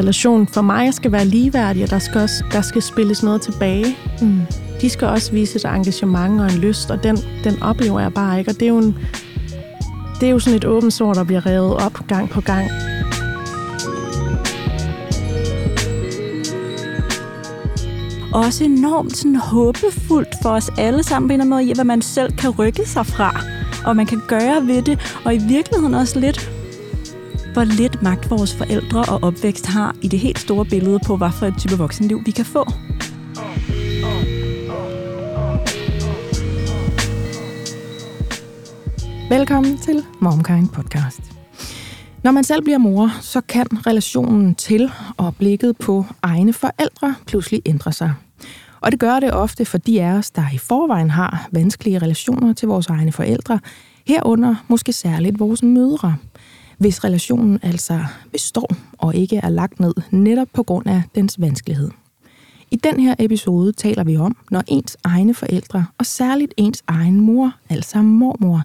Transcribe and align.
relation 0.00 0.46
for 0.46 0.62
mig 0.62 0.94
skal 0.94 1.12
være 1.12 1.24
ligeværdig, 1.24 1.82
og 1.82 1.90
der 1.90 1.98
skal, 1.98 2.20
også, 2.20 2.44
der 2.52 2.60
skal 2.60 2.82
spilles 2.82 3.22
noget 3.22 3.42
tilbage. 3.42 3.96
Mm. 4.22 4.40
De 4.80 4.88
skal 4.88 5.08
også 5.08 5.32
vise 5.32 5.56
et 5.56 5.64
engagement 5.64 6.40
og 6.40 6.46
en 6.46 6.58
lyst, 6.58 6.90
og 6.90 7.02
den, 7.02 7.16
den 7.44 7.62
oplever 7.62 8.00
jeg 8.00 8.14
bare 8.14 8.38
ikke. 8.38 8.50
Og 8.50 8.54
det 8.54 8.62
er 8.62 8.68
jo, 8.68 8.78
en, 8.78 8.98
det 10.20 10.26
er 10.26 10.30
jo 10.30 10.38
sådan 10.38 10.56
et 10.56 10.64
åbent 10.64 10.92
sår, 10.92 11.14
der 11.14 11.24
bliver 11.24 11.46
revet 11.46 11.74
op 11.74 12.06
gang 12.08 12.30
på 12.30 12.40
gang. 12.40 12.70
også 18.32 18.64
enormt 18.64 19.16
sådan 19.16 19.36
håbefuldt 19.36 20.34
for 20.42 20.50
os 20.50 20.70
alle 20.78 21.02
sammen 21.02 21.28
på 21.28 21.32
en 21.32 21.40
eller 21.40 21.56
anden 21.56 21.66
måde, 21.66 21.70
i 21.70 21.74
hvad 21.74 21.84
man 21.84 22.02
selv 22.02 22.32
kan 22.32 22.50
rykke 22.50 22.86
sig 22.86 23.06
fra, 23.06 23.40
og 23.84 23.96
man 23.96 24.06
kan 24.06 24.20
gøre 24.28 24.66
ved 24.66 24.82
det, 24.82 25.20
og 25.24 25.34
i 25.34 25.38
virkeligheden 25.38 25.94
også 25.94 26.20
lidt, 26.20 26.50
hvor 27.60 27.64
lidt 27.64 28.02
magt 28.02 28.30
vores 28.30 28.54
forældre 28.54 29.00
og 29.00 29.22
opvækst 29.22 29.66
har 29.66 29.96
i 30.02 30.08
det 30.08 30.18
helt 30.18 30.38
store 30.38 30.64
billede 30.64 30.98
på, 31.06 31.16
hvad 31.16 31.30
for 31.38 31.46
et 31.46 31.54
type 31.58 31.78
voksenliv 31.78 32.20
vi 32.26 32.30
kan 32.30 32.44
få. 32.44 32.64
Velkommen 39.30 39.78
til 39.78 40.04
MomKind 40.20 40.68
Podcast. 40.68 41.20
Når 42.24 42.30
man 42.30 42.44
selv 42.44 42.62
bliver 42.62 42.78
mor, 42.78 43.10
så 43.20 43.40
kan 43.40 43.66
relationen 43.86 44.54
til 44.54 44.92
og 45.16 45.36
blikket 45.36 45.76
på 45.78 46.04
egne 46.22 46.52
forældre 46.52 47.14
pludselig 47.26 47.62
ændre 47.66 47.92
sig. 47.92 48.14
Og 48.80 48.92
det 48.92 49.00
gør 49.00 49.20
det 49.20 49.32
ofte 49.32 49.64
for 49.64 49.78
de 49.78 50.02
af 50.02 50.12
os, 50.12 50.30
der 50.30 50.44
i 50.54 50.58
forvejen 50.58 51.10
har 51.10 51.48
vanskelige 51.52 51.98
relationer 51.98 52.52
til 52.52 52.68
vores 52.68 52.86
egne 52.86 53.12
forældre, 53.12 53.60
herunder 54.06 54.54
måske 54.68 54.92
særligt 54.92 55.40
vores 55.40 55.62
mødre, 55.62 56.16
hvis 56.80 57.04
relationen 57.04 57.58
altså 57.62 58.04
består 58.32 58.70
og 58.98 59.14
ikke 59.14 59.36
er 59.36 59.48
lagt 59.48 59.80
ned 59.80 59.94
netop 60.10 60.48
på 60.52 60.62
grund 60.62 60.86
af 60.86 61.02
dens 61.14 61.40
vanskelighed. 61.40 61.90
I 62.70 62.76
den 62.76 63.00
her 63.00 63.14
episode 63.18 63.72
taler 63.72 64.04
vi 64.04 64.16
om, 64.16 64.36
når 64.50 64.62
ens 64.68 64.96
egne 65.04 65.34
forældre, 65.34 65.86
og 65.98 66.06
særligt 66.06 66.54
ens 66.56 66.82
egen 66.86 67.20
mor, 67.20 67.54
altså 67.68 68.02
mormor, 68.02 68.62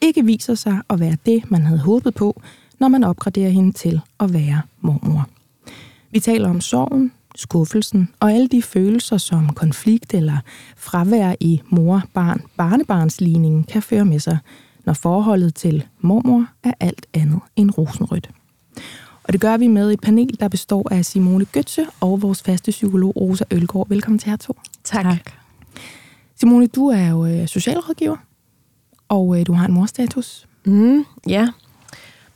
ikke 0.00 0.24
viser 0.24 0.54
sig 0.54 0.80
at 0.90 1.00
være 1.00 1.16
det, 1.26 1.50
man 1.50 1.62
havde 1.62 1.80
håbet 1.80 2.14
på, 2.14 2.40
når 2.78 2.88
man 2.88 3.04
opgraderer 3.04 3.50
hende 3.50 3.72
til 3.72 4.00
at 4.20 4.32
være 4.32 4.62
mormor. 4.80 5.28
Vi 6.10 6.20
taler 6.20 6.50
om 6.50 6.60
sorgen, 6.60 7.12
skuffelsen 7.34 8.08
og 8.20 8.32
alle 8.32 8.48
de 8.48 8.62
følelser, 8.62 9.16
som 9.16 9.48
konflikt 9.48 10.14
eller 10.14 10.38
fravær 10.76 11.34
i 11.40 11.60
mor-barn-barnebarnsligningen 11.68 13.64
kan 13.64 13.82
føre 13.82 14.04
med 14.04 14.20
sig, 14.20 14.38
når 14.88 14.94
forholdet 14.94 15.54
til 15.54 15.86
mormor 16.00 16.46
er 16.62 16.72
alt 16.80 17.06
andet 17.14 17.40
end 17.56 17.70
rosenrødt. 17.78 18.30
Og 19.22 19.32
det 19.32 19.40
gør 19.40 19.56
vi 19.56 19.66
med 19.66 19.92
et 19.92 20.00
panel, 20.00 20.36
der 20.40 20.48
består 20.48 20.88
af 20.90 21.04
Simone 21.04 21.46
Götze 21.56 21.90
og 22.00 22.22
vores 22.22 22.42
faste 22.42 22.70
psykolog 22.70 23.16
Rosa 23.16 23.44
Ølgaard. 23.50 23.88
Velkommen 23.88 24.18
til 24.18 24.30
jer 24.30 24.36
to. 24.36 24.56
Tak. 24.84 25.04
tak. 25.04 25.32
Simone, 26.40 26.66
du 26.66 26.88
er 26.88 27.08
jo 27.08 27.26
øh, 27.26 27.48
socialrådgiver, 27.48 28.16
og 29.08 29.40
øh, 29.40 29.46
du 29.46 29.52
har 29.52 29.66
en 29.66 29.72
morstatus. 29.72 30.48
Mm, 30.64 31.04
ja. 31.28 31.48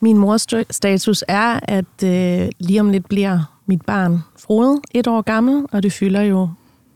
Min 0.01 0.19
mors 0.19 0.47
status 0.71 1.25
er, 1.29 1.61
at 1.63 2.05
øh, 2.05 2.49
lige 2.59 2.81
om 2.81 2.89
lidt 2.89 3.09
bliver 3.09 3.61
mit 3.67 3.83
barn 3.83 4.19
Frode 4.39 4.81
et 4.95 5.07
år 5.07 5.23
gammel, 5.23 5.67
og 5.73 5.83
det 5.83 5.93
fylder 5.93 6.23
jo 6.23 6.49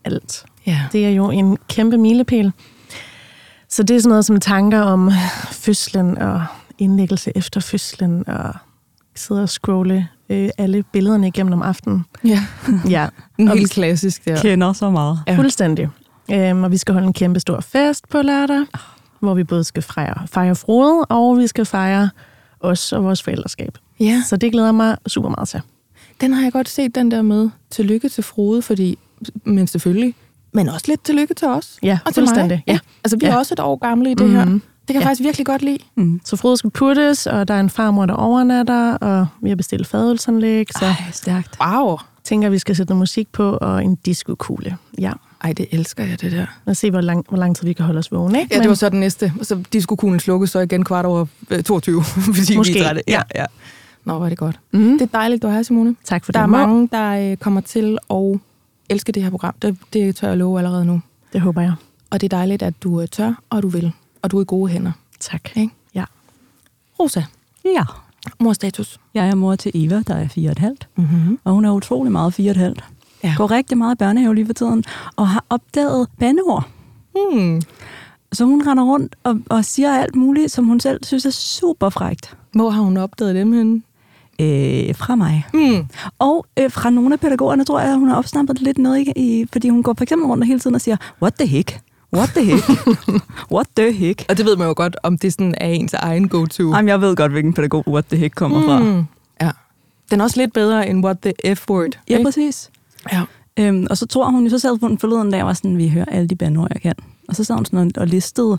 alt. 0.03 0.45
Ja. 0.65 0.81
Det 0.91 1.05
er 1.05 1.09
jo 1.09 1.29
en 1.29 1.57
kæmpe 1.67 1.97
milepæl. 1.97 2.51
Så 3.69 3.83
det 3.83 3.95
er 3.95 3.99
sådan 3.99 4.09
noget 4.09 4.25
som 4.25 4.39
tanker 4.39 4.79
om 4.81 5.11
fødslen 5.51 6.17
og 6.17 6.45
indlæggelse 6.77 7.31
efter 7.35 7.59
fødslen, 7.61 8.29
og 8.29 8.53
sidde 9.15 9.41
og 9.43 9.49
scrolle 9.49 10.07
øh, 10.29 10.49
alle 10.57 10.83
billederne 10.83 11.27
igennem 11.27 11.53
om 11.53 11.61
aftenen. 11.61 12.05
Ja, 12.23 12.43
Ja, 12.89 13.07
en 13.37 13.47
helt 13.47 13.71
klassisk 13.71 14.25
der. 14.25 14.41
Kender 14.41 14.73
så 14.73 14.89
meget. 14.89 15.19
Ja. 15.27 15.37
fuldstændig. 15.37 15.89
Øhm, 16.31 16.63
og 16.63 16.71
vi 16.71 16.77
skal 16.77 16.93
holde 16.93 17.07
en 17.07 17.13
kæmpe 17.13 17.39
stor 17.39 17.59
fest 17.59 18.09
på 18.09 18.21
lørdag, 18.21 18.65
hvor 19.19 19.33
vi 19.33 19.43
både 19.43 19.63
skal 19.63 19.83
fejre, 19.83 20.27
fejre 20.27 20.55
Frode, 20.55 21.05
og 21.05 21.37
vi 21.37 21.47
skal 21.47 21.65
fejre 21.65 22.09
os 22.59 22.93
og 22.93 23.03
vores 23.03 23.23
forældreskab. 23.23 23.77
Ja, 23.99 24.23
Så 24.29 24.37
det 24.37 24.51
glæder 24.51 24.71
mig 24.71 24.97
super 25.07 25.29
meget 25.29 25.47
til. 25.49 25.61
den 26.21 26.33
har 26.33 26.43
jeg 26.43 26.51
godt 26.53 26.69
set, 26.69 26.95
den 26.95 27.11
der 27.11 27.21
med 27.21 27.49
tillykke 27.69 28.09
til 28.09 28.23
Frode, 28.23 28.61
fordi, 28.61 28.97
men 29.43 29.67
selvfølgelig, 29.67 30.15
men 30.53 30.69
også 30.69 30.85
lidt 30.87 31.03
tillykke 31.03 31.33
til 31.33 31.47
os. 31.47 31.77
Ja, 31.83 31.99
Og 32.05 32.13
til 32.13 32.23
mig. 32.23 32.63
Ja. 32.67 32.79
Altså, 33.03 33.17
vi 33.17 33.25
er 33.25 33.29
Ja. 33.31 33.37
også 33.37 33.53
et 33.53 33.59
år 33.59 33.75
gamle 33.75 34.11
i 34.11 34.13
det 34.13 34.29
her. 34.29 34.45
Mhm. 34.45 34.53
Det 34.53 34.93
kan 34.93 34.95
jeg 34.95 35.01
Ja. 35.01 35.07
faktisk 35.07 35.23
virkelig 35.23 35.45
godt 35.45 35.61
lide. 35.61 35.77
Mm. 35.95 36.21
Så 36.25 36.35
Frode 36.35 36.57
skal 36.57 36.69
puttes, 36.69 37.27
og 37.27 37.47
der 37.47 37.53
er 37.53 37.59
en 37.59 37.69
farmor, 37.69 38.05
der 38.05 38.13
overnatter, 38.13 38.93
og 38.93 39.27
vi 39.41 39.49
har 39.49 39.55
bestilt 39.55 39.87
fadølsanlæg, 39.87 40.67
så 40.79 40.85
Ej, 40.85 40.93
stærkt. 41.11 41.57
Wow. 41.65 41.97
tænker, 42.23 42.49
vi 42.49 42.57
skal 42.57 42.75
sætte 42.75 42.91
noget 42.91 42.99
musik 42.99 43.27
på, 43.31 43.57
og 43.61 43.83
en 43.83 43.95
diskokugle. 43.95 44.77
Ja, 44.99 45.11
Ej, 45.43 45.53
det 45.53 45.65
elsker 45.71 46.03
jeg, 46.03 46.21
det 46.21 46.31
der. 46.31 46.37
lad 46.37 46.71
os 46.71 46.77
se, 46.77 46.91
hvor 46.91 47.01
lang, 47.01 47.25
hvor 47.29 47.37
lang 47.37 47.55
tid 47.55 47.67
vi 47.67 47.73
kan 47.73 47.85
holde 47.85 47.99
os 47.99 48.11
vågne. 48.11 48.39
Ikke? 48.41 48.55
Ja, 48.55 48.61
det 48.61 48.69
var 48.69 48.75
så 48.75 48.89
den 48.89 48.99
næste. 48.99 49.33
Så 49.41 49.63
diskokuglen 49.73 50.19
slukkes 50.19 50.49
så 50.49 50.59
igen 50.59 50.83
kvart 50.85 51.05
over 51.05 51.25
øh, 51.49 51.63
22, 51.63 52.03
hvis 52.33 52.49
I 52.49 52.57
Måske, 52.57 52.73
vi 52.73 52.79
er 52.79 53.01
ja. 53.07 53.21
ja. 53.35 53.45
Nå, 54.05 54.23
er 54.23 54.29
det 54.29 54.37
godt. 54.37 54.59
mm. 54.73 54.91
Det 54.91 55.01
er 55.01 55.17
dejligt, 55.17 55.41
du 55.43 55.47
er 55.47 55.51
her, 55.51 55.63
Simone. 55.63 55.95
Tak 56.05 56.25
for 56.25 56.31
Der 56.31 56.39
det. 56.39 56.43
er 56.43 56.47
mange, 56.47 56.89
der 56.91 57.31
øh, 57.31 57.37
kommer 57.37 57.61
til 57.61 57.97
at 58.09 58.39
elske 58.89 59.11
det 59.11 59.23
her 59.23 59.29
program. 59.29 59.53
Det, 59.61 59.77
det 59.93 60.15
tør 60.15 60.27
jeg 60.27 60.37
love 60.37 60.57
allerede 60.57 60.85
nu. 60.85 61.01
Det 61.33 61.41
håber 61.41 61.61
jeg. 61.61 61.73
Og 62.09 62.21
det 62.21 62.33
er 62.33 62.37
dejligt, 62.37 62.61
at 62.63 62.83
du 62.83 63.01
øh, 63.01 63.07
tør, 63.07 63.33
og 63.49 63.63
du 63.63 63.67
vil. 63.67 63.91
Og 64.21 64.31
du 64.31 64.37
er 64.37 64.41
i 64.41 64.45
gode 64.47 64.71
hænder. 64.71 64.91
Tak. 65.19 65.57
Ikke? 65.57 65.73
Ja. 65.95 66.03
Rosa, 66.99 67.23
Ja. 67.65 67.83
morstatus. 68.39 68.99
Jeg 69.13 69.29
er 69.29 69.35
mor 69.35 69.55
til 69.55 69.71
Eva, 69.75 70.01
der 70.07 70.15
er 70.15 70.27
fire 70.27 70.47
og 70.49 70.51
et 70.51 70.59
halvt, 70.59 70.87
Mm-hmm. 70.95 71.39
og 71.43 71.53
hun 71.53 71.65
er 71.65 71.71
utrolig 71.71 72.11
meget 72.11 72.33
fire 72.33 72.47
og 72.49 72.51
et 72.51 72.57
halvt. 72.57 72.83
Ja. 73.23 73.33
Går 73.37 73.51
rigtig 73.51 73.77
meget 73.77 73.95
i 73.95 73.97
børnehave 73.97 74.35
lige 74.35 74.45
for 74.45 74.53
tiden, 74.53 74.83
og 75.15 75.27
har 75.27 75.43
opdaget 75.49 76.07
bandeord. 76.19 76.67
Hmm. 77.15 77.61
Så 78.31 78.45
hun 78.45 78.67
render 78.67 78.83
rundt 78.83 79.15
og, 79.23 79.39
og 79.49 79.65
siger 79.65 79.93
alt 79.97 80.15
muligt, 80.15 80.51
som 80.51 80.65
hun 80.65 80.79
selv 80.79 80.99
synes 81.03 81.25
er 81.25 81.29
super 81.31 81.89
frægt. 81.89 82.37
Hvor 82.51 82.69
har 82.69 82.81
hun 82.81 82.97
opdaget 82.97 83.35
dem 83.35 83.53
henne? 83.53 83.81
Øh, 84.41 84.95
fra 84.95 85.15
mig. 85.15 85.45
Hmm. 85.53 85.85
Og 86.19 86.45
øh, 86.59 86.71
fra 86.71 86.89
nogle 86.89 87.13
af 87.13 87.19
pædagogerne 87.19 87.65
tror 87.65 87.79
jeg, 87.79 87.95
hun 87.95 88.09
har 88.09 88.15
opsnappet 88.15 88.61
lidt 88.61 88.77
noget, 88.77 89.07
i, 89.15 89.45
fordi 89.51 89.69
hun 89.69 89.83
går 89.83 89.93
for 89.97 90.03
eksempel 90.03 90.27
rundt 90.27 90.45
hele 90.45 90.59
tiden 90.59 90.75
og 90.75 90.81
siger, 90.81 90.97
what 91.21 91.33
the 91.33 91.47
heck? 91.47 91.79
What 92.13 92.29
the 92.29 92.45
heck? 92.45 92.63
what 93.55 93.67
the 93.77 93.91
heck? 93.91 94.25
Og 94.29 94.37
det 94.37 94.45
ved 94.45 94.55
man 94.57 94.67
jo 94.67 94.73
godt, 94.77 94.95
om 95.03 95.17
det 95.17 95.33
sådan 95.33 95.55
er 95.57 95.67
ens 95.67 95.93
egen 95.93 96.27
go-to. 96.27 96.63
Jamen, 96.63 96.89
jeg 96.89 97.01
ved 97.01 97.15
godt, 97.15 97.31
hvilken 97.31 97.53
pædagog 97.53 97.83
what 97.87 98.05
the 98.05 98.17
heck 98.17 98.35
kommer 98.35 98.61
fra. 98.61 98.79
Mm. 98.79 99.03
Ja. 99.41 99.51
Den 100.11 100.19
er 100.19 100.23
også 100.23 100.39
lidt 100.41 100.53
bedre 100.53 100.89
end 100.89 101.05
what 101.05 101.17
the 101.19 101.55
F-word. 101.55 101.99
Ja, 102.09 102.17
ikke? 102.17 102.23
præcis. 102.23 102.69
ja. 103.13 103.21
Øhm, 103.59 103.87
og 103.89 103.97
så 103.97 104.05
tror 104.05 104.29
hun, 104.29 104.49
så 104.49 104.59
sad 104.59 104.79
hun 104.79 104.97
forleden 104.97 105.31
dag, 105.31 105.41
og 105.41 105.47
var 105.47 105.53
sådan, 105.53 105.77
vi 105.77 105.89
hører 105.89 106.05
alle 106.05 106.27
de 106.27 106.35
bandord, 106.35 106.67
jeg 106.73 106.81
kan. 106.81 106.95
Og 107.27 107.35
så 107.35 107.43
sad 107.43 107.55
hun 107.55 107.65
sådan 107.65 107.91
og, 107.95 108.01
og 108.01 108.07
listede, 108.07 108.57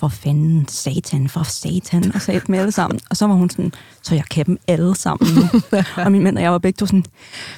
for 0.00 0.08
fanden, 0.08 0.66
satan, 0.68 1.28
for 1.28 1.42
satan, 1.42 2.12
og 2.14 2.20
sagde 2.22 2.40
dem 2.46 2.54
alle 2.54 2.72
sammen. 2.72 3.00
Og 3.10 3.16
så 3.16 3.26
var 3.26 3.34
hun 3.34 3.50
sådan, 3.50 3.72
så 4.02 4.14
jeg 4.14 4.24
kan 4.30 4.46
dem 4.46 4.58
alle 4.68 4.96
sammen 4.96 5.34
nu. 5.34 5.60
og 6.04 6.12
min 6.12 6.22
mand 6.22 6.36
og 6.36 6.42
jeg 6.42 6.52
var 6.52 6.58
begge 6.58 6.76
to 6.76 6.86
sådan, 6.86 7.04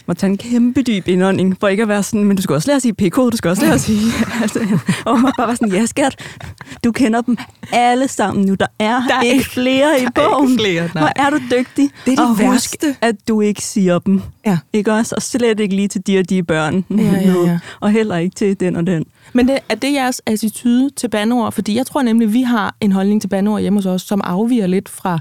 må 0.07 0.15
tage 0.15 0.31
en 0.31 0.39
kæmpe 0.39 0.83
dyb 0.83 1.09
indånding, 1.09 1.57
for 1.61 1.69
ikke 1.69 1.83
at 1.83 1.89
være 1.89 2.03
sådan, 2.03 2.25
men 2.25 2.37
du 2.37 2.43
skal 2.43 2.55
også 2.55 2.69
lære 2.69 2.77
at 2.77 2.83
sige 2.83 2.95
PK, 2.95 3.17
du 3.17 3.31
skal 3.35 3.49
også 3.49 3.63
lære 3.63 3.75
at 3.75 3.81
sige... 3.81 4.13
altså, 4.43 4.59
og 5.05 5.21
hun 5.21 5.33
bare 5.39 5.49
var 5.49 5.55
sådan, 5.55 5.73
ja 5.73 5.87
skat, 5.87 6.17
du 6.85 6.93
kender 6.93 7.21
dem 7.21 7.37
alle 7.73 8.09
sammen 8.09 8.47
nu, 8.47 8.55
der 8.55 8.67
er, 8.79 9.03
Der 9.09 9.15
er 9.15 9.23
ikke 9.23 9.35
ikke- 9.35 9.51
flere 9.51 9.89
i 9.91 9.93
er 9.93 9.97
ikke 9.97 10.13
bogen. 10.15 10.59
flere, 10.59 10.91
nej. 10.95 11.03
Hvor 11.03 11.13
er 11.17 11.31
du 11.31 11.37
dygtig. 11.51 11.91
Det 12.07 12.13
er 12.13 12.17
det 12.17 12.19
og 12.21 12.29
husk, 12.29 12.41
værste. 12.83 12.97
at 13.01 13.15
du 13.29 13.41
ikke 13.41 13.63
siger 13.63 13.99
dem. 13.99 14.23
Ja. 14.47 14.59
Ikke 14.73 14.93
også? 14.93 15.15
Og 15.15 15.23
slet 15.23 15.61
ikke 15.61 15.77
lige 15.77 15.89
til 15.89 16.07
de 16.07 16.19
og 16.19 16.29
de 16.31 16.43
børn. 16.43 16.85
Ja, 16.91 16.97
ja, 17.03 17.33
ja. 17.47 17.59
Og 17.81 17.91
heller 17.91 18.17
ikke 18.17 18.35
til 18.35 18.61
den 18.61 18.77
og 18.77 18.87
den. 18.87 19.05
Men 19.33 19.49
det, 19.49 19.59
er 19.69 19.75
det 19.75 19.93
jeres 19.93 20.23
attitude 20.27 20.91
til 20.91 21.09
bandord? 21.09 21.53
Fordi 21.53 21.77
jeg 21.77 21.87
tror 21.87 22.03
nemlig, 22.03 22.33
vi 22.33 22.43
har 22.43 22.75
en 22.81 22.93
holdning 22.93 23.21
til 23.21 23.29
bandord 23.29 23.61
hjemme 23.61 23.77
hos 23.79 23.87
os, 23.87 24.03
som 24.03 24.21
afviger 24.25 24.67
lidt 24.67 24.89
fra 24.89 25.19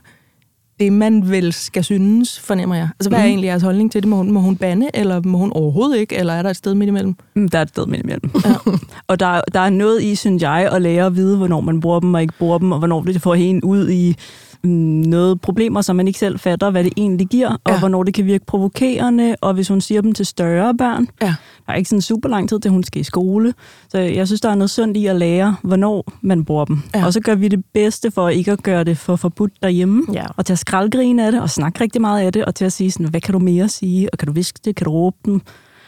det, 0.79 0.93
man 0.93 1.29
vel 1.29 1.53
skal 1.53 1.83
synes, 1.83 2.39
fornemmer 2.39 2.75
jeg. 2.75 2.89
Altså, 2.99 3.09
hvad 3.09 3.19
er 3.19 3.23
Mhm. 3.23 3.29
egentlig 3.29 3.47
jeres 3.47 3.61
holdning 3.63 3.91
til 3.91 4.01
det? 4.03 4.09
Må 4.09 4.15
hun, 4.15 4.31
må 4.31 4.39
hun 4.39 4.55
bande, 4.55 4.87
eller 4.93 5.21
må 5.21 5.37
hun 5.37 5.51
overhovedet 5.51 5.97
ikke? 5.97 6.15
Eller 6.15 6.33
er 6.33 6.41
der 6.41 6.49
et 6.49 6.55
sted 6.55 6.73
midt 6.73 6.87
imellem? 6.87 7.15
Mm, 7.35 7.49
Der 7.49 7.57
er 7.57 7.61
et 7.61 7.69
sted 7.69 7.85
midt 7.85 8.01
imellem. 8.03 8.31
Ja. 8.45 8.53
og 9.07 9.19
der, 9.19 9.41
der 9.53 9.59
er 9.59 9.69
noget 9.69 10.03
i, 10.03 10.15
synes 10.15 10.43
jeg, 10.43 10.69
at 10.71 10.81
lære 10.81 11.05
at 11.05 11.15
vide, 11.15 11.37
hvornår 11.37 11.61
man 11.61 11.79
bruger 11.81 11.99
dem 11.99 12.13
og 12.13 12.21
ikke 12.21 12.33
bruger 12.39 12.57
dem, 12.57 12.71
og 12.71 12.77
hvornår 12.79 13.01
det 13.01 13.21
får 13.21 13.35
en 13.35 13.63
ud 13.63 13.89
i 13.89 14.09
mm, 14.09 14.15
noget 14.63 15.41
problemer, 15.41 15.81
som 15.81 15.95
man 15.95 16.07
ikke 16.07 16.19
selv 16.19 16.39
fatter, 16.39 16.69
hvad 16.69 16.83
det 16.83 16.93
egentlig 16.97 17.27
giver, 17.27 17.49
og 17.63 17.71
Ja. 17.71 17.79
hvornår 17.79 18.03
det 18.03 18.13
kan 18.13 18.25
virke 18.25 18.45
provokerende, 18.45 19.35
og 19.41 19.53
hvis 19.53 19.67
hun 19.67 19.81
siger 19.81 20.01
dem 20.01 20.13
til 20.13 20.25
større 20.25 20.77
børn. 20.77 21.07
Ja. 21.21 21.35
Der 21.67 21.73
er 21.73 21.77
ikke 21.77 21.89
sådan 21.89 22.01
super 22.01 22.29
lang 22.29 22.49
tid 22.49 22.59
til, 22.59 22.71
hun 22.71 22.83
skal 22.83 23.01
i 23.01 23.03
skole. 23.03 23.53
Så 23.89 23.97
jeg 23.99 24.27
synes, 24.27 24.41
der 24.41 24.49
er 24.49 24.55
noget 24.55 24.69
sundt 24.69 24.97
i 24.97 25.05
at 25.05 25.15
lære, 25.15 25.55
hvornår 25.63 26.11
man 26.21 26.45
bruger 26.45 26.65
dem. 26.65 26.79
Ja. 26.95 27.05
Og 27.05 27.13
så 27.13 27.19
gør 27.19 27.35
vi 27.35 27.47
det 27.47 27.63
bedste 27.73 28.11
for 28.11 28.29
ikke 28.29 28.51
at 28.51 28.63
gøre 28.63 28.83
det 28.83 28.97
for 28.97 29.15
forbudt 29.15 29.51
derhjemme. 29.63 30.03
Ja. 30.13 30.25
Og 30.37 30.45
til 30.45 30.53
at 30.53 30.59
skraldgrine 30.59 31.25
af 31.25 31.31
det, 31.31 31.41
og 31.41 31.49
snakke 31.49 31.81
rigtig 31.81 32.01
meget 32.01 32.21
af 32.21 32.33
det, 32.33 32.45
og 32.45 32.55
til 32.55 32.65
at 32.65 32.73
sige 32.73 32.91
sådan, 32.91 33.09
hvad 33.09 33.21
kan 33.21 33.33
du 33.33 33.39
mere 33.39 33.67
sige, 33.69 34.09
og 34.13 34.17
kan 34.17 34.27
du 34.27 34.33
viske 34.33 34.59
det, 34.65 34.75
kan 34.75 34.85
du 34.85 34.91
råbe 34.91 35.17
dem? 35.25 35.41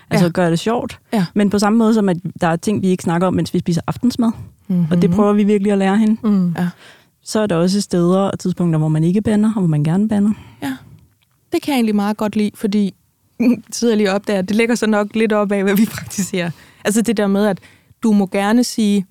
Altså 0.10 0.26
Ja. 0.26 0.28
ja. 0.28 0.32
gøre 0.32 0.52
det 0.52 0.60
sjovt. 0.60 1.00
Ja. 1.14 1.26
Men 1.34 1.50
på 1.50 1.60
samme 1.60 1.80
måde 1.80 1.94
som, 1.94 2.10
at 2.10 2.18
der 2.42 2.48
er 2.48 2.56
ting, 2.56 2.82
vi 2.82 2.88
ikke 2.88 3.04
snakker 3.04 3.28
om, 3.28 3.34
mens 3.34 3.54
vi 3.54 3.60
spiser 3.60 3.82
aftensmad. 3.88 4.32
Mm-hmm. 4.68 4.86
Og 4.92 5.02
det 5.02 5.12
prøver 5.12 5.34
vi 5.34 5.44
virkelig 5.44 5.72
at 5.72 5.78
lære 5.78 5.98
hende. 5.98 6.18
Mm. 6.24 6.54
Ja. 6.58 6.68
Så 7.24 7.40
er 7.40 7.48
der 7.48 7.56
også 7.56 7.82
steder 7.82 8.20
og 8.20 8.40
tidspunkter, 8.40 8.80
hvor 8.80 8.88
man 8.88 9.04
ikke 9.04 9.22
bander, 9.22 9.50
og 9.50 9.60
hvor 9.60 9.68
man 9.68 9.84
gerne 9.84 10.08
bander. 10.08 10.32
Ja. 10.64 10.78
Det 11.52 11.62
kan 11.62 11.72
jeg 11.72 11.78
egentlig 11.78 11.96
meget 11.96 12.18
godt 12.18 12.36
lide, 12.36 12.52
fordi 12.56 12.94
sidder 13.72 13.96
lige 13.96 14.12
op 14.12 14.28
der, 14.28 14.42
det 14.42 14.56
ligger 14.56 14.76
så 14.76 14.88
nok 14.88 15.16
lidt 15.16 15.34
op 15.34 15.52
af, 15.52 15.64
hvad 15.64 15.76
vi 15.76 15.86
praktiserer. 15.86 16.52
Altså 16.86 17.02
det 17.02 17.18
der 17.18 17.28
med, 17.28 17.46
at 17.46 17.60
du 18.04 18.12
må 18.12 18.26
gerne 18.26 18.64
sige, 18.64 19.06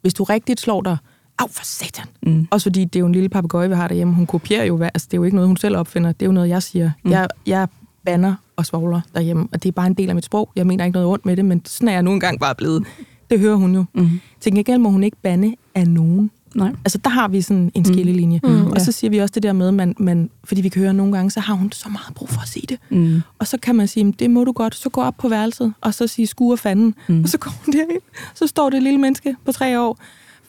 hvis 0.00 0.14
du 0.14 0.24
rigtigt 0.24 0.60
slår 0.60 0.82
dig, 0.82 0.96
af 1.38 1.50
for 1.50 1.64
satan. 1.64 2.06
Mm. 2.22 2.48
Også 2.50 2.64
fordi 2.64 2.84
det 2.84 2.96
er 2.96 3.00
jo 3.00 3.06
en 3.06 3.12
lille 3.12 3.28
papegøje, 3.28 3.68
vi 3.68 3.74
har 3.74 3.88
derhjemme. 3.88 4.14
Hun 4.14 4.26
kopierer 4.26 4.64
jo, 4.64 4.82
altså 4.82 5.08
det 5.10 5.14
er 5.14 5.18
jo 5.18 5.24
ikke 5.24 5.36
noget, 5.36 5.48
hun 5.48 5.56
selv 5.56 5.76
opfinder. 5.76 6.12
Det 6.12 6.22
er 6.22 6.26
jo 6.26 6.32
noget, 6.32 6.48
jeg 6.48 6.62
siger. 6.62 6.90
Mm. 7.04 7.10
Jeg, 7.10 7.28
jeg 7.46 7.68
banner 8.04 8.34
og 8.56 8.66
svogler 8.66 9.00
derhjemme, 9.14 9.48
og 9.52 9.62
det 9.62 9.68
er 9.68 9.72
bare 9.72 9.86
en 9.86 9.94
del 9.94 10.08
af 10.08 10.14
mit 10.14 10.24
sprog. 10.24 10.50
Jeg 10.56 10.66
mener 10.66 10.84
ikke 10.84 10.92
noget 10.92 11.08
ondt 11.08 11.26
med 11.26 11.36
det, 11.36 11.44
men 11.44 11.62
sådan 11.64 11.88
er 11.88 11.92
jeg 11.92 12.02
nu 12.02 12.12
engang 12.12 12.40
bare 12.40 12.54
blevet. 12.54 12.86
Det 13.30 13.40
hører 13.40 13.56
hun 13.56 13.74
jo. 13.74 13.84
Mm. 13.94 14.20
Til 14.40 14.54
gengæld 14.54 14.78
må 14.78 14.90
hun 14.90 15.02
ikke 15.04 15.16
bande 15.22 15.54
af 15.74 15.88
nogen. 15.88 16.30
Nej. 16.54 16.68
Altså, 16.84 16.98
der 16.98 17.10
har 17.10 17.28
vi 17.28 17.40
sådan 17.42 17.70
en 17.74 17.84
skillelinje. 17.84 18.40
Mm, 18.42 18.50
Mm, 18.50 18.66
og 18.66 18.80
så 18.80 18.92
siger 18.92 19.10
vi 19.10 19.18
også 19.18 19.32
det 19.32 19.42
der 19.42 19.52
med, 19.52 19.72
man, 19.72 19.94
man, 19.98 20.30
fordi 20.44 20.60
vi 20.60 20.68
kan 20.68 20.82
høre 20.82 20.94
nogle 20.94 21.12
gange, 21.12 21.30
så 21.30 21.40
har 21.40 21.54
hun 21.54 21.72
så 21.72 21.88
meget 21.88 22.14
brug 22.14 22.28
for 22.28 22.40
at 22.40 22.48
sige 22.48 22.66
det. 22.68 22.78
Mm. 22.90 23.22
Og 23.38 23.46
så 23.46 23.58
kan 23.58 23.76
man 23.76 23.88
sige, 23.88 24.04
"Men 24.04 24.12
det 24.12 24.30
må 24.30 24.44
du 24.44 24.52
godt, 24.52 24.74
så 24.74 24.88
gå 24.88 25.00
op 25.02 25.14
på 25.18 25.28
værelset, 25.28 25.72
og 25.80 25.94
så 25.94 26.06
sige 26.06 26.26
skuer 26.26 26.56
fanden. 26.56 26.94
Mm. 27.08 27.14
Mm. 27.14 27.22
Og 27.22 27.28
så 27.28 27.38
går 27.38 27.50
hun 27.64 27.72
derind, 27.72 28.02
så 28.34 28.46
står 28.46 28.70
det 28.70 28.82
lille 28.82 28.98
menneske 28.98 29.36
på 29.44 29.52
tre 29.52 29.80
år, 29.80 29.98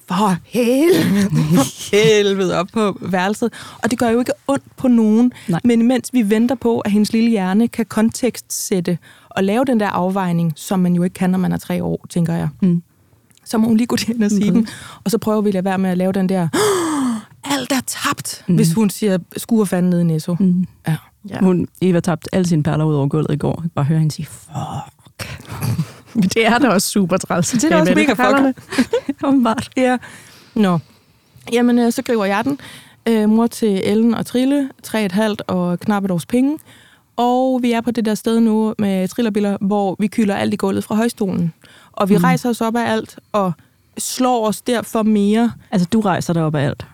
for 0.08 0.38
helvede, 0.46 1.30
for 1.56 1.96
helvede 1.96 2.60
op 2.60 2.68
på 2.74 2.98
værelset. 3.02 3.54
Og 3.84 3.92
det 3.92 4.00
gør 4.00 4.10
jo 4.10 4.20
ikke 4.20 4.32
ondt 4.48 4.64
på 4.78 4.88
nogen, 4.88 5.32
Nej. 5.48 5.60
men 5.64 5.82
imens 5.82 6.10
vi 6.14 6.30
venter 6.30 6.56
på, 6.56 6.80
at 6.80 6.92
hendes 6.92 7.14
lille 7.14 7.30
hjerne 7.30 7.68
kan 7.68 7.86
kontekstsætte 7.86 8.98
og 9.30 9.44
lave 9.44 9.66
den 9.66 9.80
der 9.80 9.88
afvejning, 9.88 10.54
som 10.56 10.80
man 10.80 10.96
jo 10.96 11.04
ikke 11.04 11.14
kan, 11.14 11.30
når 11.30 11.38
man 11.38 11.52
er 11.52 11.58
tre 11.58 11.84
år, 11.84 12.06
tænker 12.10 12.34
jeg. 12.34 12.50
Mm. 12.62 12.84
Så 13.46 13.58
må 13.58 13.68
hun 13.68 13.78
lige 13.78 13.88
gå 13.88 13.98
ind 14.08 14.24
og 14.24 14.32
sige 14.32 14.52
Mm. 14.52 14.56
dem. 14.56 14.68
Og 15.04 15.12
så 15.12 15.18
prøver 15.18 15.42
vi 15.42 15.50
at 15.50 15.54
lade 15.54 15.66
være 15.66 15.78
med 15.78 15.90
at 15.90 15.98
lave 15.98 16.12
den 16.12 16.30
der, 16.30 16.48
alt 17.44 17.72
er 17.72 17.82
tabt, 17.88 18.44
Mm. 18.48 18.56
hvis 18.56 18.74
hun 18.74 18.90
siger, 18.90 19.18
skuer 19.38 19.66
fanden 19.66 19.90
ned 19.90 20.00
i 20.00 20.04
Netto. 20.04 20.36
Mm. 20.40 20.66
Ja. 20.88 20.96
Ja. 21.30 21.40
Hun, 21.40 21.68
Eva 21.82 22.00
tabte 22.00 22.36
alle 22.36 22.48
sine 22.48 22.64
perler 22.64 22.86
ud 22.86 22.96
over 22.96 23.08
gulvet 23.08 23.32
i 23.34 23.38
går. 23.38 23.64
Bare 23.76 23.86
høre 23.86 24.00
hende 24.00 24.14
sige, 24.16 24.26
fuck. 24.26 25.40
Det 26.36 26.46
er 26.48 26.58
da 26.58 26.68
også 26.70 26.88
super 26.90 27.18
træls. 27.18 27.52
Det 27.52 27.64
er 27.64 27.70
da 27.70 27.80
også 27.80 27.94
mega 27.96 28.14
fuck. 28.14 28.60
Åbenbart. 29.28 29.70
Ja. 29.78 29.98
Nå. 30.56 30.80
Jamen, 31.54 31.80
øh, 31.80 31.92
så 31.92 32.02
griber 32.02 32.26
jeg 32.26 32.44
den. 32.44 32.60
Øh, 33.08 33.30
mor 33.30 33.48
til 33.48 33.82
Ellen 33.90 34.14
og 34.14 34.26
Trille, 34.26 34.70
tre 34.84 35.06
et 35.06 35.12
halvt 35.12 35.42
og 35.48 35.80
knap 35.80 36.06
et 36.06 36.12
års 36.12 36.26
penge. 36.26 36.58
Og 37.16 37.60
vi 37.64 37.72
er 37.72 37.82
på 37.82 37.92
det 37.92 38.06
der 38.06 38.16
sted 38.16 38.40
nu 38.40 38.74
med 38.80 39.08
trillerbiler, 39.08 39.58
hvor 39.62 39.96
vi 40.00 40.08
kylder 40.08 40.36
alt 40.36 40.54
i 40.54 40.58
gulvet 40.58 40.84
fra 40.84 40.96
højstolen. 40.96 41.54
Og 41.94 42.10
vi 42.10 42.16
Mm. 42.18 42.24
rejser 42.24 42.50
os 42.50 42.62
op 42.62 42.76
af 42.76 42.92
alt 42.92 43.20
og 43.32 43.52
slår 43.98 44.48
os 44.48 44.62
derfor 44.62 45.04
mere. 45.04 45.52
Altså, 45.72 45.88
du 45.94 46.02
rejser 46.02 46.34
dig 46.34 46.44
op 46.44 46.56
af 46.56 46.66
alt. 46.66 46.86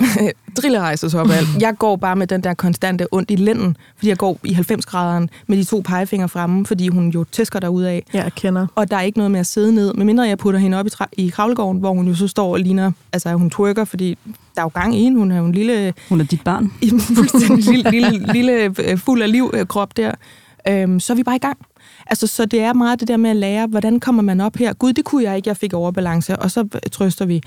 Driller 0.62 0.80
rejser 0.80 1.08
sig 1.08 1.20
op 1.20 1.30
af 1.30 1.36
alt. 1.36 1.48
Jeg 1.60 1.74
går 1.78 1.96
bare 1.96 2.16
med 2.16 2.26
den 2.26 2.40
der 2.44 2.54
konstante 2.54 3.06
ondt 3.12 3.30
i 3.30 3.36
lænden, 3.36 3.76
fordi 3.96 4.08
jeg 4.08 4.16
går 4.16 4.38
i 4.44 4.52
90 4.52 4.86
graderen 4.86 5.30
med 5.46 5.56
de 5.58 5.64
to 5.64 5.80
pegefingre 5.84 6.28
fremme, 6.28 6.66
fordi 6.66 6.88
hun 6.88 7.08
jo 7.08 7.24
tæsker 7.32 7.60
derud 7.60 7.82
af. 7.82 8.02
Ja, 8.14 8.22
jeg 8.22 8.32
kender. 8.32 8.66
Og 8.74 8.90
der 8.90 8.96
er 8.96 9.00
ikke 9.00 9.18
noget 9.18 9.30
med 9.30 9.40
at 9.40 9.46
sidde 9.46 9.74
ned, 9.74 9.94
medmindre 9.94 10.24
jeg 10.24 10.38
putter 10.38 10.60
hende 10.60 10.78
op 10.78 10.86
i, 10.86 10.90
i 11.12 11.28
kravlegården, 11.28 11.80
hvor 11.80 11.92
hun 11.92 12.08
jo 12.08 12.14
så 12.14 12.28
står 12.28 12.52
og 12.52 12.60
ligner, 12.60 12.92
altså 13.12 13.32
hun 13.34 13.50
twerker, 13.50 13.84
fordi 13.84 14.18
der 14.54 14.60
er 14.60 14.62
jo 14.62 14.68
gang 14.68 14.96
i 14.96 15.02
hende. 15.02 15.18
Hun 15.18 15.30
er 15.32 15.38
jo 15.38 15.44
en 15.44 15.52
lille, 15.52 15.94
Hun 16.08 16.20
er 16.20 16.24
dit 16.24 16.44
barn. 16.44 16.72
en 16.82 17.00
fuldstændig 17.16 17.64
lille, 17.64 17.90
lille, 17.90 18.32
lille 18.32 18.52
øh, 18.80 18.98
fuld 18.98 19.22
af 19.22 19.32
liv 19.32 19.50
øh, 19.54 19.66
krop 19.66 19.96
der. 19.96 20.12
Øhm, 20.68 21.00
så 21.00 21.12
er 21.12 21.14
vi 21.14 21.22
bare 21.22 21.36
i 21.36 21.38
gang. 21.38 21.58
Altså, 22.06 22.26
så 22.26 22.44
det 22.44 22.60
er 22.60 22.72
meget 22.72 23.00
det 23.00 23.08
der 23.08 23.16
med 23.16 23.30
at 23.30 23.36
lære, 23.36 23.66
hvordan 23.66 24.00
kommer 24.00 24.22
man 24.22 24.40
op 24.40 24.56
her? 24.56 24.72
Gud, 24.72 24.92
det 24.92 25.04
kunne 25.04 25.24
jeg 25.24 25.36
ikke, 25.36 25.48
jeg 25.48 25.56
fik 25.56 25.72
overbalance. 25.72 26.36
Og 26.36 26.50
så 26.50 26.80
trøster 26.92 27.24
vi 27.24 27.42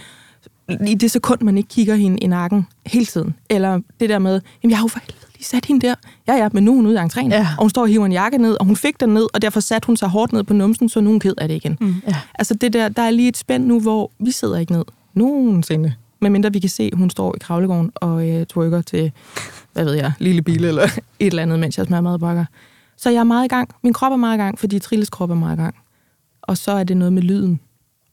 i 0.88 0.96
det 0.96 1.12
sekund, 1.12 1.42
man 1.42 1.58
ikke 1.58 1.70
kigger 1.70 1.96
hende 1.96 2.18
i 2.18 2.28
nakken 2.28 2.68
hele 2.86 3.06
tiden. 3.06 3.36
Eller 3.50 3.80
det 4.00 4.10
der 4.10 4.20
med, 4.20 4.42
jamen 4.64 4.72
jeg 4.72 4.78
har 4.78 4.84
jo 4.84 4.88
for 4.88 5.00
helvede 5.00 5.26
lige 5.36 5.46
sat 5.46 5.66
hende 5.66 5.88
der. 5.88 5.96
Ja, 6.28 6.36
ja, 6.36 6.50
men 6.52 6.64
nu 6.64 6.72
er 6.72 6.76
hun 6.76 6.86
ude 6.86 6.96
i 6.96 6.98
entréen. 6.98 7.30
Ja. 7.30 7.48
Og 7.58 7.64
hun 7.64 7.70
står 7.70 7.82
og 7.82 7.88
hiver 7.88 8.06
en 8.06 8.12
jakke 8.12 8.38
ned, 8.38 8.58
og 8.60 8.66
hun 8.66 8.76
fik 8.76 9.00
den 9.00 9.10
ned, 9.10 9.28
og 9.34 9.42
derfor 9.42 9.60
satte 9.60 9.86
hun 9.86 9.98
sig 9.98 10.08
hårdt 10.10 10.34
ned 10.34 10.44
på 10.44 10.54
numsen, 10.54 10.90
så 10.90 11.02
nu 11.02 11.10
hun 11.10 11.20
ked 11.20 11.34
af 11.38 11.48
det 11.48 11.56
igen. 11.56 11.78
Mm. 11.82 11.96
Ja. 12.08 12.16
Altså 12.40 12.54
det 12.54 12.74
der, 12.74 12.90
der 12.90 13.02
er 13.02 13.10
lige 13.12 13.28
et 13.28 13.38
spænd 13.38 13.66
nu, 13.66 13.80
hvor 13.80 14.12
vi 14.20 14.32
sidder 14.32 14.58
ikke 14.58 14.72
ned. 14.72 14.84
Nogensinde. 15.14 15.94
Medmindre 16.22 16.54
vi 16.54 16.60
kan 16.60 16.70
se, 16.70 16.90
at 16.92 16.98
hun 16.98 17.10
står 17.10 17.36
i 17.36 17.40
kravlegården 17.42 17.92
og 17.96 18.30
øh, 18.30 18.46
trykker 18.46 18.82
til, 18.82 19.12
hvad 19.74 19.84
ved 19.84 19.94
jeg, 19.94 20.12
lille 20.20 20.42
bil 20.42 20.66
eller 20.66 20.84
et 21.20 21.28
eller 21.28 21.44
andet, 21.44 21.60
mens 21.60 21.78
jeg 21.78 21.86
smager 21.86 22.02
madbakker. 22.02 22.46
Så 23.02 23.10
jeg 23.10 23.20
er 23.20 23.24
meget 23.24 23.46
i 23.46 23.48
gang. 23.48 23.70
Min 23.84 23.94
krop 23.94 24.12
er 24.12 24.16
meget 24.16 24.38
i 24.38 24.42
gang, 24.42 24.60
fordi 24.60 24.80
Trilles 24.80 25.10
krop 25.10 25.30
er 25.32 25.36
meget 25.36 25.58
i 25.58 25.62
gang. 25.62 25.76
Og 26.42 26.58
så 26.58 26.72
er 26.72 26.84
det 26.84 26.98
noget 26.98 27.14
med 27.14 27.22
lyden. 27.22 27.60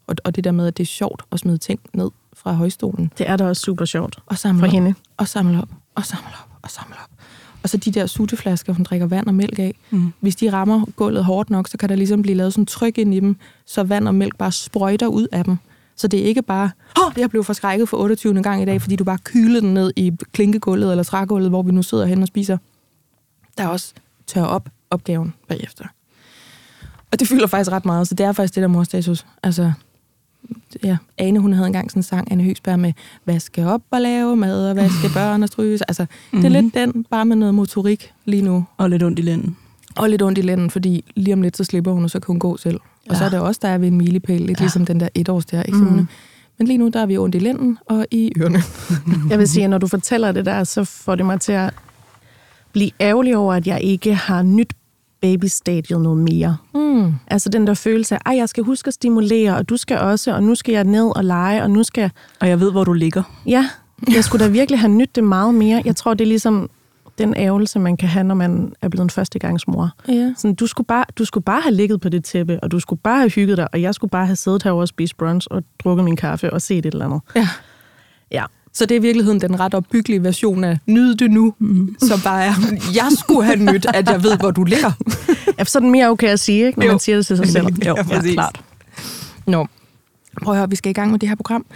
Og, 0.06 0.16
og 0.24 0.36
det 0.36 0.44
der 0.44 0.52
med, 0.52 0.66
at 0.66 0.76
det 0.76 0.82
er 0.82 0.86
sjovt 0.86 1.22
at 1.32 1.38
smide 1.38 1.58
ting 1.58 1.80
ned 1.94 2.10
fra 2.32 2.52
højstolen. 2.52 3.12
Det 3.18 3.28
er 3.30 3.36
da 3.36 3.44
også 3.48 3.62
super 3.62 3.84
sjovt 3.84 4.18
Og 4.26 4.38
samle 4.38 4.60
for 4.60 4.66
op, 4.66 4.72
hende. 4.72 4.94
og 5.16 5.28
samle 5.28 5.62
op, 5.62 5.68
og 5.94 6.04
samle 6.04 6.26
op, 6.42 6.50
og 6.62 6.70
samle 6.70 6.94
op. 6.94 7.10
Og 7.62 7.68
så 7.68 7.76
de 7.76 7.90
der 7.90 8.06
sutteflasker, 8.06 8.72
hun 8.72 8.82
drikker 8.84 9.06
vand 9.06 9.26
og 9.26 9.34
mælk 9.34 9.58
af. 9.58 9.74
Mm. 9.90 10.12
Hvis 10.20 10.36
de 10.36 10.52
rammer 10.52 10.84
gulvet 10.96 11.24
hårdt 11.24 11.50
nok, 11.50 11.68
så 11.68 11.78
kan 11.78 11.88
der 11.88 11.94
ligesom 11.94 12.22
blive 12.22 12.36
lavet 12.36 12.52
sådan 12.52 12.66
tryk 12.66 12.98
ind 12.98 13.14
i 13.14 13.20
dem, 13.20 13.36
så 13.66 13.82
vand 13.82 14.08
og 14.08 14.14
mælk 14.14 14.36
bare 14.36 14.52
sprøjter 14.52 15.06
ud 15.06 15.26
af 15.32 15.44
dem. 15.44 15.56
Så 15.96 16.08
det 16.08 16.20
er 16.20 16.24
ikke 16.24 16.42
bare, 16.42 16.70
åh, 17.06 17.12
jeg 17.16 17.30
blev 17.30 17.44
forskrækket 17.44 17.88
for 17.88 17.96
28. 17.96 18.42
gang 18.42 18.62
i 18.62 18.64
dag, 18.64 18.82
fordi 18.82 18.96
du 18.96 19.04
bare 19.04 19.18
kylede 19.24 19.60
den 19.60 19.74
ned 19.74 19.92
i 19.96 20.12
klinkegulvet 20.32 20.90
eller 20.90 21.04
trægulvet, 21.04 21.48
hvor 21.50 21.62
vi 21.62 21.72
nu 21.72 21.82
sidder 21.82 22.06
hen 22.06 22.22
og 22.22 22.28
spiser. 22.28 22.58
Der 23.58 23.64
er 23.64 23.68
også 23.68 23.92
tør 24.26 24.42
op 24.44 24.68
opgaven 24.90 25.34
bagefter. 25.48 25.84
Og 27.12 27.20
det 27.20 27.28
fylder 27.28 27.46
faktisk 27.46 27.72
ret 27.72 27.84
meget, 27.84 28.08
så 28.08 28.14
det 28.14 28.26
er 28.26 28.32
faktisk 28.32 28.54
det 28.54 28.62
der 28.62 28.68
morstatus. 28.68 29.26
Altså, 29.42 29.72
ja, 30.84 30.96
Ane, 31.18 31.38
hun 31.38 31.52
havde 31.52 31.66
engang 31.66 31.90
sådan 31.90 31.98
en 31.98 32.02
sang, 32.02 32.32
Anne 32.32 32.44
Høgsberg, 32.44 32.78
med, 32.78 32.92
hvad 33.24 33.40
skal 33.40 33.66
op 33.66 33.82
og 33.90 34.00
lave 34.00 34.36
mad, 34.36 34.68
og 34.68 34.74
hvad 34.74 34.90
skal 34.90 35.10
børn 35.20 35.42
og 35.42 35.48
stryges. 35.48 35.82
Altså, 35.82 36.02
mm-hmm. 36.02 36.42
det 36.42 36.56
er 36.56 36.62
lidt 36.62 36.74
den, 36.74 37.04
bare 37.10 37.24
med 37.24 37.36
noget 37.36 37.54
motorik 37.54 38.12
lige 38.24 38.42
nu. 38.42 38.64
Og 38.76 38.90
lidt 38.90 39.02
ondt 39.02 39.18
i 39.18 39.22
lænden. 39.22 39.56
Og 39.96 40.10
lidt 40.10 40.22
ondt 40.22 40.38
i 40.38 40.42
lænden, 40.42 40.70
fordi 40.70 41.04
lige 41.16 41.34
om 41.34 41.42
lidt, 41.42 41.56
så 41.56 41.64
slipper 41.64 41.92
hun, 41.92 42.04
og 42.04 42.10
så 42.10 42.20
kan 42.20 42.26
hun 42.26 42.38
gå 42.38 42.56
selv. 42.56 42.80
Ja. 43.06 43.10
Og 43.10 43.16
så 43.16 43.24
er 43.24 43.28
det 43.28 43.40
også, 43.40 43.60
der 43.62 43.68
er 43.68 43.78
ved 43.78 43.88
en 43.88 43.98
milepæl, 43.98 44.40
lidt 44.40 44.60
ja. 44.60 44.64
ligesom 44.64 44.86
den 44.86 45.00
der 45.00 45.08
etårs 45.14 45.46
der, 45.46 45.62
ikke? 45.62 45.78
Mhm. 45.78 46.08
Men 46.58 46.66
lige 46.66 46.78
nu, 46.78 46.88
der 46.88 47.00
er 47.00 47.06
vi 47.06 47.18
ondt 47.18 47.34
i 47.34 47.38
lænden 47.38 47.78
og 47.86 48.06
i 48.10 48.32
ørerne. 48.40 48.62
Jeg 49.30 49.38
vil 49.38 49.48
sige, 49.48 49.64
at 49.64 49.70
når 49.70 49.78
du 49.78 49.86
fortæller 49.86 50.32
det 50.32 50.46
der, 50.46 50.64
så 50.64 50.84
får 50.84 51.14
det 51.14 51.26
mig 51.26 51.40
til 51.40 51.52
at 51.52 51.74
blive 52.76 52.90
ærgerlig 53.00 53.36
over, 53.36 53.54
at 53.54 53.66
jeg 53.66 53.80
ikke 53.80 54.14
har 54.14 54.42
nyt 54.42 54.72
babystadiet 55.20 56.00
noget 56.00 56.18
mere. 56.18 56.56
Mm. 56.74 57.14
Altså 57.26 57.48
den 57.48 57.66
der 57.66 57.74
følelse 57.74 58.14
af, 58.14 58.32
at 58.32 58.36
jeg 58.36 58.48
skal 58.48 58.64
huske 58.64 58.88
at 58.88 58.94
stimulere, 58.94 59.56
og 59.56 59.68
du 59.68 59.76
skal 59.76 59.98
også, 59.98 60.34
og 60.34 60.42
nu 60.42 60.54
skal 60.54 60.72
jeg 60.72 60.84
ned 60.84 61.16
og 61.16 61.24
lege, 61.24 61.62
og 61.62 61.70
nu 61.70 61.82
skal 61.82 62.00
jeg... 62.00 62.10
Og 62.40 62.48
jeg 62.48 62.60
ved, 62.60 62.70
hvor 62.70 62.84
du 62.84 62.92
ligger. 62.92 63.22
Ja, 63.46 63.68
jeg 64.14 64.24
skulle 64.24 64.44
da 64.44 64.50
virkelig 64.50 64.80
have 64.80 64.92
nyt 64.92 65.16
det 65.16 65.24
meget 65.24 65.54
mere. 65.54 65.82
Jeg 65.84 65.96
tror, 65.96 66.14
det 66.14 66.24
er 66.24 66.28
ligesom 66.28 66.70
den 67.18 67.34
ærgelse, 67.36 67.78
man 67.78 67.96
kan 67.96 68.08
have, 68.08 68.24
når 68.24 68.34
man 68.34 68.72
er 68.82 68.88
blevet 68.88 69.04
en 69.04 69.10
førstegangsmor. 69.10 69.90
Ja. 70.08 70.32
Sådan, 70.36 70.54
du, 70.54 70.66
skulle 70.66 70.86
bare, 70.86 71.04
du 71.18 71.24
skulle 71.24 71.44
bare 71.44 71.60
have 71.60 71.74
ligget 71.74 72.00
på 72.00 72.08
det 72.08 72.24
tæppe, 72.24 72.60
og 72.62 72.70
du 72.70 72.80
skulle 72.80 73.00
bare 73.00 73.18
have 73.18 73.30
hygget 73.30 73.56
dig, 73.56 73.68
og 73.72 73.82
jeg 73.82 73.94
skulle 73.94 74.10
bare 74.10 74.26
have 74.26 74.36
siddet 74.36 74.62
herovre 74.62 74.82
og 74.82 74.88
spist 74.88 75.16
brunch 75.16 75.46
og 75.50 75.62
drukket 75.84 76.04
min 76.04 76.16
kaffe 76.16 76.52
og 76.52 76.62
set 76.62 76.86
et 76.86 76.92
eller 76.92 77.04
andet. 77.04 77.20
ja. 77.36 77.48
Ja, 78.30 78.44
Så 78.76 78.86
det 78.86 78.94
er 78.94 78.98
i 78.98 79.02
virkeligheden 79.02 79.40
den 79.40 79.60
ret 79.60 79.74
opbyggelige 79.74 80.22
version 80.22 80.64
af 80.64 80.78
nyd 80.86 81.14
det 81.14 81.30
nu, 81.30 81.54
mm. 81.58 81.96
som 81.98 82.20
bare 82.24 82.44
er, 82.44 82.52
jeg 83.00 83.08
skulle 83.18 83.44
have 83.44 83.72
nyt, 83.72 83.86
at 83.94 84.08
jeg 84.10 84.22
ved, 84.22 84.38
hvor 84.38 84.50
du 84.50 84.64
ligger. 84.64 84.92
ja 85.58 85.64
så 85.64 85.80
det 85.80 85.88
mere 85.88 86.08
okay 86.08 86.28
at 86.28 86.40
sige, 86.40 86.66
ikke, 86.66 86.78
når 86.78 86.86
Jo. 86.86 86.92
man 86.92 86.98
siger 87.00 87.16
det 87.16 87.26
til 87.26 87.36
sig 87.36 87.48
selv. 87.48 87.66
Jo, 87.86 87.94
Ja, 87.94 87.94
ja, 87.96 88.02
præcis. 88.02 88.32
klart. 88.32 88.60
Nå, 89.46 89.66
prøv 90.42 90.54
at 90.54 90.58
høre, 90.58 90.70
vi 90.70 90.76
skal 90.76 90.90
i 90.90 90.92
gang 90.92 91.10
med 91.10 91.18
det 91.18 91.28
her 91.28 91.36
program, 91.36 91.66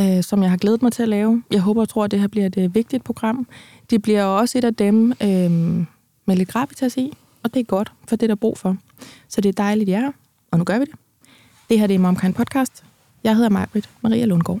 øh, 0.00 0.22
som 0.22 0.42
jeg 0.42 0.50
har 0.50 0.56
glædet 0.56 0.82
mig 0.82 0.92
til 0.92 1.02
at 1.02 1.08
lave. 1.08 1.42
Jeg 1.50 1.60
håber 1.60 1.80
og 1.82 1.88
tror, 1.88 2.04
at 2.04 2.10
det 2.10 2.20
her 2.20 2.26
bliver 2.28 2.46
et 2.46 2.58
øh, 2.58 2.74
vigtigt 2.74 3.04
program. 3.04 3.46
Det 3.90 4.02
bliver 4.02 4.24
også 4.24 4.58
et 4.58 4.64
af 4.64 4.74
dem 4.74 5.12
øh, 5.22 5.50
med 6.26 6.36
lidt 6.36 6.48
gravitas 6.48 6.96
i, 6.96 7.12
og 7.42 7.54
det 7.54 7.60
er 7.60 7.64
godt, 7.64 7.92
for 8.08 8.16
det 8.16 8.22
er 8.22 8.28
der 8.28 8.34
brug 8.34 8.58
for. 8.58 8.76
Så 9.28 9.40
det 9.40 9.48
er 9.48 9.52
dejligt, 9.52 9.88
jeg 9.90 9.96
er 9.96 10.00
her, 10.00 10.12
og 10.50 10.58
nu 10.58 10.64
gør 10.64 10.78
vi 10.78 10.84
det. 10.84 10.94
Det 11.70 11.78
her 11.78 11.86
det 11.86 11.94
er 11.94 11.98
Momkind 11.98 12.34
Podcast. 12.34 12.84
Jeg 13.24 13.34
hedder 13.36 13.50
Majbrit 13.50 13.88
Maria 14.02 14.24
Lundgaard. 14.24 14.60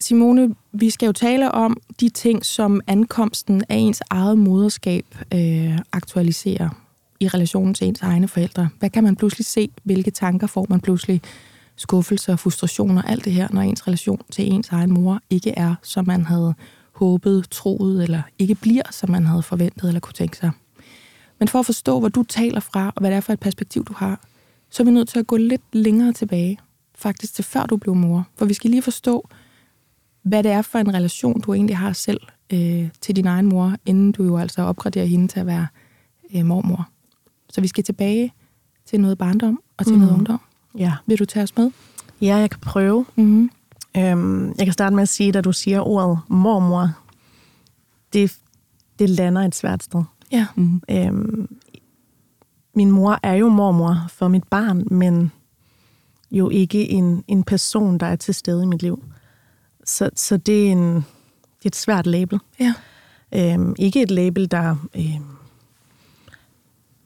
Simone, 0.00 0.54
vi 0.72 0.90
skal 0.90 1.06
jo 1.06 1.12
tale 1.12 1.52
om 1.52 1.76
de 2.00 2.08
ting, 2.08 2.46
som 2.46 2.80
ankomsten 2.86 3.64
af 3.68 3.76
ens 3.76 4.02
eget 4.10 4.38
moderskab 4.38 5.04
øh, 5.34 5.78
aktualiserer 5.92 6.68
i 7.20 7.28
relationen 7.28 7.74
til 7.74 7.86
ens 7.88 8.02
egne 8.02 8.28
forældre. 8.28 8.68
Hvad 8.78 8.90
kan 8.90 9.04
man 9.04 9.16
pludselig 9.16 9.46
se? 9.46 9.70
Hvilke 9.82 10.10
tanker 10.10 10.46
får 10.46 10.66
man 10.68 10.80
pludselig? 10.80 11.22
Skuffelser, 11.76 12.36
frustrationer, 12.36 13.02
alt 13.02 13.24
det 13.24 13.32
her, 13.32 13.48
når 13.50 13.60
ens 13.62 13.86
relation 13.86 14.22
til 14.30 14.52
ens 14.52 14.68
egen 14.68 14.92
mor 14.92 15.20
ikke 15.30 15.50
er, 15.50 15.74
som 15.82 16.06
man 16.06 16.24
havde 16.24 16.54
håbet, 16.92 17.50
troet, 17.50 18.02
eller 18.02 18.22
ikke 18.38 18.54
bliver, 18.54 18.82
som 18.90 19.10
man 19.10 19.26
havde 19.26 19.42
forventet 19.42 19.88
eller 19.88 20.00
kunne 20.00 20.12
tænke 20.12 20.36
sig. 20.36 20.50
Men 21.38 21.48
for 21.48 21.58
at 21.58 21.66
forstå, 21.66 21.98
hvor 22.00 22.08
du 22.08 22.22
taler 22.22 22.60
fra, 22.60 22.92
og 22.96 23.00
hvad 23.00 23.10
det 23.10 23.16
er 23.16 23.20
for 23.20 23.32
et 23.32 23.40
perspektiv, 23.40 23.84
du 23.84 23.92
har, 23.96 24.20
så 24.70 24.82
er 24.82 24.84
vi 24.84 24.90
nødt 24.90 25.08
til 25.08 25.18
at 25.18 25.26
gå 25.26 25.36
lidt 25.36 25.62
længere 25.72 26.12
tilbage, 26.12 26.58
faktisk 26.94 27.34
til 27.34 27.44
før 27.44 27.66
du 27.66 27.76
blev 27.76 27.94
mor. 27.94 28.26
For 28.36 28.44
vi 28.44 28.54
skal 28.54 28.70
lige 28.70 28.82
forstå, 28.82 29.28
hvad 30.28 30.42
det 30.42 30.50
er 30.50 30.62
for 30.62 30.78
en 30.78 30.94
relation, 30.94 31.40
du 31.40 31.54
egentlig 31.54 31.76
har 31.76 31.92
selv 31.92 32.20
øh, 32.52 32.88
til 33.00 33.16
din 33.16 33.26
egen 33.26 33.46
mor, 33.46 33.74
inden 33.86 34.12
du 34.12 34.24
jo 34.24 34.38
altså 34.38 34.62
opgraderer 34.62 35.06
hende 35.06 35.28
til 35.28 35.40
at 35.40 35.46
være 35.46 35.66
øh, 36.34 36.44
mormor. 36.44 36.88
Så 37.50 37.60
vi 37.60 37.68
skal 37.68 37.84
tilbage 37.84 38.32
til 38.86 39.00
noget 39.00 39.18
barndom 39.18 39.60
og 39.76 39.86
til 39.86 39.94
mm. 39.94 40.00
noget 40.00 40.14
ungdom. 40.14 40.40
Ja. 40.78 40.92
Vil 41.06 41.18
du 41.18 41.24
tage 41.24 41.42
os 41.42 41.56
med? 41.56 41.70
Ja, 42.20 42.36
jeg 42.36 42.50
kan 42.50 42.60
prøve. 42.60 43.06
Mm-hmm. 43.16 43.50
Øhm, 43.96 44.48
jeg 44.58 44.66
kan 44.66 44.72
starte 44.72 44.94
med 44.94 45.02
at 45.02 45.08
sige, 45.08 45.38
at 45.38 45.44
du 45.44 45.52
siger 45.52 45.80
ordet 45.80 46.18
mormor, 46.28 46.90
det, 48.12 48.38
det 48.98 49.10
lander 49.10 49.42
et 49.42 49.54
svært 49.54 49.82
sted. 49.82 50.02
Ja. 50.32 50.46
Mm. 50.56 50.82
Øhm, 50.90 51.48
min 52.74 52.90
mor 52.90 53.18
er 53.22 53.34
jo 53.34 53.48
mormor 53.48 54.06
for 54.08 54.28
mit 54.28 54.44
barn, 54.44 54.84
men 54.90 55.32
jo 56.30 56.50
ikke 56.50 56.90
en, 56.90 57.24
en 57.28 57.42
person, 57.42 57.98
der 57.98 58.06
er 58.06 58.16
til 58.16 58.34
stede 58.34 58.62
i 58.62 58.66
mit 58.66 58.82
liv. 58.82 59.04
Så, 59.88 60.10
så 60.14 60.36
det, 60.36 60.66
er 60.66 60.72
en, 60.72 60.94
det 60.94 61.64
er 61.64 61.66
et 61.66 61.76
svært 61.76 62.06
label. 62.06 62.40
Ja. 62.60 62.74
Øhm, 63.34 63.74
ikke 63.78 64.02
et 64.02 64.10
label, 64.10 64.50
der, 64.50 64.76
øhm, 64.96 65.36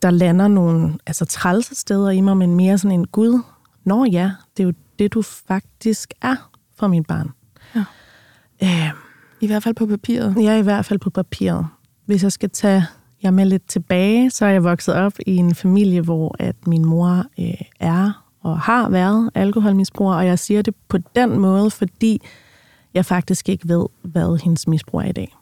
der 0.02 0.10
lander 0.10 0.48
nogle 0.48 0.98
altså, 1.06 1.24
trælse 1.24 1.74
steder 1.74 2.10
i 2.10 2.20
mig, 2.20 2.36
men 2.36 2.54
mere 2.54 2.78
sådan 2.78 3.00
en 3.00 3.06
gud. 3.06 3.42
Nå 3.84 4.04
ja, 4.04 4.30
det 4.56 4.62
er 4.62 4.66
jo 4.66 4.72
det, 4.98 5.14
du 5.14 5.22
faktisk 5.22 6.14
er 6.22 6.50
for 6.76 6.86
mit 6.86 7.06
barn. 7.06 7.30
Ja. 7.74 7.84
Øhm, 8.62 8.98
I 9.40 9.46
hvert 9.46 9.62
fald 9.62 9.74
på 9.74 9.86
papiret. 9.86 10.34
er 10.46 10.56
i 10.56 10.62
hvert 10.62 10.84
fald 10.84 10.98
på 10.98 11.10
papiret. 11.10 11.66
Hvis 12.06 12.22
jeg 12.22 12.32
skal 12.32 12.50
tage 12.50 12.86
jer 13.22 13.30
med 13.30 13.46
lidt 13.46 13.68
tilbage, 13.68 14.30
så 14.30 14.44
er 14.44 14.50
jeg 14.50 14.64
vokset 14.64 14.94
op 14.94 15.12
i 15.26 15.36
en 15.36 15.54
familie, 15.54 16.00
hvor 16.00 16.36
at 16.38 16.66
min 16.66 16.84
mor 16.84 17.24
øh, 17.38 17.54
er 17.80 18.24
og 18.40 18.60
har 18.60 18.88
været 18.88 19.30
alkoholmisbruger, 19.34 20.14
og 20.14 20.26
jeg 20.26 20.38
siger 20.38 20.62
det 20.62 20.74
på 20.88 20.98
den 20.98 21.38
måde, 21.38 21.70
fordi 21.70 22.22
jeg 22.94 23.06
faktisk 23.06 23.48
ikke 23.48 23.68
ved, 23.68 23.86
hvad 24.02 24.42
hendes 24.42 24.68
misbrug 24.68 25.00
er 25.00 25.04
i 25.04 25.12
dag. 25.12 25.36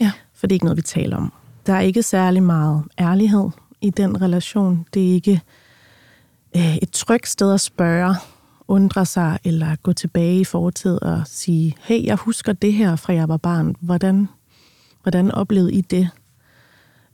Ja. 0.00 0.12
For 0.34 0.46
det 0.46 0.52
er 0.52 0.56
ikke 0.56 0.64
noget, 0.64 0.76
vi 0.76 0.82
taler 0.82 1.16
om. 1.16 1.32
Der 1.66 1.72
er 1.72 1.80
ikke 1.80 2.02
særlig 2.02 2.42
meget 2.42 2.84
ærlighed 2.98 3.50
i 3.80 3.90
den 3.90 4.22
relation. 4.22 4.86
Det 4.94 5.08
er 5.08 5.12
ikke 5.12 5.40
øh, 6.56 6.76
et 6.76 6.90
trygt 6.90 7.28
sted 7.28 7.54
at 7.54 7.60
spørge, 7.60 8.14
undre 8.68 9.06
sig 9.06 9.38
eller 9.44 9.76
gå 9.76 9.92
tilbage 9.92 10.40
i 10.40 10.44
fortid 10.44 11.02
og 11.02 11.22
sige, 11.26 11.76
hey, 11.80 12.04
jeg 12.04 12.16
husker 12.16 12.52
det 12.52 12.72
her 12.72 12.96
fra 12.96 13.12
jeg 13.12 13.28
var 13.28 13.36
barn. 13.36 13.74
Hvordan, 13.80 14.28
hvordan 15.02 15.30
oplevede 15.30 15.72
I 15.72 15.80
det? 15.80 16.08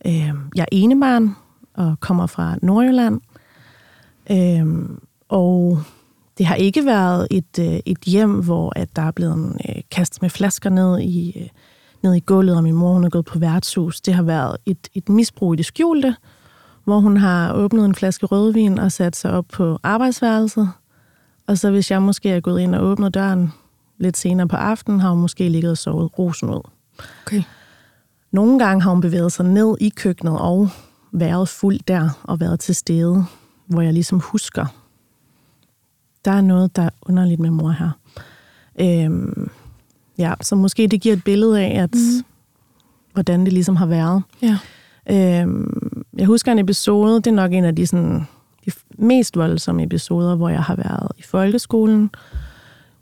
Øh, 0.07 0.33
jeg 0.55 0.63
er 0.63 0.67
enebarn 0.73 1.37
og 1.75 2.01
kommer 2.01 2.27
fra 2.27 2.57
Nordjylland. 2.63 3.21
Øh, 4.31 4.67
og 5.29 5.83
det 6.41 6.47
har 6.47 6.55
ikke 6.55 6.87
været 6.87 7.27
et, 7.31 7.59
øh, 7.61 7.81
et 7.87 7.99
hjem, 7.99 8.31
hvor 8.31 8.73
at 8.77 8.97
der 8.97 9.03
er 9.03 9.11
blevet 9.11 9.57
øh, 9.69 9.83
kastet 9.91 10.23
med 10.23 10.31
flasker 10.31 10.71
ned 10.71 11.01
i, 11.01 11.39
øh, 11.41 11.49
ned 12.03 12.15
i 12.15 12.21
gulvet, 12.21 12.57
og 12.57 12.63
min 12.63 12.75
mor 12.75 12.93
hun 12.93 13.05
er 13.05 13.09
gået 13.09 13.25
på 13.25 13.39
værtshus. 13.39 14.01
Det 14.01 14.15
har 14.15 14.23
været 14.23 14.57
et, 14.67 14.89
et 14.95 15.09
misbrug 15.09 15.55
i 15.55 15.57
det 15.57 15.67
skjulte, 15.67 16.17
hvor 16.85 17.01
hun 17.01 17.17
har 17.17 17.53
åbnet 17.53 17.85
en 17.85 17.95
flaske 17.95 18.27
rødvin 18.27 18.79
og 18.79 18.93
sat 18.93 19.17
sig 19.17 19.31
op 19.31 19.45
på 19.53 19.79
arbejdsværelset. 19.83 20.71
Og 21.47 21.59
så 21.59 21.71
hvis 21.71 21.91
jeg 21.91 22.03
måske 22.03 22.31
er 22.31 22.41
gået 22.41 22.61
ind 22.61 22.75
og 22.75 22.85
åbnet 22.85 23.15
døren 23.15 23.53
lidt 23.99 24.17
senere 24.17 24.49
på 24.49 24.57
aftenen, 24.57 25.01
har 25.01 25.11
hun 25.11 25.21
måske 25.21 25.49
ligget 25.49 25.71
og 25.71 25.79
sovet 25.79 26.19
rosen 26.19 26.51
ud. 26.51 26.71
Okay. 27.27 27.43
Nogle 28.33 28.59
gange 28.59 28.83
har 28.83 28.91
hun 28.91 29.01
bevæget 29.01 29.33
sig 29.33 29.45
ned 29.45 29.77
i 29.81 29.89
køkkenet 29.89 30.39
og 30.39 30.69
været 31.13 31.49
fuld 31.49 31.79
der 31.89 32.21
og 32.23 32.41
været 32.41 32.61
til 32.61 32.75
stede, 32.75 33.25
hvor 33.67 33.81
jeg 33.81 33.93
ligesom 33.93 34.21
husker, 34.21 34.67
der 36.25 36.31
er 36.31 36.41
noget, 36.41 36.77
der 36.77 36.83
er 36.83 36.91
underligt 37.03 37.41
med 37.41 37.51
mor 37.51 37.71
her. 37.71 37.91
Øhm, 38.81 39.51
ja, 40.19 40.35
så 40.41 40.57
måske 40.57 40.87
det 40.87 41.01
giver 41.01 41.17
et 41.17 41.25
billede 41.25 41.61
af, 41.61 41.83
at 41.83 41.95
mm. 41.95 42.25
hvordan 43.13 43.45
det 43.45 43.53
ligesom 43.53 43.77
har 43.77 43.87
været. 43.87 44.23
Ja. 44.43 44.59
Øhm, 45.11 46.05
jeg 46.17 46.27
husker 46.27 46.53
en 46.53 46.59
episode, 46.59 47.17
det 47.17 47.27
er 47.27 47.35
nok 47.35 47.53
en 47.53 47.65
af 47.65 47.77
de, 47.77 47.87
sådan, 47.87 48.27
de 48.67 48.73
mest 48.99 49.37
voldsomme 49.37 49.83
episoder, 49.83 50.37
hvor 50.37 50.49
jeg 50.49 50.63
har 50.63 50.77
været 50.77 51.13
i 51.19 51.23
folkeskolen, 51.23 52.11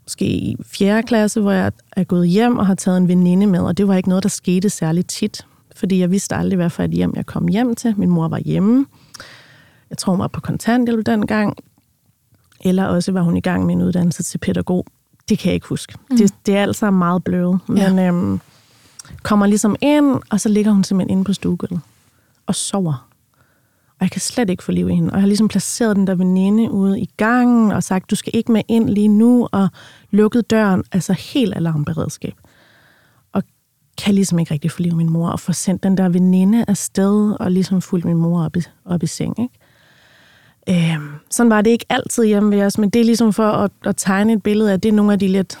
måske 0.05 0.25
i 0.25 0.55
4. 0.65 1.03
klasse, 1.03 1.41
hvor 1.41 1.51
jeg 1.51 1.71
er 1.91 2.03
gået 2.03 2.27
hjem 2.27 2.57
og 2.57 2.67
har 2.67 2.75
taget 2.75 2.97
en 2.97 3.07
veninde 3.07 3.47
med, 3.47 3.59
og 3.59 3.77
det 3.77 3.87
var 3.87 3.95
ikke 3.95 4.09
noget, 4.09 4.23
der 4.23 4.29
skete 4.29 4.69
særlig 4.69 5.05
tit, 5.05 5.45
fordi 5.75 5.99
jeg 5.99 6.11
vidste 6.11 6.35
aldrig, 6.35 6.57
hvad 6.57 6.69
for 6.69 6.83
et 6.83 6.91
hjem 6.91 7.13
jeg 7.15 7.25
kom 7.25 7.47
hjem 7.47 7.75
til. 7.75 7.93
Min 7.97 8.09
mor 8.09 8.27
var 8.27 8.39
hjemme. 8.39 8.85
Jeg 9.89 9.97
tror, 9.97 10.13
hun 10.13 10.19
var 10.19 10.27
på 10.27 10.41
kontanthjælp 10.41 11.05
dengang. 11.05 11.57
Eller 12.61 12.85
også 12.85 13.11
var 13.11 13.21
hun 13.21 13.37
i 13.37 13.41
gang 13.41 13.65
med 13.65 13.75
en 13.75 13.81
uddannelse 13.81 14.23
til 14.23 14.37
pædagog. 14.37 14.85
Det 15.29 15.39
kan 15.39 15.47
jeg 15.47 15.53
ikke 15.53 15.67
huske. 15.67 15.95
Mm. 16.09 16.17
Det, 16.17 16.33
det 16.45 16.55
er 16.55 16.61
altså 16.61 16.91
meget 16.91 17.23
bløvet. 17.23 17.59
Ja. 17.77 17.93
Men 17.93 18.05
øhm, 18.05 18.39
kommer 19.23 19.45
ligesom 19.45 19.75
ind, 19.81 20.15
og 20.29 20.39
så 20.39 20.49
ligger 20.49 20.71
hun 20.71 20.83
simpelthen 20.83 21.11
inde 21.11 21.23
på 21.23 21.33
stuegulvet 21.33 21.81
og 22.47 22.55
sover. 22.55 23.09
Og 23.89 24.05
jeg 24.05 24.11
kan 24.11 24.21
slet 24.21 24.49
ikke 24.49 24.63
få 24.63 24.71
liv 24.71 24.89
i 24.89 24.93
hende. 24.93 25.09
Og 25.09 25.15
jeg 25.15 25.21
har 25.21 25.27
ligesom 25.27 25.47
placeret 25.47 25.95
den 25.95 26.07
der 26.07 26.15
veninde 26.15 26.71
ude 26.71 26.99
i 26.99 27.09
gangen 27.17 27.71
og 27.71 27.83
sagt, 27.83 28.11
du 28.11 28.15
skal 28.15 28.31
ikke 28.35 28.51
med 28.51 28.61
ind 28.67 28.89
lige 28.89 29.07
nu, 29.07 29.47
og 29.51 29.69
lukket 30.11 30.49
døren. 30.49 30.83
Altså 30.91 31.13
helt 31.13 31.55
alarmberedskab. 31.55 32.33
Og 33.33 33.43
kan 33.97 34.13
ligesom 34.13 34.39
ikke 34.39 34.53
rigtig 34.53 34.71
få 34.71 34.81
liv 34.81 34.91
i 34.91 34.95
min 34.95 35.09
mor, 35.09 35.29
og 35.29 35.39
få 35.39 35.53
sendt 35.53 35.83
den 35.83 35.97
der 35.97 36.09
veninde 36.09 36.65
afsted, 36.67 37.35
og 37.39 37.51
ligesom 37.51 37.81
fulgt 37.81 38.05
min 38.05 38.17
mor 38.17 38.43
op 38.43 38.55
i, 38.55 38.61
op 38.85 39.03
i 39.03 39.07
seng. 39.07 39.39
Ikke? 39.39 39.53
Øhm, 40.69 41.09
sådan 41.29 41.49
var 41.49 41.61
det 41.61 41.69
ikke 41.71 41.85
altid 41.89 42.23
hjemme 42.25 42.55
ved 42.55 42.63
os, 42.65 42.77
men 42.77 42.89
det 42.89 42.99
er 42.99 43.05
ligesom 43.05 43.33
for 43.33 43.47
at, 43.51 43.71
at 43.85 43.95
tegne 43.97 44.33
et 44.33 44.43
billede 44.43 44.71
af, 44.71 44.81
det 44.81 44.89
er 44.89 44.93
nogle 44.93 45.13
af 45.13 45.19
de 45.19 45.27
lidt, 45.27 45.59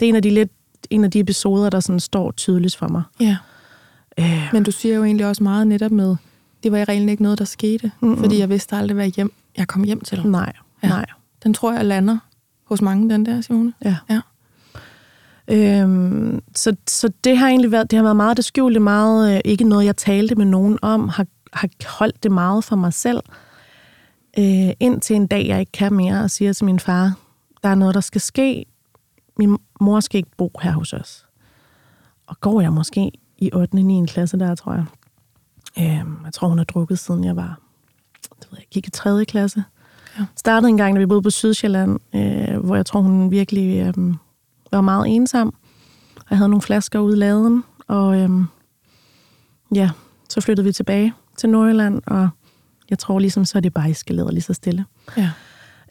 det 0.00 0.06
er 0.06 0.08
en 0.08 0.16
af 0.16 0.22
de 0.22 0.30
lidt, 0.30 0.50
en 0.90 1.04
af 1.04 1.10
de 1.10 1.20
episoder, 1.20 1.70
der 1.70 1.80
sådan 1.80 2.00
står 2.00 2.30
tydeligt 2.32 2.76
for 2.76 2.88
mig. 2.88 3.02
Ja. 3.20 3.36
Øh, 4.18 4.48
Men 4.52 4.62
du 4.62 4.70
siger 4.70 4.94
jo 4.96 5.04
egentlig 5.04 5.26
også 5.26 5.42
meget 5.42 5.66
netop 5.66 5.90
med, 5.90 6.16
det 6.62 6.72
var 6.72 6.78
i 6.78 6.84
reglen 6.84 7.08
ikke 7.08 7.22
noget, 7.22 7.38
der 7.38 7.44
skete, 7.44 7.90
Mm-mm. 8.00 8.18
fordi 8.18 8.38
jeg 8.38 8.48
vidste 8.50 8.76
aldrig, 8.76 8.94
hvad 8.94 9.06
hjem 9.08 9.32
jeg 9.56 9.68
kom 9.68 9.82
hjem 9.84 10.00
til. 10.00 10.26
nej, 10.26 10.52
Ja. 10.82 10.88
nej. 10.88 11.04
Den 11.42 11.54
tror 11.54 11.72
jeg 11.72 11.84
lander 11.84 12.18
hos 12.64 12.82
mange, 12.82 13.10
den 13.10 13.26
der, 13.26 13.40
Simone. 13.40 13.72
Ja. 13.84 13.96
Ja. 14.10 14.20
Øhm, 15.48 16.42
så, 16.54 16.76
så 16.88 17.10
det 17.24 17.38
har 17.38 17.48
egentlig 17.48 17.72
været, 17.72 17.90
det 17.90 17.96
har 17.96 18.02
været 18.02 18.16
meget 18.16 18.36
det 18.36 18.44
skjulte, 18.44 18.80
meget 18.80 19.34
øh, 19.34 19.40
ikke 19.44 19.64
noget, 19.64 19.84
jeg 19.84 19.96
talte 19.96 20.34
med 20.34 20.44
nogen 20.46 20.78
om, 20.82 21.08
har, 21.08 21.26
har 21.52 21.68
holdt 21.98 22.22
det 22.22 22.32
meget 22.32 22.64
for 22.64 22.76
mig 22.76 22.92
selv, 22.92 23.16
øh, 23.28 23.34
indtil 24.80 25.16
en 25.16 25.26
dag, 25.26 25.46
jeg 25.46 25.60
ikke 25.60 25.72
kan 25.72 25.94
mere, 25.94 26.22
og 26.22 26.30
siger 26.30 26.52
til 26.52 26.64
min 26.64 26.80
far, 26.80 27.14
der 27.62 27.68
er 27.68 27.74
noget, 27.74 27.94
der 27.94 28.00
skal 28.00 28.20
ske. 28.20 28.64
Min 29.38 29.56
mor 29.80 30.00
skal 30.00 30.18
ikke 30.18 30.30
bo 30.36 30.52
her 30.62 30.72
hos 30.72 30.92
os. 30.92 31.26
Og 32.26 32.40
går 32.40 32.60
jeg 32.60 32.72
måske 32.72 33.12
i 33.38 33.50
8. 33.52 33.74
og 33.74 33.82
9. 33.82 34.06
klasse 34.06 34.38
der, 34.38 34.54
tror 34.54 34.72
jeg. 34.72 34.84
Øhm, 35.78 36.24
jeg 36.24 36.32
tror, 36.32 36.48
hun 36.48 36.58
har 36.58 36.64
drukket, 36.64 36.98
siden 36.98 37.24
jeg 37.24 37.36
var, 37.36 37.60
det 38.22 38.48
ved 38.50 38.58
jeg, 38.58 38.66
gik 38.70 38.86
i 38.86 38.90
3. 38.90 39.24
klasse. 39.24 39.64
Ja. 40.18 40.24
Startede 40.36 40.68
en 40.68 40.76
gang, 40.76 40.94
da 40.94 40.98
vi 40.98 41.06
boede 41.06 41.22
på 41.22 41.30
Sydsjælland, 41.30 41.98
øh, 42.14 42.58
hvor 42.64 42.76
jeg 42.76 42.86
tror, 42.86 43.00
hun 43.00 43.30
virkelig 43.30 43.86
øh, 43.86 44.14
var 44.72 44.80
meget 44.80 45.08
ensom. 45.08 45.54
Og 46.16 46.26
jeg 46.30 46.38
havde 46.38 46.48
nogle 46.48 46.62
flasker 46.62 46.98
ude 46.98 47.16
i 47.16 47.20
laden, 47.20 47.64
og 47.86 48.16
øhm, 48.16 48.46
ja, 49.74 49.90
så 50.28 50.40
flyttede 50.40 50.64
vi 50.64 50.72
tilbage 50.72 51.14
til 51.36 51.48
Nordjylland, 51.48 52.02
og 52.06 52.28
jeg 52.90 52.98
tror 52.98 53.18
ligesom, 53.18 53.44
så 53.44 53.58
er 53.58 53.60
det 53.60 53.74
bare 53.74 53.90
eskaleret 53.90 54.32
lige 54.32 54.42
så 54.42 54.52
stille. 54.52 54.84
Ja. 55.16 55.30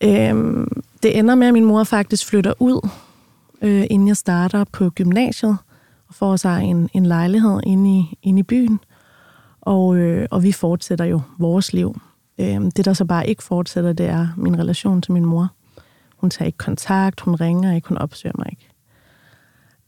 Øhm, 0.04 0.84
det 1.04 1.20
ender 1.20 1.36
med, 1.36 1.48
at 1.48 1.54
min 1.54 1.66
mor 1.66 1.84
faktisk 1.84 2.28
flytter 2.28 2.54
ud, 2.60 2.90
øh, 3.62 3.86
inden 3.90 4.08
jeg 4.08 4.18
starter 4.18 4.64
på 4.64 4.90
gymnasiet, 4.90 5.58
og 6.08 6.16
får 6.16 6.36
sig 6.36 6.64
en, 6.64 6.90
en 6.94 7.06
lejlighed 7.06 7.60
inde 7.64 8.00
i, 8.00 8.18
inde 8.24 8.40
i 8.40 8.44
byen. 8.44 8.80
Og, 9.62 9.98
øh, 9.98 10.28
og 10.32 10.44
vi 10.44 10.52
fortsætter 10.52 11.06
jo 11.06 11.22
vores 11.38 11.74
liv. 11.74 12.02
Øhm, 12.40 12.72
det, 12.72 12.86
der 12.86 12.94
så 12.94 13.06
bare 13.06 13.28
ikke 13.28 13.44
fortsætter, 13.44 13.94
det 13.94 14.06
er 14.06 14.28
min 14.38 14.60
relation 14.60 15.02
til 15.02 15.12
min 15.12 15.26
mor. 15.26 15.48
Hun 16.18 16.30
tager 16.30 16.46
ikke 16.48 16.58
kontakt, 16.58 17.22
hun 17.22 17.36
ringer 17.36 17.76
ikke, 17.76 17.88
hun 17.88 17.98
opsøger 17.98 18.36
mig 18.38 18.48
ikke. 18.52 18.70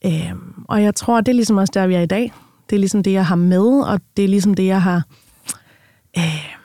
Øhm, 0.06 0.66
og 0.68 0.84
jeg 0.84 0.96
tror, 0.96 1.22
det 1.22 1.28
er 1.28 1.36
ligesom 1.36 1.58
også 1.58 1.72
der, 1.74 1.88
vi 1.88 1.96
er 1.96 2.02
i 2.02 2.06
dag. 2.06 2.34
Det 2.70 2.76
er 2.76 2.80
ligesom 2.80 3.04
det, 3.04 3.12
jeg 3.12 3.26
har 3.26 3.36
med, 3.36 3.82
og 3.82 4.00
det 4.18 4.26
er 4.26 4.30
ligesom 4.30 4.54
det, 4.54 4.66
jeg 4.66 4.82
har 4.82 5.04
øh, 6.18 6.58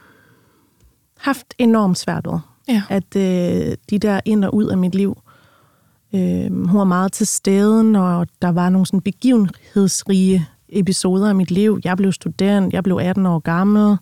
haft 1.22 1.54
enormt 1.58 1.98
svært 1.98 2.26
ved. 2.26 2.38
Ja. 2.68 2.82
At 2.88 3.16
øh, 3.16 3.76
de 3.90 3.98
der 3.98 4.20
ind 4.24 4.44
og 4.44 4.54
ud 4.54 4.66
af 4.66 4.78
mit 4.78 4.94
liv, 4.94 5.22
øh, 6.14 6.66
hun 6.66 6.78
var 6.78 6.84
meget 6.84 7.12
til 7.12 7.26
stede, 7.26 7.84
når 7.84 8.26
der 8.42 8.48
var 8.48 8.68
nogle 8.68 8.86
sådan 8.86 9.00
begivenhedsrige 9.00 10.48
episoder 10.68 11.28
af 11.28 11.34
mit 11.34 11.50
liv. 11.50 11.80
Jeg 11.84 11.96
blev 11.96 12.12
student, 12.12 12.72
jeg 12.72 12.82
blev 12.82 12.98
18 13.02 13.26
år 13.26 13.38
gammel, 13.38 13.96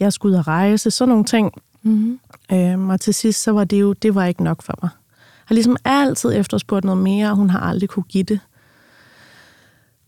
jeg 0.00 0.12
skulle 0.12 0.32
ud 0.32 0.38
og 0.38 0.46
rejse, 0.46 0.90
sådan 0.90 1.08
nogle 1.08 1.24
ting. 1.24 1.52
Mm-hmm. 1.82 2.20
Øhm, 2.52 2.88
og 2.88 3.00
til 3.00 3.14
sidst, 3.14 3.42
så 3.42 3.52
var 3.52 3.64
det 3.64 3.80
jo, 3.80 3.92
det 3.92 4.14
var 4.14 4.24
ikke 4.24 4.44
nok 4.44 4.62
for 4.62 4.74
mig. 4.82 4.90
Jeg 4.92 5.46
har 5.46 5.54
ligesom 5.54 5.76
altid 5.84 6.32
efterspurgt 6.34 6.84
noget 6.84 7.02
mere, 7.02 7.30
og 7.30 7.36
hun 7.36 7.50
har 7.50 7.60
aldrig 7.60 7.88
kunne 7.88 8.02
give 8.02 8.24
det. 8.24 8.40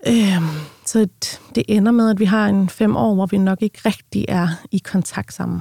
Øhm, 0.06 0.48
så 0.86 1.08
det 1.54 1.64
ender 1.68 1.92
med, 1.92 2.10
at 2.10 2.20
vi 2.20 2.24
har 2.24 2.48
en 2.48 2.68
fem 2.68 2.96
år, 2.96 3.14
hvor 3.14 3.26
vi 3.26 3.38
nok 3.38 3.62
ikke 3.62 3.78
rigtig 3.84 4.24
er 4.28 4.48
i 4.70 4.78
kontakt 4.78 5.34
sammen. 5.34 5.60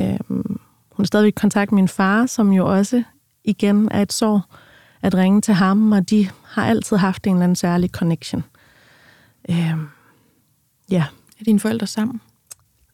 Øhm, 0.00 0.60
hun 0.90 1.02
er 1.02 1.06
stadigvæk 1.06 1.32
i 1.32 1.40
kontakt 1.40 1.72
med 1.72 1.76
min 1.76 1.88
far, 1.88 2.26
som 2.26 2.52
jo 2.52 2.76
også 2.76 3.02
igen 3.44 3.88
er 3.90 4.02
et 4.02 4.12
sår 4.12 4.54
at 5.02 5.14
ringe 5.14 5.40
til 5.40 5.54
ham, 5.54 5.92
og 5.92 6.10
de 6.10 6.28
har 6.44 6.66
altid 6.66 6.96
haft 6.96 7.26
en 7.26 7.32
eller 7.32 7.44
anden 7.44 7.56
særlig 7.56 7.90
connection. 7.90 8.44
Øhm, 9.50 9.86
ja. 10.90 11.04
Er 11.40 11.44
dine 11.44 11.60
forældre 11.60 11.86
sammen? 11.86 12.20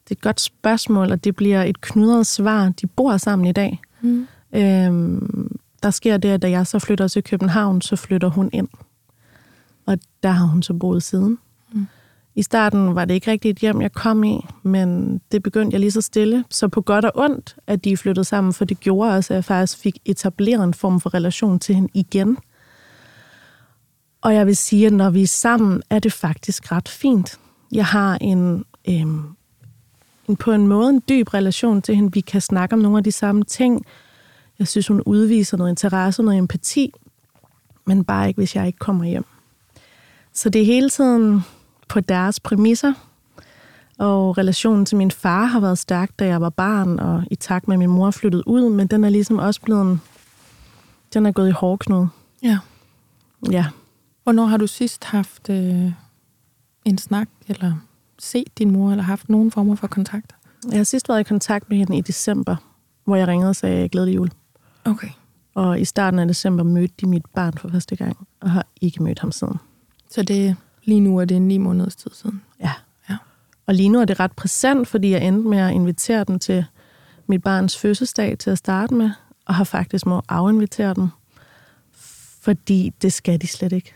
Det 0.04 0.10
er 0.10 0.18
et 0.18 0.20
godt 0.20 0.40
spørgsmål, 0.40 1.12
og 1.12 1.24
det 1.24 1.36
bliver 1.36 1.62
et 1.62 1.80
knudret 1.80 2.26
svar. 2.26 2.68
De 2.68 2.86
bor 2.86 3.16
sammen 3.16 3.48
i 3.48 3.52
dag. 3.52 3.80
Mm. 4.00 4.26
Øhm, 4.52 5.58
der 5.82 5.90
sker 5.90 6.16
det, 6.16 6.28
at 6.28 6.42
da 6.42 6.50
jeg 6.50 6.66
så 6.66 6.78
flytter 6.78 7.08
til 7.08 7.24
København, 7.24 7.80
så 7.80 7.96
flytter 7.96 8.28
hun 8.28 8.50
ind. 8.52 8.68
Og 9.86 9.98
der 10.22 10.30
har 10.30 10.46
hun 10.46 10.62
så 10.62 10.74
boet 10.74 11.02
siden. 11.02 11.38
Mm. 11.72 11.86
I 12.38 12.42
starten 12.42 12.94
var 12.94 13.04
det 13.04 13.14
ikke 13.14 13.30
rigtigt 13.30 13.56
et 13.56 13.60
hjem, 13.60 13.82
jeg 13.82 13.92
kom 13.92 14.24
i, 14.24 14.46
men 14.62 15.20
det 15.32 15.42
begyndte 15.42 15.74
jeg 15.74 15.80
lige 15.80 15.90
så 15.90 16.00
stille. 16.00 16.44
Så 16.50 16.68
på 16.68 16.80
godt 16.80 17.04
og 17.04 17.12
ondt, 17.14 17.56
at 17.66 17.84
de 17.84 17.96
flyttede 17.96 18.24
sammen, 18.24 18.52
for 18.52 18.64
det 18.64 18.80
gjorde 18.80 19.14
også, 19.14 19.34
at 19.34 19.36
jeg 19.36 19.44
faktisk 19.44 19.78
fik 19.78 19.98
etableret 20.04 20.64
en 20.64 20.74
form 20.74 21.00
for 21.00 21.14
relation 21.14 21.58
til 21.58 21.74
hende 21.74 21.88
igen. 21.94 22.38
Og 24.20 24.34
jeg 24.34 24.46
vil 24.46 24.56
sige, 24.56 24.86
at 24.86 24.92
når 24.92 25.10
vi 25.10 25.22
er 25.22 25.26
sammen, 25.26 25.82
er 25.90 25.98
det 25.98 26.12
faktisk 26.12 26.72
ret 26.72 26.88
fint. 26.88 27.38
Jeg 27.72 27.86
har 27.86 28.18
en, 28.20 28.64
øhm, 28.88 29.24
en 30.28 30.36
på 30.36 30.52
en 30.52 30.66
måde 30.66 30.90
en 30.90 31.02
dyb 31.08 31.34
relation 31.34 31.82
til 31.82 31.96
hende. 31.96 32.12
Vi 32.12 32.20
kan 32.20 32.40
snakke 32.40 32.74
om 32.74 32.80
nogle 32.80 32.98
af 32.98 33.04
de 33.04 33.12
samme 33.12 33.44
ting. 33.44 33.86
Jeg 34.58 34.68
synes, 34.68 34.88
hun 34.88 35.02
udviser 35.06 35.56
noget 35.56 35.70
interesse, 35.70 36.22
noget 36.22 36.38
empati, 36.38 36.92
men 37.86 38.04
bare 38.04 38.28
ikke, 38.28 38.38
hvis 38.38 38.56
jeg 38.56 38.66
ikke 38.66 38.78
kommer 38.78 39.04
hjem. 39.04 39.24
Så 40.32 40.50
det 40.50 40.60
er 40.60 40.66
hele 40.66 40.90
tiden 40.90 41.42
på 41.88 42.00
deres 42.00 42.40
præmisser, 42.40 42.92
og 43.98 44.38
relationen 44.38 44.86
til 44.86 44.96
min 44.96 45.10
far 45.10 45.44
har 45.44 45.60
været 45.60 45.78
stærk, 45.78 46.10
da 46.18 46.26
jeg 46.26 46.40
var 46.40 46.50
barn, 46.50 46.98
og 46.98 47.24
i 47.30 47.34
takt 47.34 47.68
med, 47.68 47.74
at 47.74 47.78
min 47.78 47.90
mor 47.90 48.10
flyttede 48.10 48.48
ud, 48.48 48.70
men 48.70 48.86
den 48.86 49.04
er 49.04 49.08
ligesom 49.08 49.38
også 49.38 49.60
blevet, 49.60 50.00
den 51.14 51.26
er 51.26 51.32
gået 51.32 51.48
i 51.48 51.52
hårdknud. 51.52 52.06
Ja. 52.42 52.58
Ja, 53.50 53.66
Hvornår 54.28 54.46
har 54.46 54.56
du 54.56 54.66
sidst 54.66 55.04
haft 55.04 55.50
øh, 55.50 55.92
en 56.84 56.98
snak, 56.98 57.28
eller 57.46 57.74
set 58.18 58.58
din 58.58 58.70
mor, 58.70 58.90
eller 58.90 59.04
haft 59.04 59.28
nogen 59.28 59.50
former 59.50 59.74
for 59.74 59.86
kontakt? 59.86 60.34
jeg 60.70 60.78
har 60.78 60.84
sidst 60.84 61.08
været 61.08 61.20
i 61.20 61.22
kontakt 61.22 61.70
med 61.70 61.78
hende 61.78 61.98
i 61.98 62.00
december, 62.00 62.56
hvor 63.04 63.16
jeg 63.16 63.28
ringede 63.28 63.48
og 63.48 63.56
sagde 63.56 63.88
glædelig 63.88 64.14
jul. 64.14 64.30
Okay. 64.84 65.08
Og 65.54 65.80
i 65.80 65.84
starten 65.84 66.20
af 66.20 66.28
december 66.28 66.64
mødte 66.64 66.94
de 67.00 67.06
mit 67.06 67.26
barn 67.34 67.52
for 67.52 67.68
første 67.68 67.96
gang, 67.96 68.26
og 68.40 68.50
har 68.50 68.66
ikke 68.80 69.02
mødt 69.02 69.18
ham 69.18 69.32
siden. 69.32 69.56
Så 70.10 70.22
det 70.22 70.56
lige 70.88 71.00
nu 71.00 71.18
er 71.18 71.24
det 71.24 71.42
ni 71.42 71.58
måneders 71.58 71.96
tid 71.96 72.10
siden. 72.14 72.42
Ja. 72.60 72.72
Ja. 73.10 73.16
Og 73.66 73.74
lige 73.74 73.88
nu 73.88 74.00
er 74.00 74.04
det 74.04 74.20
ret 74.20 74.32
præsent, 74.32 74.88
fordi 74.88 75.10
jeg 75.10 75.26
endte 75.26 75.48
med 75.48 75.58
at 75.58 75.72
invitere 75.72 76.24
dem 76.24 76.38
til 76.38 76.64
mit 77.26 77.42
barns 77.42 77.78
fødselsdag 77.78 78.38
til 78.38 78.50
at 78.50 78.58
starte 78.58 78.94
med, 78.94 79.10
og 79.46 79.54
har 79.54 79.64
faktisk 79.64 80.06
må 80.06 80.22
afinvitere 80.28 80.94
dem, 80.94 81.08
fordi 82.40 82.92
det 83.02 83.12
skal 83.12 83.40
de 83.40 83.46
slet 83.46 83.72
ikke. 83.72 83.94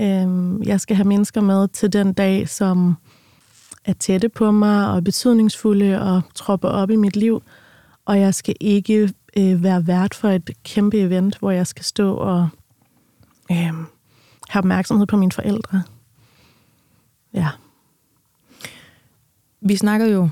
Øhm, 0.00 0.62
jeg 0.62 0.80
skal 0.80 0.96
have 0.96 1.08
mennesker 1.08 1.40
med 1.40 1.68
til 1.68 1.92
den 1.92 2.12
dag, 2.12 2.48
som 2.48 2.96
er 3.84 3.92
tætte 3.92 4.28
på 4.28 4.50
mig 4.50 4.90
og 4.90 5.04
betydningsfulde 5.04 6.00
og 6.00 6.22
tropper 6.34 6.68
op 6.68 6.90
i 6.90 6.96
mit 6.96 7.16
liv, 7.16 7.42
og 8.04 8.20
jeg 8.20 8.34
skal 8.34 8.54
ikke 8.60 9.12
øh, 9.36 9.62
være 9.62 9.86
vært 9.86 10.14
for 10.14 10.28
et 10.28 10.50
kæmpe 10.64 10.98
event, 10.98 11.38
hvor 11.38 11.50
jeg 11.50 11.66
skal 11.66 11.84
stå 11.84 12.14
og 12.14 12.48
øh, 13.50 13.56
have 14.48 14.60
opmærksomhed 14.60 15.06
på 15.06 15.16
mine 15.16 15.32
forældre. 15.32 15.82
Ja. 17.34 17.48
Vi 19.60 19.76
snakkede 19.76 20.12
jo 20.12 20.28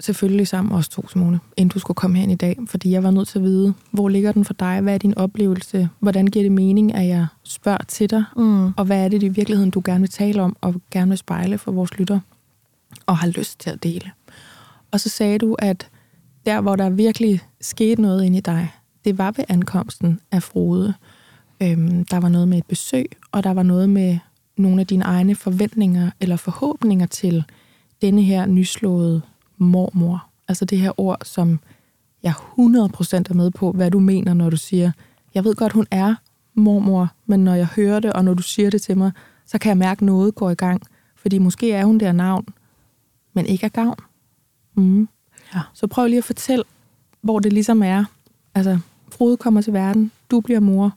selvfølgelig 0.00 0.48
sammen, 0.48 0.74
os 0.74 0.88
to, 0.88 1.08
Simone, 1.08 1.40
inden 1.56 1.68
du 1.68 1.78
skulle 1.78 1.94
komme 1.94 2.16
herind 2.16 2.32
i 2.32 2.34
dag, 2.34 2.58
fordi 2.66 2.90
jeg 2.90 3.02
var 3.02 3.10
nødt 3.10 3.28
til 3.28 3.38
at 3.38 3.44
vide, 3.44 3.74
hvor 3.90 4.08
ligger 4.08 4.32
den 4.32 4.44
for 4.44 4.54
dig? 4.54 4.80
Hvad 4.80 4.94
er 4.94 4.98
din 4.98 5.18
oplevelse? 5.18 5.88
Hvordan 6.00 6.26
giver 6.26 6.42
det 6.42 6.52
mening, 6.52 6.94
at 6.94 7.06
jeg 7.08 7.26
spørger 7.42 7.84
til 7.88 8.10
dig? 8.10 8.24
Mm. 8.36 8.72
Og 8.72 8.84
hvad 8.84 9.04
er 9.04 9.08
det 9.08 9.22
i 9.22 9.28
virkeligheden, 9.28 9.70
du 9.70 9.82
gerne 9.84 10.00
vil 10.00 10.10
tale 10.10 10.42
om, 10.42 10.56
og 10.60 10.74
gerne 10.90 11.08
vil 11.08 11.18
spejle 11.18 11.58
for 11.58 11.72
vores 11.72 11.98
lytter, 11.98 12.20
og 13.06 13.18
har 13.18 13.28
lyst 13.28 13.60
til 13.60 13.70
at 13.70 13.82
dele? 13.82 14.10
Og 14.90 15.00
så 15.00 15.08
sagde 15.08 15.38
du, 15.38 15.56
at 15.58 15.90
der, 16.46 16.60
hvor 16.60 16.76
der 16.76 16.90
virkelig 16.90 17.40
skete 17.60 18.02
noget 18.02 18.24
inde 18.24 18.38
i 18.38 18.40
dig, 18.40 18.72
det 19.04 19.18
var 19.18 19.30
ved 19.30 19.44
ankomsten 19.48 20.20
af 20.32 20.42
Frode. 20.42 20.94
Øhm, 21.62 22.04
der 22.04 22.20
var 22.20 22.28
noget 22.28 22.48
med 22.48 22.58
et 22.58 22.66
besøg, 22.66 23.06
og 23.32 23.44
der 23.44 23.50
var 23.50 23.62
noget 23.62 23.88
med 23.88 24.18
nogle 24.58 24.80
af 24.80 24.86
dine 24.86 25.04
egne 25.04 25.34
forventninger 25.34 26.10
eller 26.20 26.36
forhåbninger 26.36 27.06
til 27.06 27.44
denne 28.02 28.22
her 28.22 28.46
nyslåede 28.46 29.22
mormor. 29.56 30.26
Altså 30.48 30.64
det 30.64 30.78
her 30.78 31.00
ord, 31.00 31.18
som 31.24 31.60
jeg 32.22 32.32
100% 32.32 32.40
er 32.60 33.34
med 33.34 33.50
på, 33.50 33.72
hvad 33.72 33.90
du 33.90 33.98
mener, 33.98 34.34
når 34.34 34.50
du 34.50 34.56
siger, 34.56 34.92
jeg 35.34 35.44
ved 35.44 35.54
godt, 35.54 35.72
hun 35.72 35.86
er 35.90 36.14
mormor, 36.54 37.12
men 37.26 37.44
når 37.44 37.54
jeg 37.54 37.66
hører 37.66 38.00
det, 38.00 38.12
og 38.12 38.24
når 38.24 38.34
du 38.34 38.42
siger 38.42 38.70
det 38.70 38.82
til 38.82 38.98
mig, 38.98 39.12
så 39.46 39.58
kan 39.58 39.68
jeg 39.68 39.78
mærke, 39.78 39.98
at 39.98 40.02
noget 40.02 40.34
går 40.34 40.50
i 40.50 40.54
gang. 40.54 40.82
Fordi 41.16 41.38
måske 41.38 41.72
er 41.72 41.84
hun 41.84 41.98
der 41.98 42.12
navn, 42.12 42.46
men 43.32 43.46
ikke 43.46 43.64
er 43.64 43.70
gavn. 43.70 43.98
Mm. 44.74 45.08
Ja. 45.54 45.60
Så 45.74 45.86
prøv 45.86 46.06
lige 46.06 46.18
at 46.18 46.24
fortælle, 46.24 46.64
hvor 47.20 47.38
det 47.38 47.52
ligesom 47.52 47.82
er. 47.82 48.04
Altså, 48.54 48.78
Frode 49.12 49.36
kommer 49.36 49.60
til 49.60 49.72
verden, 49.72 50.10
du 50.30 50.40
bliver 50.40 50.60
mor. 50.60 50.96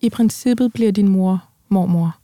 I 0.00 0.10
princippet 0.10 0.72
bliver 0.72 0.92
din 0.92 1.08
mor 1.08 1.44
mormor. 1.68 2.16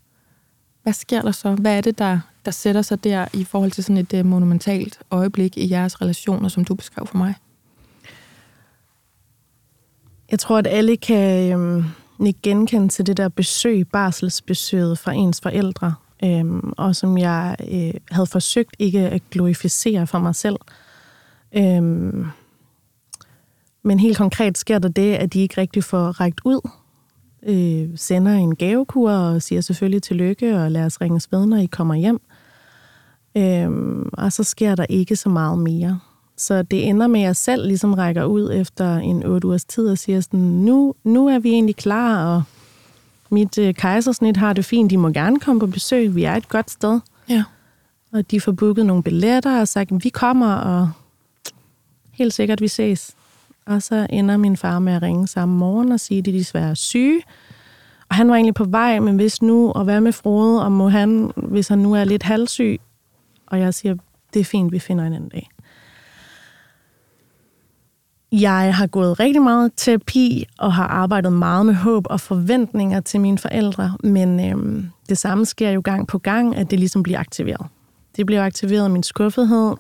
Hvad 0.83 0.93
sker 0.93 1.23
der 1.23 1.33
så? 1.33 1.55
Hvad 1.55 1.77
er 1.77 1.81
det, 1.81 1.99
der, 1.99 2.21
der 2.45 2.51
sætter 2.51 2.83
sig 2.83 3.05
der 3.05 3.27
i 3.35 3.45
forhold 3.45 3.71
til 3.71 3.85
sådan 3.85 3.97
et 3.97 4.13
uh, 4.13 4.27
monumentalt 4.27 4.99
øjeblik 5.11 5.59
i 5.59 5.71
jeres 5.71 6.01
relationer, 6.01 6.49
som 6.49 6.65
du 6.65 6.75
beskrev 6.75 7.07
for 7.07 7.17
mig? 7.17 7.35
Jeg 10.31 10.39
tror, 10.39 10.59
at 10.59 10.67
alle 10.67 10.97
kan 10.97 11.53
øhm, 11.53 11.85
ikke 12.27 12.41
genkende 12.43 12.89
til 12.89 13.07
det 13.07 13.17
der 13.17 13.29
besøg, 13.29 13.89
barselsbesøget 13.89 14.99
fra 14.99 15.13
ens 15.13 15.41
forældre, 15.41 15.95
øhm, 16.25 16.73
og 16.77 16.97
som 16.97 17.19
jeg 17.19 17.57
øh, 17.73 17.95
havde 18.11 18.27
forsøgt 18.27 18.77
ikke 18.79 19.01
at 19.01 19.23
glorificere 19.31 20.07
for 20.07 20.19
mig 20.19 20.35
selv. 20.35 20.57
Øhm, 21.53 22.27
men 23.83 24.01
helt 24.01 24.17
konkret 24.17 24.59
sker 24.59 24.79
der 24.79 24.89
det, 24.89 25.15
at 25.15 25.33
de 25.33 25.41
ikke 25.41 25.61
rigtig 25.61 25.85
får 25.85 26.21
rækket 26.21 26.41
ud, 26.45 26.71
øh, 27.47 27.89
sender 27.97 28.33
en 28.33 28.57
gavekur 28.57 29.11
og 29.11 29.43
siger 29.43 29.61
selvfølgelig 29.61 30.03
tillykke, 30.03 30.59
og 30.59 30.71
lad 30.71 30.85
os 30.85 31.01
ringe 31.01 31.21
ved, 31.31 31.47
når 31.47 31.57
I 31.57 31.67
kommer 31.67 31.95
hjem. 31.95 32.21
Øhm, 33.37 34.09
og 34.13 34.33
så 34.33 34.45
sker 34.45 34.75
der 34.75 34.87
ikke 34.89 35.17
så 35.17 35.29
meget 35.29 35.59
mere. 35.59 36.01
Så 36.37 36.63
det 36.63 36.89
ender 36.89 37.07
med, 37.07 37.21
at 37.21 37.27
jeg 37.27 37.37
selv 37.37 37.67
ligesom 37.67 37.95
rækker 37.95 38.25
ud 38.25 38.53
efter 38.53 38.97
en 38.97 39.23
otte 39.23 39.49
ugers 39.49 39.65
tid 39.65 39.89
og 39.89 39.99
siger 39.99 40.21
sådan, 40.21 40.41
nu, 40.41 40.95
nu 41.05 41.29
er 41.29 41.39
vi 41.39 41.51
egentlig 41.51 41.77
klar, 41.77 42.35
og 42.35 42.43
mit 43.31 43.59
øh, 43.59 43.75
kejsersnit 43.75 44.37
har 44.37 44.53
det 44.53 44.65
fint, 44.65 44.91
de 44.91 44.97
må 44.97 45.09
gerne 45.09 45.41
komme 45.41 45.61
på 45.61 45.67
besøg, 45.67 46.15
vi 46.15 46.25
er 46.25 46.35
et 46.35 46.49
godt 46.49 46.71
sted. 46.71 47.01
Ja. 47.29 47.45
Og 48.13 48.31
de 48.31 48.41
får 48.41 48.53
booket 48.53 48.87
nogle 48.87 49.03
billetter 49.03 49.61
og 49.61 49.69
sagt, 49.69 50.05
vi 50.05 50.09
kommer, 50.09 50.55
og 50.55 50.91
helt 52.13 52.35
sikkert, 52.35 52.61
vi 52.61 52.69
ses. 52.69 53.15
Og 53.67 53.83
så 53.83 54.07
ender 54.11 54.37
min 54.37 54.57
far 54.57 54.79
med 54.79 54.93
at 54.93 55.03
ringe 55.03 55.27
samme 55.27 55.59
morgen 55.59 55.93
og 55.93 56.01
sige, 56.01 56.19
at 56.19 56.25
de 56.25 56.33
desværre 56.33 56.71
er 56.71 56.75
syge. 56.75 57.23
Og 58.09 58.17
han 58.17 58.29
var 58.29 58.35
egentlig 58.35 58.55
på 58.55 58.65
vej, 58.65 58.99
men 58.99 59.17
hvis 59.17 59.43
nu, 59.43 59.71
og 59.71 59.85
hvad 59.85 60.01
med 60.01 60.13
Frode, 60.13 60.65
og 60.65 60.73
må 60.73 60.89
han, 60.89 61.33
hvis 61.37 61.69
han 61.69 61.79
nu 61.79 61.95
er 61.95 62.05
lidt 62.05 62.23
halvsyg? 62.23 62.81
Og 63.47 63.61
jeg 63.61 63.75
siger, 63.75 63.95
det 64.35 64.41
er 64.41 64.45
fint, 64.45 64.73
vi 64.73 64.79
finder 64.79 65.05
en 65.05 65.13
anden 65.13 65.29
dag. 65.29 65.49
Jeg 68.33 68.75
har 68.75 68.87
gået 68.87 69.21
rigtig 69.21 69.43
meget 69.43 69.73
terapi 69.77 70.47
og 70.59 70.73
har 70.73 70.87
arbejdet 70.87 71.33
meget 71.33 71.67
med 71.67 71.75
håb 71.75 72.07
og 72.11 72.21
forventninger 72.21 73.01
til 73.01 73.21
mine 73.21 73.39
forældre, 73.39 73.97
men 74.05 74.51
øhm, 74.51 74.91
det 75.09 75.19
samme 75.19 75.47
sker 75.47 75.71
jo 75.71 75.81
gang 75.85 76.09
på 76.09 76.19
gang, 76.19 76.57
at 76.57 76.71
det 76.71 76.79
ligesom 76.79 77.03
bliver 77.03 77.19
aktiveret. 77.19 77.67
Det 78.17 78.27
bliver 78.27 78.45
aktiveret 78.45 78.91
min 78.91 79.03
skuffethed, 79.03 79.75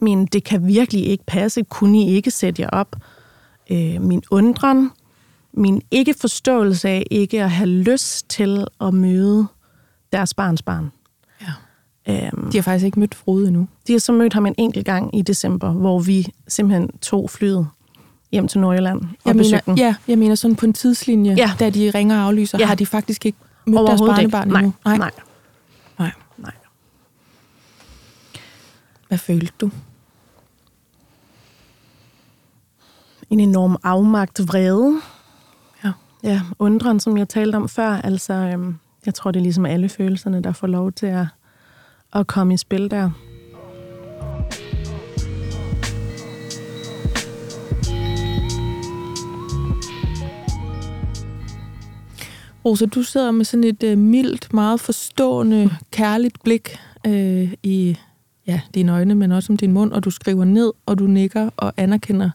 min 0.00 0.26
det 0.26 0.44
kan 0.44 0.66
virkelig 0.66 1.06
ikke 1.06 1.24
passe, 1.26 1.62
kunne 1.62 1.98
I 2.02 2.08
ikke 2.14 2.30
sætte 2.30 2.62
jer 2.62 2.68
op, 2.70 2.96
øh, 3.70 4.00
min 4.02 4.22
undren, 4.30 4.90
min 5.52 5.82
ikke 5.90 6.14
forståelse 6.20 6.88
af 6.88 7.06
ikke 7.10 7.42
at 7.44 7.50
have 7.50 7.68
lyst 7.68 8.28
til 8.28 8.66
at 8.80 8.94
møde 8.94 9.46
deres 10.12 10.34
barns 10.34 10.62
barn. 10.62 10.90
Ja. 11.42 11.52
Øhm, 12.26 12.50
De 12.50 12.56
har 12.58 12.62
faktisk 12.62 12.84
ikke 12.86 13.00
mødt 13.00 13.14
Frode 13.14 13.46
endnu. 13.48 13.68
de 13.86 13.92
har 13.92 13.98
så 14.00 14.12
mødt 14.12 14.32
ham 14.32 14.46
en 14.46 14.54
enkelt 14.58 14.86
gang 14.86 15.18
i 15.18 15.22
december, 15.22 15.70
hvor 15.72 16.00
vi 16.00 16.26
simpelthen 16.48 16.90
tog 17.02 17.30
flyet 17.30 17.68
hjem 18.32 18.48
til 18.48 18.60
Nordjylland 18.60 19.00
og 19.00 19.08
Jeg 19.26 19.36
besøgte 19.36 19.70
mener, 19.70 19.82
ja, 19.84 19.94
jeg 20.08 20.18
mener 20.18 20.34
sådan 20.34 20.56
på 20.56 20.66
en 20.66 20.72
tidslinje, 20.72 21.34
Ja. 21.38 21.50
da 21.58 21.70
de 21.70 21.90
ringer 21.90 22.16
og 22.16 22.22
aflyser, 22.26 22.58
Ja. 22.58 22.66
har 22.66 22.74
de 22.74 22.86
faktisk 22.86 23.26
ikke 23.26 23.38
mødt 23.66 23.86
deres 23.86 24.00
ikke. 24.00 24.06
barnebarn 24.12 24.48
Nej, 24.48 24.60
endnu. 24.60 24.72
nej, 24.84 24.96
nej, 24.98 25.10
nej. 25.98 26.10
nej. 26.38 26.52
Hvad 29.08 29.18
følte 29.18 29.52
du? 29.60 29.70
En 33.30 33.40
enorm 33.40 33.76
afmagt 33.82 34.48
vrede. 34.48 35.00
Ja. 35.84 35.92
Ja, 36.22 36.40
undren, 36.58 37.00
som 37.00 37.18
jeg 37.18 37.28
talte 37.28 37.56
om 37.56 37.68
før. 37.68 37.90
Altså, 37.90 38.32
øhm, 38.32 38.76
jeg 39.06 39.14
tror, 39.14 39.30
det 39.30 39.40
er 39.40 39.42
ligesom 39.42 39.66
alle 39.66 39.88
følelserne, 39.88 40.42
der 40.42 40.52
får 40.52 40.66
lov 40.66 40.92
til 40.92 41.06
at, 41.06 41.26
at 42.12 42.26
komme 42.26 42.54
i 42.54 42.56
spil 42.56 42.90
der. 42.90 43.10
Rosa, 52.64 52.86
du 52.86 53.02
sidder 53.02 53.30
med 53.30 53.44
sådan 53.44 53.64
et 53.64 53.82
øh, 53.82 53.98
mildt, 53.98 54.54
meget 54.54 54.80
forstående, 54.80 55.70
kærligt 55.90 56.42
blik 56.42 56.78
øh, 57.06 57.54
i 57.62 57.96
ja, 58.46 58.60
dine 58.74 58.92
øjne, 58.92 59.14
men 59.14 59.32
også 59.32 59.52
om 59.52 59.56
din 59.56 59.72
mund, 59.72 59.92
og 59.92 60.04
du 60.04 60.10
skriver 60.10 60.44
ned, 60.44 60.72
og 60.86 60.98
du 60.98 61.06
nikker 61.06 61.50
og 61.56 61.72
anerkender. 61.76 62.30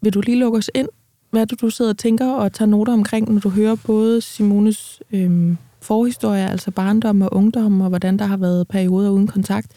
Vil 0.00 0.14
du 0.14 0.20
lige 0.20 0.38
lukke 0.38 0.58
os 0.58 0.70
ind? 0.74 0.88
Hvad 1.30 1.40
er 1.40 1.44
det, 1.44 1.60
du 1.60 1.70
sidder 1.70 1.90
og 1.90 1.98
tænker 1.98 2.32
og 2.32 2.52
tager 2.52 2.68
noter 2.68 2.92
omkring, 2.92 3.32
når 3.32 3.40
du 3.40 3.48
hører 3.48 3.76
både 3.86 4.20
Simones 4.20 5.02
øhm, 5.12 5.56
forhistorie, 5.80 6.50
altså 6.50 6.70
barndom 6.70 7.22
og 7.22 7.28
ungdom, 7.34 7.80
og 7.80 7.88
hvordan 7.88 8.18
der 8.18 8.24
har 8.24 8.36
været 8.36 8.68
perioder 8.68 9.10
uden 9.10 9.26
kontakt, 9.26 9.72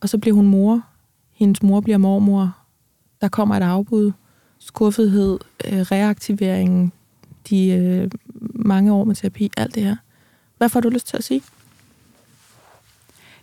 og 0.00 0.08
så 0.08 0.18
bliver 0.18 0.34
hun 0.34 0.46
mor. 0.46 0.82
Hendes 1.32 1.62
mor 1.62 1.80
bliver 1.80 1.98
mormor. 1.98 2.56
Der 3.20 3.28
kommer 3.28 3.54
et 3.54 3.62
afbud, 3.62 4.12
skuffethed, 4.58 5.38
øh, 5.64 5.80
reaktivering, 5.80 6.92
de 7.50 7.68
øh, 7.68 8.10
mange 8.54 8.92
år 8.92 9.04
med 9.04 9.14
terapi, 9.14 9.50
alt 9.56 9.74
det 9.74 9.82
her. 9.82 9.96
Hvad 10.58 10.68
får 10.68 10.80
du 10.80 10.88
lyst 10.88 11.06
til 11.06 11.16
at 11.16 11.24
sige? 11.24 11.42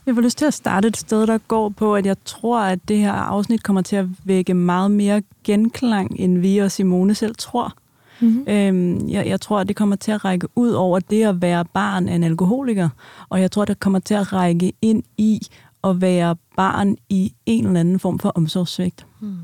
Jeg 0.06 0.16
får 0.16 0.22
lyst 0.22 0.38
til 0.38 0.46
at 0.46 0.54
starte 0.54 0.88
et 0.88 0.98
sted, 0.98 1.28
der 1.28 1.38
går 1.38 1.70
på, 1.70 1.96
at 1.96 2.06
jeg 2.06 2.16
tror, 2.26 2.60
at 2.60 2.80
det 2.88 2.98
her 2.98 3.12
afsnit 3.12 3.64
kommer 3.64 3.82
til 3.82 3.96
at 3.96 4.06
vække 4.24 4.54
meget 4.54 4.92
mere 4.92 5.22
genklang, 5.44 6.20
end 6.20 6.38
vi 6.38 6.58
og 6.58 6.72
Simone 6.72 7.16
selv 7.16 7.36
tror. 7.36 7.74
Mm-hmm. 8.20 8.46
Øhm, 8.48 9.10
jeg, 9.10 9.28
jeg 9.28 9.42
tror, 9.42 9.60
at 9.60 9.68
det 9.68 9.76
kommer 9.76 9.96
til 9.96 10.12
at 10.12 10.26
række 10.26 10.48
ud 10.56 10.70
over 10.70 11.00
det 11.00 11.24
at 11.24 11.42
være 11.42 11.66
barn 11.66 12.10
af 12.10 12.16
en 12.16 12.24
alkoholiker, 12.24 12.90
og 13.30 13.42
jeg 13.42 13.52
tror, 13.52 13.66
det 13.66 13.80
kommer 13.80 14.00
til 14.00 14.14
at 14.14 14.34
række 14.34 14.74
ind 14.82 15.04
i 15.18 15.40
at 15.84 16.02
være 16.02 16.36
barn 16.58 16.96
i 17.10 17.34
en 17.46 17.68
eller 17.68 17.80
anden 17.80 18.00
form 18.00 18.20
for 18.20 18.30
omsorgssvigt. 18.30 19.06
Hmm. 19.20 19.38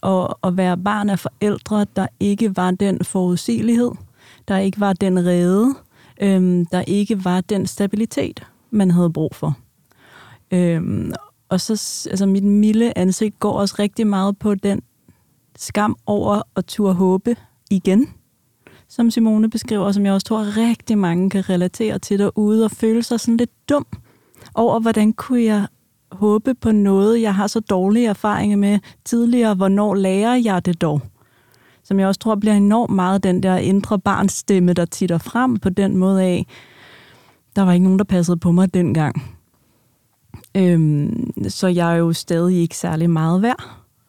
Og 0.00 0.38
at 0.48 0.56
være 0.56 0.78
barn 0.78 1.10
af 1.10 1.18
forældre, 1.18 1.86
der 1.96 2.06
ikke 2.20 2.56
var 2.56 2.70
den 2.70 3.04
forudsigelighed, 3.04 3.90
der 4.48 4.58
ikke 4.58 4.80
var 4.80 4.92
den 4.92 5.26
rede, 5.26 5.74
øhm, 6.20 6.66
der 6.66 6.80
ikke 6.80 7.24
var 7.24 7.40
den 7.40 7.66
stabilitet, 7.66 8.46
man 8.70 8.90
havde 8.90 9.10
brug 9.10 9.34
for. 9.34 9.56
Øhm, 10.50 11.12
og 11.48 11.60
så, 11.60 11.72
altså 12.10 12.26
mit 12.26 12.44
milde 12.44 12.92
ansigt 12.96 13.40
går 13.40 13.52
også 13.52 13.74
rigtig 13.78 14.06
meget 14.06 14.38
på 14.38 14.54
den 14.54 14.82
skam 15.56 15.96
over 16.06 16.42
at 16.56 16.64
turde 16.64 16.94
håbe 16.94 17.36
igen, 17.70 18.08
som 18.88 19.10
Simone 19.10 19.50
beskriver, 19.50 19.84
og 19.84 19.94
som 19.94 20.06
jeg 20.06 20.12
også 20.12 20.26
tror 20.26 20.56
rigtig 20.56 20.98
mange 20.98 21.30
kan 21.30 21.50
relatere 21.50 21.98
til 21.98 22.18
derude, 22.18 22.64
og 22.64 22.70
føle 22.70 23.02
sig 23.02 23.20
sådan 23.20 23.36
lidt 23.36 23.68
dum 23.68 23.86
over, 24.54 24.80
hvordan 24.80 25.12
kunne 25.12 25.44
jeg 25.44 25.66
håbe 26.12 26.54
på 26.54 26.72
noget, 26.72 27.22
jeg 27.22 27.34
har 27.34 27.46
så 27.46 27.60
dårlige 27.60 28.08
erfaringer 28.08 28.56
med 28.56 28.78
tidligere, 29.04 29.54
hvornår 29.54 29.94
lærer 29.94 30.34
jeg 30.34 30.64
det 30.64 30.80
dog? 30.80 31.00
Som 31.84 32.00
jeg 32.00 32.08
også 32.08 32.20
tror 32.20 32.34
bliver 32.34 32.54
enormt 32.54 32.94
meget 32.94 33.22
den 33.22 33.42
der 33.42 33.56
indre 33.56 33.98
barns 33.98 34.32
stemme, 34.32 34.72
der 34.72 34.84
titter 34.84 35.18
frem 35.18 35.56
på 35.56 35.68
den 35.68 35.96
måde 35.96 36.22
af, 36.22 36.46
der 37.56 37.62
var 37.62 37.72
ikke 37.72 37.84
nogen, 37.84 37.98
der 37.98 38.04
passede 38.04 38.36
på 38.36 38.52
mig 38.52 38.74
dengang. 38.74 39.35
Øhm, 40.56 41.32
så 41.48 41.66
jeg 41.66 41.92
er 41.92 41.96
jo 41.96 42.12
stadig 42.12 42.56
ikke 42.56 42.76
særlig 42.76 43.10
meget 43.10 43.42
værd. 43.42 43.64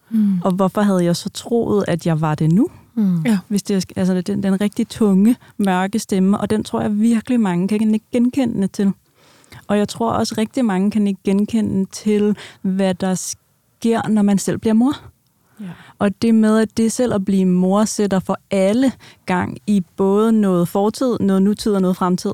Mm. 0.10 0.42
Og 0.42 0.52
hvorfor 0.52 0.82
havde 0.82 1.04
jeg 1.04 1.16
så 1.16 1.30
troet, 1.30 1.86
at 1.88 2.06
jeg 2.06 2.22
var 2.22 2.36
det 2.36 2.52
nu? 2.52 2.68
Mm. 2.96 3.22
Ja. 3.26 3.40
Hvis 3.48 3.64
det 3.64 3.76
er 3.76 4.00
altså, 4.00 4.22
den, 4.22 4.44
den 4.44 4.62
rigtig 4.62 4.88
tunge, 4.88 5.36
mørke 5.58 6.00
stemme, 6.00 6.38
og 6.38 6.50
den 6.50 6.64
tror 6.64 6.82
jeg 6.82 7.00
virkelig 7.00 7.40
mange 7.40 7.68
kan 7.68 7.94
ikke 7.94 8.06
genkende 8.12 8.68
til. 8.68 8.92
Og 9.68 9.78
jeg 9.78 9.88
tror 9.88 10.12
også 10.12 10.36
rigtig 10.38 10.66
mange 10.66 10.92
kan 10.92 11.08
ikke 11.08 11.20
genkende 11.24 11.86
til, 11.92 12.38
hvad 12.62 12.94
der 12.94 13.16
sker, 13.16 14.08
når 14.08 14.22
man 14.22 14.38
selv 14.38 14.58
bliver 14.58 14.74
mor. 14.74 14.94
Ja. 15.62 15.66
Og 16.00 16.22
det 16.22 16.36
med, 16.36 16.60
at 16.60 16.78
det 16.78 16.92
selv 16.92 17.14
at 17.14 17.26
blive 17.26 17.46
mor 17.46 17.86
sætter 17.86 18.20
for 18.20 18.38
alle 18.52 18.92
gang 19.26 19.58
i 19.68 19.84
både 19.96 20.32
noget 20.32 20.68
fortid, 20.68 21.18
noget 21.20 21.42
nutid 21.42 21.74
og 21.74 21.82
noget 21.82 21.98
fremtid. 21.98 22.32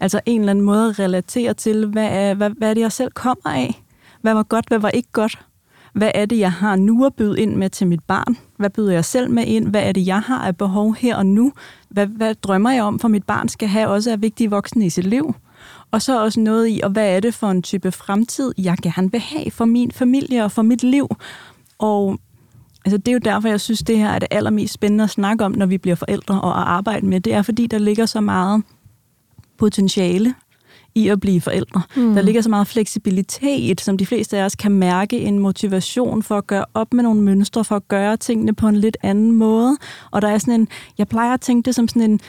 Altså 0.00 0.20
en 0.26 0.40
eller 0.40 0.50
anden 0.50 0.64
måde 0.64 0.88
at 0.88 0.98
relatere 0.98 1.54
til, 1.54 1.86
hvad 1.86 2.08
er, 2.10 2.34
hvad, 2.34 2.50
hvad 2.50 2.70
er 2.70 2.74
det, 2.74 2.80
jeg 2.80 2.92
selv 2.92 3.10
kommer 3.10 3.50
af? 3.50 3.82
Hvad 4.20 4.34
var 4.34 4.42
godt, 4.42 4.68
hvad 4.68 4.78
var 4.78 4.90
ikke 4.90 5.08
godt? 5.12 5.38
Hvad 5.92 6.10
er 6.14 6.26
det, 6.26 6.38
jeg 6.38 6.52
har 6.52 6.76
nu 6.76 7.06
at 7.06 7.14
byde 7.14 7.40
ind 7.40 7.56
med 7.56 7.70
til 7.70 7.86
mit 7.86 8.02
barn? 8.02 8.36
Hvad 8.56 8.70
byder 8.70 8.92
jeg 8.92 9.04
selv 9.04 9.30
med 9.30 9.46
ind? 9.46 9.68
Hvad 9.68 9.82
er 9.82 9.92
det, 9.92 10.06
jeg 10.06 10.20
har 10.20 10.38
af 10.38 10.56
behov 10.56 10.94
her 10.94 11.16
og 11.16 11.26
nu? 11.26 11.52
Hvad, 11.88 12.06
hvad 12.06 12.34
drømmer 12.34 12.70
jeg 12.70 12.82
om, 12.82 12.98
for 12.98 13.08
mit 13.08 13.24
barn 13.24 13.48
skal 13.48 13.68
have 13.68 13.88
også 13.88 14.12
af 14.12 14.22
vigtige 14.22 14.50
voksne 14.50 14.86
i 14.86 14.90
sit 14.90 15.04
liv? 15.04 15.34
Og 15.90 16.02
så 16.02 16.22
også 16.22 16.40
noget 16.40 16.68
i, 16.68 16.80
og 16.84 16.90
hvad 16.90 17.16
er 17.16 17.20
det 17.20 17.34
for 17.34 17.50
en 17.50 17.62
type 17.62 17.92
fremtid, 17.92 18.52
jeg 18.58 18.76
gerne 18.82 19.12
vil 19.12 19.20
have 19.20 19.50
for 19.50 19.64
min 19.64 19.90
familie 19.90 20.44
og 20.44 20.52
for 20.52 20.62
mit 20.62 20.82
liv? 20.82 21.08
Og 21.78 22.18
altså, 22.84 22.98
det 22.98 23.08
er 23.08 23.12
jo 23.12 23.18
derfor, 23.24 23.48
jeg 23.48 23.60
synes, 23.60 23.80
det 23.80 23.98
her 23.98 24.08
er 24.08 24.18
det 24.18 24.28
allermest 24.30 24.74
spændende 24.74 25.04
at 25.04 25.10
snakke 25.10 25.44
om, 25.44 25.52
når 25.52 25.66
vi 25.66 25.78
bliver 25.78 25.96
forældre 25.96 26.40
og 26.40 26.60
at 26.60 26.66
arbejde 26.66 27.06
med. 27.06 27.20
Det 27.20 27.34
er, 27.34 27.42
fordi 27.42 27.66
der 27.66 27.78
ligger 27.78 28.06
så 28.06 28.20
meget 28.20 28.62
potentiale 29.58 30.34
i 30.94 31.08
at 31.08 31.20
blive 31.20 31.40
forældre. 31.40 31.82
Mm. 31.96 32.14
Der 32.14 32.22
ligger 32.22 32.40
så 32.42 32.48
meget 32.48 32.66
fleksibilitet, 32.66 33.80
som 33.80 33.98
de 33.98 34.06
fleste 34.06 34.38
af 34.38 34.44
os 34.44 34.54
kan 34.54 34.72
mærke 34.72 35.18
en 35.20 35.38
motivation 35.38 36.22
for 36.22 36.38
at 36.38 36.46
gøre 36.46 36.64
op 36.74 36.94
med 36.94 37.02
nogle 37.02 37.22
mønstre, 37.22 37.64
for 37.64 37.76
at 37.76 37.88
gøre 37.88 38.16
tingene 38.16 38.54
på 38.54 38.68
en 38.68 38.76
lidt 38.76 38.96
anden 39.02 39.32
måde. 39.32 39.76
Og 40.10 40.22
der 40.22 40.28
er 40.28 40.38
sådan 40.38 40.60
en, 40.60 40.68
jeg 40.98 41.08
plejer 41.08 41.34
at 41.34 41.40
tænke 41.40 41.66
det 41.66 41.74
som 41.74 41.88
sådan 41.88 42.10
en 42.10 42.20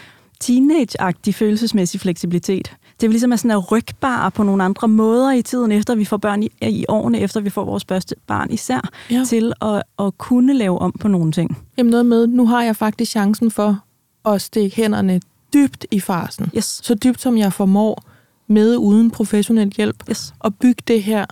teenage-agtig 0.44 1.34
følelsesmæssig 1.34 2.00
fleksibilitet. 2.02 2.76
Det 3.02 3.08
er 3.08 3.12
ligesom 3.12 3.34
at 3.34 3.39
sådan 3.39 3.52
at 3.52 3.72
rygbar 3.72 4.30
på 4.30 4.44
nogle 4.44 4.63
andre 4.63 4.88
måder 4.88 5.32
i 5.32 5.42
tiden, 5.42 5.72
efter 5.72 5.96
vi 5.96 6.06
får 6.06 6.18
børn 6.18 6.44
i, 6.44 6.50
i 6.62 6.86
årene, 6.89 7.20
efter 7.20 7.39
vi 7.42 7.50
får 7.50 7.65
vores 7.65 7.86
første 7.89 8.15
barn 8.28 8.52
især, 8.52 8.89
Ja. 9.12 9.24
til 9.28 9.54
at, 9.62 9.84
at 10.00 10.18
kunne 10.18 10.54
lave 10.54 10.80
om 10.80 10.92
på 10.92 11.08
nogle 11.08 11.32
ting. 11.32 11.58
Jamen 11.78 11.92
noget 11.92 12.06
med, 12.06 12.28
nu 12.28 12.46
har 12.48 12.63
jeg 12.63 12.76
faktisk 12.76 13.12
chancen 13.12 13.52
for 13.52 13.80
at 14.26 14.42
stikke 14.42 14.76
hænderne 14.76 15.22
dybt 15.53 15.85
i 15.91 15.99
farsen. 15.99 16.51
Yes. 16.57 16.79
Så 16.83 16.95
dybt 16.95 17.21
som 17.21 17.38
jeg 17.38 17.53
formår, 17.53 18.03
med 18.47 18.77
uden 18.77 19.12
professionel 19.12 19.73
hjælp, 19.77 20.03
yes. 20.09 20.33
og 20.39 20.55
bygge 20.55 20.83
det 20.88 21.03
her, 21.03 21.25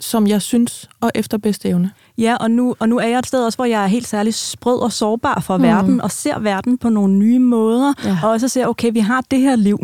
som 0.00 0.26
jeg 0.26 0.42
synes, 0.42 0.88
og 1.00 1.10
efter 1.14 1.38
bedste 1.38 1.68
evne. 1.68 1.90
Ja, 2.18 2.36
og 2.36 2.50
nu, 2.50 2.74
og 2.78 2.88
nu 2.88 2.98
er 2.98 3.06
jeg 3.06 3.18
et 3.18 3.26
sted 3.26 3.44
også, 3.44 3.56
hvor 3.58 3.64
jeg 3.64 3.82
er 3.82 3.86
helt 3.86 4.06
særlig 4.06 4.34
sprød 4.34 4.78
og 4.80 4.92
sårbar 4.92 5.40
for 5.40 5.56
Mm. 5.56 5.62
verden, 5.62 6.00
og 6.00 6.10
ser 6.10 6.38
verden 6.38 6.78
på 6.78 6.88
nogle 6.88 7.14
nye 7.14 7.38
måder, 7.38 7.92
Ja. 8.04 8.18
og 8.22 8.30
også 8.30 8.48
ser, 8.48 8.66
okay, 8.66 8.92
vi 8.92 8.98
har 9.00 9.20
det 9.30 9.38
her 9.38 9.56
liv. 9.56 9.78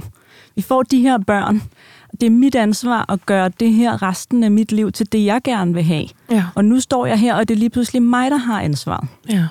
Vi 0.57 0.63
får 0.63 0.83
de 0.83 1.01
her 1.01 1.19
børn. 1.19 1.63
Det 2.21 2.27
er 2.27 2.31
mit 2.31 2.55
ansvar 2.55 3.05
at 3.13 3.27
gøre 3.27 3.51
det 3.61 3.73
her 3.73 4.03
resten 4.03 4.45
af 4.45 4.51
mit 4.51 4.73
liv 4.73 4.93
til 4.93 5.13
det, 5.13 5.25
jeg 5.25 5.41
gerne 5.45 5.75
vil 5.75 5.83
have. 5.83 6.09
Ja. 6.31 6.45
Og 6.55 6.65
nu 6.65 6.81
står 6.81 7.07
jeg 7.07 7.19
her, 7.19 7.35
og 7.35 7.49
det 7.49 7.55
er 7.55 7.59
lige 7.59 7.71
pludselig 7.71 8.03
mig, 8.03 8.31
der 8.31 8.37
har 8.37 8.61
ansvaret. 8.61 9.09
ja. 9.31 9.47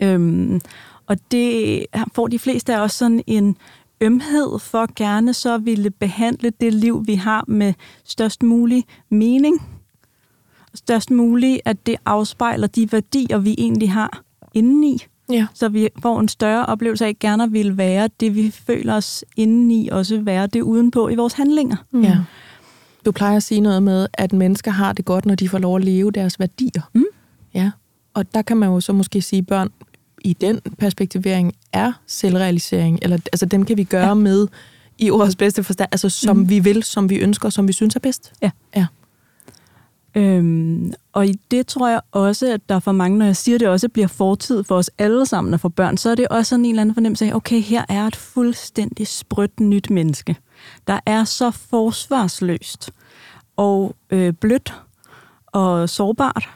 Øhm, 0.00 0.60
og 1.06 1.16
det 1.30 1.86
får 2.14 2.28
de 2.28 2.38
fleste 2.38 2.74
af 2.74 2.80
os 2.80 2.92
sådan 2.92 3.22
en 3.26 3.56
ømhed 4.00 4.58
for 4.58 4.88
gerne 4.96 5.34
så 5.34 5.58
ville 5.58 5.90
behandle 5.90 6.52
det 6.60 6.74
liv, 6.74 7.06
vi 7.06 7.14
har 7.14 7.44
med 7.48 7.74
størst 8.04 8.42
mulig 8.42 8.84
mening. 9.10 9.62
Størst 10.74 11.10
muligt, 11.10 11.60
at 11.64 11.86
det 11.86 11.96
afspejler 12.06 12.66
de 12.66 12.92
værdier, 12.92 13.38
vi 13.38 13.54
egentlig 13.58 13.92
har 13.92 14.22
indeni. 14.54 15.02
Ja. 15.30 15.46
Så 15.54 15.68
vi 15.68 15.88
får 16.02 16.20
en 16.20 16.28
større 16.28 16.66
oplevelse 16.66 17.04
af, 17.04 17.08
at 17.08 17.18
gerne 17.18 17.52
vil 17.52 17.76
være 17.76 18.08
det, 18.20 18.34
vi 18.34 18.50
føler 18.50 18.94
os 18.94 19.24
indeni, 19.36 19.88
også 19.88 20.20
være 20.20 20.46
det 20.46 20.60
udenpå 20.62 21.08
i 21.08 21.14
vores 21.14 21.32
handlinger. 21.32 21.76
Mm. 21.90 22.02
ja. 22.02 22.18
Du 23.04 23.12
plejer 23.12 23.36
at 23.36 23.42
sige 23.42 23.60
noget 23.60 23.82
med, 23.82 24.06
at 24.14 24.32
mennesker 24.32 24.70
har 24.70 24.92
det 24.92 25.04
godt, 25.04 25.26
når 25.26 25.34
de 25.34 25.48
får 25.48 25.58
lov 25.58 25.76
at 25.76 25.84
leve 25.84 26.10
deres 26.10 26.40
værdier. 26.40 26.82
Mm. 26.94 27.04
Ja. 27.54 27.70
Og 28.14 28.34
der 28.34 28.42
kan 28.42 28.56
man 28.56 28.68
jo 28.68 28.80
så 28.80 28.92
måske 28.92 29.22
sige, 29.22 29.38
at 29.38 29.46
børn 29.46 29.68
i 30.26 30.32
den 30.32 30.60
perspektivering 30.78 31.52
er 31.72 31.92
selvrealisering, 32.06 32.98
eller 33.02 33.18
altså 33.32 33.46
den 33.46 33.64
kan 33.64 33.76
vi 33.76 33.84
gøre 33.84 34.06
ja. 34.06 34.14
med 34.14 34.46
i 34.98 35.10
ordets 35.10 35.36
bedste 35.36 35.62
forstand, 35.62 35.88
altså 35.92 36.08
som 36.08 36.36
mm. 36.36 36.48
vi 36.48 36.58
vil, 36.58 36.82
som 36.82 37.10
vi 37.10 37.16
ønsker, 37.16 37.50
som 37.50 37.68
vi 37.68 37.72
synes 37.72 37.96
er 37.96 38.00
bedst. 38.00 38.32
Ja. 38.42 38.50
ja. 38.76 38.86
Øhm, 40.14 40.92
og 41.12 41.26
i 41.26 41.40
det 41.50 41.66
tror 41.66 41.88
jeg 41.88 42.00
også, 42.12 42.52
at 42.52 42.60
der 42.68 42.80
for 42.80 42.92
mange, 42.92 43.18
når 43.18 43.26
jeg 43.26 43.36
siger 43.36 43.58
det 43.58 43.68
også 43.68 43.88
bliver 43.88 44.08
fortid 44.08 44.64
for 44.64 44.76
os 44.76 44.90
alle 44.98 45.26
sammen 45.26 45.54
at 45.54 45.60
få 45.60 45.68
børn, 45.68 45.96
så 45.96 46.10
er 46.10 46.14
det 46.14 46.28
også 46.28 46.48
sådan 46.48 46.64
en 46.64 46.70
eller 46.70 46.80
anden 46.80 46.94
fornemmelse 46.94 47.26
af, 47.26 47.34
okay, 47.34 47.60
her 47.60 47.84
er 47.88 48.06
et 48.06 48.16
fuldstændig 48.16 49.06
sprødt 49.06 49.60
nyt 49.60 49.90
menneske, 49.90 50.36
der 50.86 51.00
er 51.06 51.24
så 51.24 51.50
forsvarsløst 51.50 52.90
og 53.56 53.96
øh, 54.10 54.32
blødt 54.32 54.74
og 55.46 55.88
sårbart. 55.88 56.48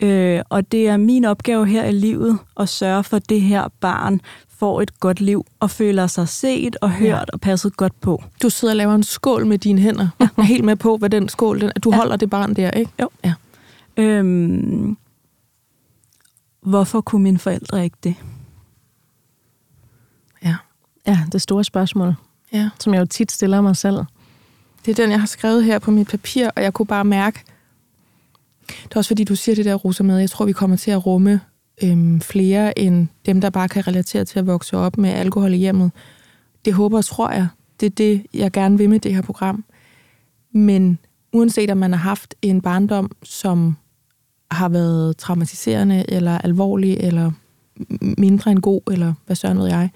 Øh, 0.00 0.42
og 0.48 0.72
det 0.72 0.88
er 0.88 0.96
min 0.96 1.24
opgave 1.24 1.66
her 1.66 1.84
i 1.84 1.92
livet 1.92 2.38
at 2.60 2.68
sørge 2.68 3.04
for, 3.04 3.16
at 3.16 3.28
det 3.28 3.40
her 3.40 3.68
barn 3.80 4.20
får 4.48 4.82
et 4.82 5.00
godt 5.00 5.20
liv 5.20 5.46
og 5.60 5.70
føler 5.70 6.06
sig 6.06 6.28
set 6.28 6.76
og 6.80 6.90
hørt 6.90 7.08
ja. 7.08 7.24
og 7.32 7.40
passet 7.40 7.76
godt 7.76 8.00
på. 8.00 8.22
Du 8.42 8.50
sidder 8.50 8.72
og 8.72 8.76
laver 8.76 8.94
en 8.94 9.02
skål 9.02 9.46
med 9.46 9.58
dine 9.58 9.80
hænder. 9.80 10.08
Ja. 10.20 10.28
Jeg 10.36 10.42
er 10.42 10.46
helt 10.46 10.64
med 10.64 10.76
på, 10.76 10.96
hvad 10.96 11.10
den 11.10 11.28
skål... 11.28 11.60
Den, 11.60 11.72
du 11.84 11.90
ja. 11.90 11.96
holder 11.96 12.16
det 12.16 12.30
barn 12.30 12.54
der, 12.54 12.70
ikke? 12.70 12.90
Jo. 13.02 13.08
Ja. 13.24 13.34
Øhm, 13.96 14.96
hvorfor 16.62 17.00
kunne 17.00 17.22
mine 17.22 17.38
forældre 17.38 17.84
ikke 17.84 17.96
det? 18.04 18.14
Ja. 20.44 20.56
Ja, 21.06 21.18
det 21.32 21.42
store 21.42 21.64
spørgsmål, 21.64 22.14
ja. 22.52 22.70
som 22.80 22.94
jeg 22.94 23.00
jo 23.00 23.06
tit 23.06 23.32
stiller 23.32 23.60
mig 23.60 23.76
selv. 23.76 23.96
Det 24.86 24.90
er 24.98 25.02
den, 25.02 25.10
jeg 25.10 25.20
har 25.20 25.26
skrevet 25.26 25.64
her 25.64 25.78
på 25.78 25.90
mit 25.90 26.08
papir, 26.08 26.50
og 26.56 26.62
jeg 26.62 26.74
kunne 26.74 26.86
bare 26.86 27.04
mærke... 27.04 27.44
Det 28.66 28.94
er 28.94 28.96
også 28.96 29.08
fordi, 29.08 29.24
du 29.24 29.36
siger 29.36 29.56
det 29.56 29.64
der, 29.64 29.74
Rosa, 29.74 30.02
med, 30.02 30.18
jeg 30.18 30.30
tror, 30.30 30.44
vi 30.44 30.52
kommer 30.52 30.76
til 30.76 30.90
at 30.90 31.06
rumme 31.06 31.40
øhm, 31.82 32.20
flere 32.20 32.78
end 32.78 33.08
dem, 33.26 33.40
der 33.40 33.50
bare 33.50 33.68
kan 33.68 33.86
relatere 33.86 34.24
til 34.24 34.38
at 34.38 34.46
vokse 34.46 34.76
op 34.76 34.98
med 34.98 35.10
alkohol 35.10 35.52
i 35.52 35.56
hjemmet. 35.56 35.90
Det 36.64 36.74
håber 36.74 36.98
og 36.98 37.04
tror 37.04 37.30
jeg. 37.30 37.48
Det 37.80 37.86
er 37.86 37.90
det, 37.90 38.26
jeg 38.34 38.52
gerne 38.52 38.78
vil 38.78 38.90
med 38.90 39.00
det 39.00 39.14
her 39.14 39.22
program. 39.22 39.64
Men 40.52 40.98
uanset 41.32 41.70
om 41.70 41.78
man 41.78 41.92
har 41.92 41.98
haft 41.98 42.34
en 42.42 42.60
barndom, 42.60 43.10
som 43.22 43.76
har 44.50 44.68
været 44.68 45.16
traumatiserende, 45.16 46.04
eller 46.08 46.38
alvorlig, 46.38 46.96
eller 47.00 47.32
mindre 48.00 48.50
end 48.50 48.58
god, 48.58 48.80
eller 48.92 49.14
hvad 49.26 49.36
søren 49.36 49.58
ved 49.58 49.66
jeg, 49.66 49.90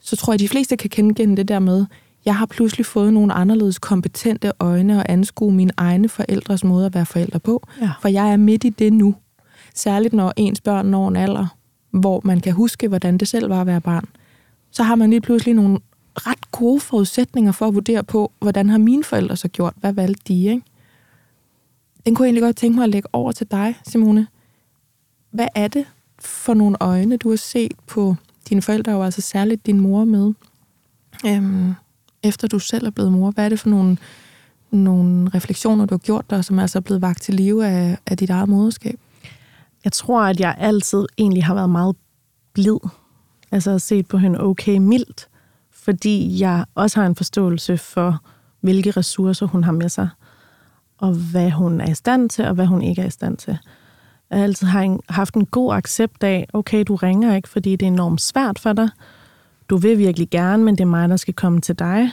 så 0.00 0.16
tror 0.16 0.32
jeg, 0.32 0.34
at 0.34 0.40
de 0.40 0.48
fleste 0.48 0.76
kan 0.76 0.90
kende 0.90 1.36
det 1.36 1.48
der 1.48 1.58
med, 1.58 1.86
jeg 2.26 2.36
har 2.36 2.46
pludselig 2.46 2.86
fået 2.86 3.12
nogle 3.12 3.32
anderledes 3.32 3.78
kompetente 3.78 4.52
øjne 4.60 4.98
og 4.98 5.04
anskue 5.08 5.52
mine 5.52 5.72
egne 5.76 6.08
forældres 6.08 6.64
måde 6.64 6.86
at 6.86 6.94
være 6.94 7.06
forældre 7.06 7.40
på, 7.40 7.66
ja. 7.80 7.90
for 8.00 8.08
jeg 8.08 8.32
er 8.32 8.36
midt 8.36 8.64
i 8.64 8.68
det 8.68 8.92
nu. 8.92 9.14
Særligt 9.74 10.14
når 10.14 10.32
ens 10.36 10.60
børn 10.60 10.86
når 10.86 11.08
en 11.08 11.16
alder, 11.16 11.46
hvor 11.90 12.20
man 12.24 12.40
kan 12.40 12.52
huske, 12.52 12.88
hvordan 12.88 13.18
det 13.18 13.28
selv 13.28 13.50
var 13.50 13.60
at 13.60 13.66
være 13.66 13.80
barn. 13.80 14.04
Så 14.70 14.82
har 14.82 14.94
man 14.94 15.10
lige 15.10 15.20
pludselig 15.20 15.54
nogle 15.54 15.78
ret 16.14 16.50
gode 16.50 16.80
forudsætninger 16.80 17.52
for 17.52 17.68
at 17.68 17.74
vurdere 17.74 18.04
på, 18.04 18.32
hvordan 18.38 18.68
har 18.68 18.78
mine 18.78 19.04
forældre 19.04 19.36
så 19.36 19.48
gjort? 19.48 19.74
Hvad 19.76 19.92
valgte 19.92 20.22
de, 20.28 20.44
ikke? 20.44 20.62
Den 22.06 22.14
kunne 22.14 22.24
jeg 22.24 22.28
egentlig 22.28 22.42
godt 22.42 22.56
tænke 22.56 22.76
mig 22.76 22.84
at 22.84 22.90
lægge 22.90 23.08
over 23.12 23.32
til 23.32 23.46
dig, 23.50 23.74
Simone. 23.86 24.26
Hvad 25.30 25.48
er 25.54 25.68
det 25.68 25.86
for 26.18 26.54
nogle 26.54 26.76
øjne, 26.80 27.16
du 27.16 27.28
har 27.28 27.36
set 27.36 27.72
på 27.86 28.16
dine 28.48 28.62
forældre, 28.62 28.96
og 28.96 29.04
altså 29.04 29.20
særligt 29.20 29.66
din 29.66 29.80
mor 29.80 30.04
med, 30.04 30.32
øhm, 31.26 31.74
efter 32.26 32.48
du 32.48 32.58
selv 32.58 32.86
er 32.86 32.90
blevet 32.90 33.12
mor? 33.12 33.30
Hvad 33.30 33.44
er 33.44 33.48
det 33.48 33.60
for 33.60 33.68
nogle, 33.68 33.96
nogle 34.70 35.30
refleksioner, 35.34 35.86
du 35.86 35.94
har 35.94 35.98
gjort 35.98 36.30
dig, 36.30 36.44
som 36.44 36.58
altså 36.58 36.78
er 36.78 36.80
blevet 36.80 37.02
vagt 37.02 37.22
til 37.22 37.34
live 37.34 37.66
af, 37.66 37.98
af 38.06 38.16
dit 38.16 38.30
eget 38.30 38.48
moderskab? 38.48 39.00
Jeg 39.84 39.92
tror, 39.92 40.22
at 40.22 40.40
jeg 40.40 40.54
altid 40.58 41.06
egentlig 41.18 41.44
har 41.44 41.54
været 41.54 41.70
meget 41.70 41.96
blid. 42.52 42.78
Altså 43.52 43.78
set 43.78 44.06
på 44.06 44.18
hende 44.18 44.40
okay 44.40 44.76
mildt, 44.76 45.28
fordi 45.72 46.40
jeg 46.40 46.64
også 46.74 47.00
har 47.00 47.06
en 47.06 47.14
forståelse 47.14 47.78
for, 47.78 48.20
hvilke 48.60 48.90
ressourcer 48.90 49.46
hun 49.46 49.64
har 49.64 49.72
med 49.72 49.88
sig, 49.88 50.08
og 50.98 51.14
hvad 51.14 51.50
hun 51.50 51.80
er 51.80 51.90
i 51.90 51.94
stand 51.94 52.30
til, 52.30 52.44
og 52.44 52.54
hvad 52.54 52.66
hun 52.66 52.82
ikke 52.82 53.02
er 53.02 53.06
i 53.06 53.10
stand 53.10 53.36
til. 53.36 53.58
Jeg 54.30 54.38
har 54.38 54.44
altid 54.44 54.68
haft 55.08 55.34
en 55.34 55.46
god 55.46 55.74
accept 55.74 56.22
af, 56.22 56.46
okay, 56.52 56.84
du 56.88 56.94
ringer 56.94 57.36
ikke, 57.36 57.48
fordi 57.48 57.76
det 57.76 57.86
er 57.86 57.90
enormt 57.90 58.20
svært 58.20 58.58
for 58.58 58.72
dig. 58.72 58.88
Du 59.70 59.76
vil 59.76 59.98
virkelig 59.98 60.30
gerne, 60.30 60.64
men 60.64 60.74
det 60.74 60.80
er 60.80 60.88
mig, 60.88 61.08
der 61.08 61.16
skal 61.16 61.34
komme 61.34 61.60
til 61.60 61.78
dig. 61.78 62.10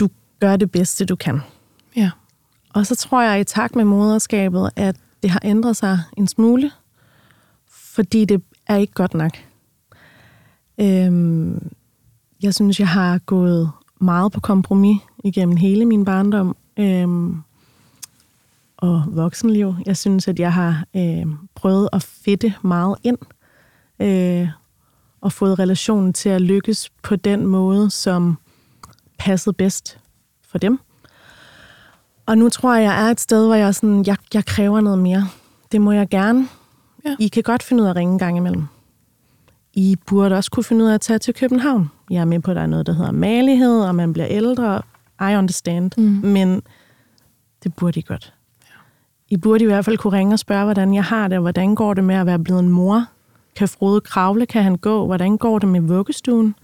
Du 0.00 0.08
gør 0.40 0.56
det 0.56 0.70
bedste, 0.70 1.04
du 1.04 1.16
kan. 1.16 1.40
Ja. 1.96 2.10
Og 2.74 2.86
så 2.86 2.96
tror 2.96 3.22
jeg 3.22 3.40
i 3.40 3.44
takt 3.44 3.76
med 3.76 3.84
moderskabet, 3.84 4.70
at 4.76 4.96
det 5.22 5.30
har 5.30 5.40
ændret 5.44 5.76
sig 5.76 6.00
en 6.16 6.26
smule, 6.26 6.70
fordi 7.70 8.24
det 8.24 8.42
er 8.66 8.76
ikke 8.76 8.92
godt 8.92 9.14
nok. 9.14 9.32
Øhm, 10.80 11.70
jeg 12.42 12.54
synes, 12.54 12.80
jeg 12.80 12.88
har 12.88 13.18
gået 13.18 13.70
meget 14.00 14.32
på 14.32 14.40
kompromis 14.40 15.00
igennem 15.24 15.56
hele 15.56 15.84
min 15.84 16.04
barndom 16.04 16.56
øhm, 16.76 17.42
og 18.76 19.04
voksenliv. 19.06 19.74
Jeg 19.86 19.96
synes, 19.96 20.28
at 20.28 20.40
jeg 20.40 20.52
har 20.52 20.84
øh, 20.96 21.26
prøvet 21.54 21.88
at 21.92 22.02
fedte 22.02 22.54
meget 22.62 22.96
ind 23.02 23.18
øh, 24.00 24.48
og 25.24 25.32
fået 25.32 25.58
relationen 25.58 26.12
til 26.12 26.28
at 26.28 26.40
lykkes 26.40 26.90
på 27.02 27.16
den 27.16 27.46
måde, 27.46 27.90
som 27.90 28.38
passede 29.18 29.54
bedst 29.54 29.98
for 30.48 30.58
dem. 30.58 30.78
Og 32.26 32.38
nu 32.38 32.48
tror 32.48 32.74
jeg, 32.74 32.84
jeg 32.84 33.06
er 33.06 33.10
et 33.10 33.20
sted, 33.20 33.46
hvor 33.46 33.54
jeg, 33.54 33.74
sådan, 33.74 34.04
jeg, 34.06 34.16
jeg 34.34 34.44
kræver 34.44 34.80
noget 34.80 34.98
mere. 34.98 35.28
Det 35.72 35.80
må 35.80 35.92
jeg 35.92 36.08
gerne. 36.08 36.48
Ja. 37.04 37.16
I 37.18 37.28
kan 37.28 37.42
godt 37.42 37.62
finde 37.62 37.82
ud 37.82 37.86
af 37.86 37.90
at 37.90 37.96
ringe 37.96 38.12
en 38.12 38.18
gang 38.18 38.36
imellem. 38.36 38.64
I 39.72 39.96
burde 40.06 40.36
også 40.36 40.50
kunne 40.50 40.64
finde 40.64 40.84
ud 40.84 40.90
af 40.90 40.94
at 40.94 41.00
tage 41.00 41.18
til 41.18 41.34
København. 41.34 41.90
Jeg 42.10 42.20
er 42.20 42.24
med 42.24 42.40
på, 42.40 42.50
at 42.50 42.56
der 42.56 42.62
er 42.62 42.66
noget, 42.66 42.86
der 42.86 42.92
hedder 42.92 43.12
malighed, 43.12 43.80
og 43.80 43.94
man 43.94 44.12
bliver 44.12 44.28
ældre. 44.28 44.82
I 45.20 45.36
understand. 45.36 45.90
Mm. 45.96 46.02
Men 46.28 46.62
det 47.62 47.74
burde 47.74 48.00
I 48.00 48.02
godt. 48.02 48.34
Ja. 48.64 48.74
I 49.28 49.36
burde 49.36 49.64
i 49.64 49.66
hvert 49.66 49.84
fald 49.84 49.98
kunne 49.98 50.18
ringe 50.18 50.34
og 50.34 50.38
spørge, 50.38 50.64
hvordan 50.64 50.94
jeg 50.94 51.04
har 51.04 51.28
det, 51.28 51.38
og 51.38 51.42
hvordan 51.42 51.74
går 51.74 51.94
det 51.94 52.04
med 52.04 52.14
at 52.14 52.26
være 52.26 52.38
blevet 52.38 52.60
en 52.60 52.68
mor? 52.68 53.06
Kan 53.56 53.68
Frode 53.68 54.00
kravle? 54.00 54.46
Kan 54.46 54.62
han 54.62 54.76
gå? 54.76 55.06
Hvordan 55.06 55.38
går 55.38 55.58
det 55.58 55.68
med 55.68 55.80
vuggestuen? 55.80 56.54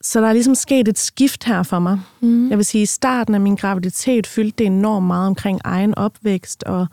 Så 0.00 0.20
der 0.20 0.28
er 0.28 0.32
ligesom 0.32 0.54
sket 0.54 0.88
et 0.88 0.98
skift 0.98 1.44
her 1.44 1.62
for 1.62 1.78
mig. 1.78 2.00
Mm. 2.20 2.50
Jeg 2.50 2.58
vil 2.58 2.64
sige, 2.64 2.82
at 2.82 2.88
i 2.88 2.92
starten 2.92 3.34
af 3.34 3.40
min 3.40 3.54
graviditet 3.54 4.26
fyldte 4.26 4.58
det 4.58 4.66
enormt 4.66 5.06
meget 5.06 5.26
omkring 5.26 5.60
egen 5.64 5.98
opvækst, 5.98 6.62
og 6.62 6.86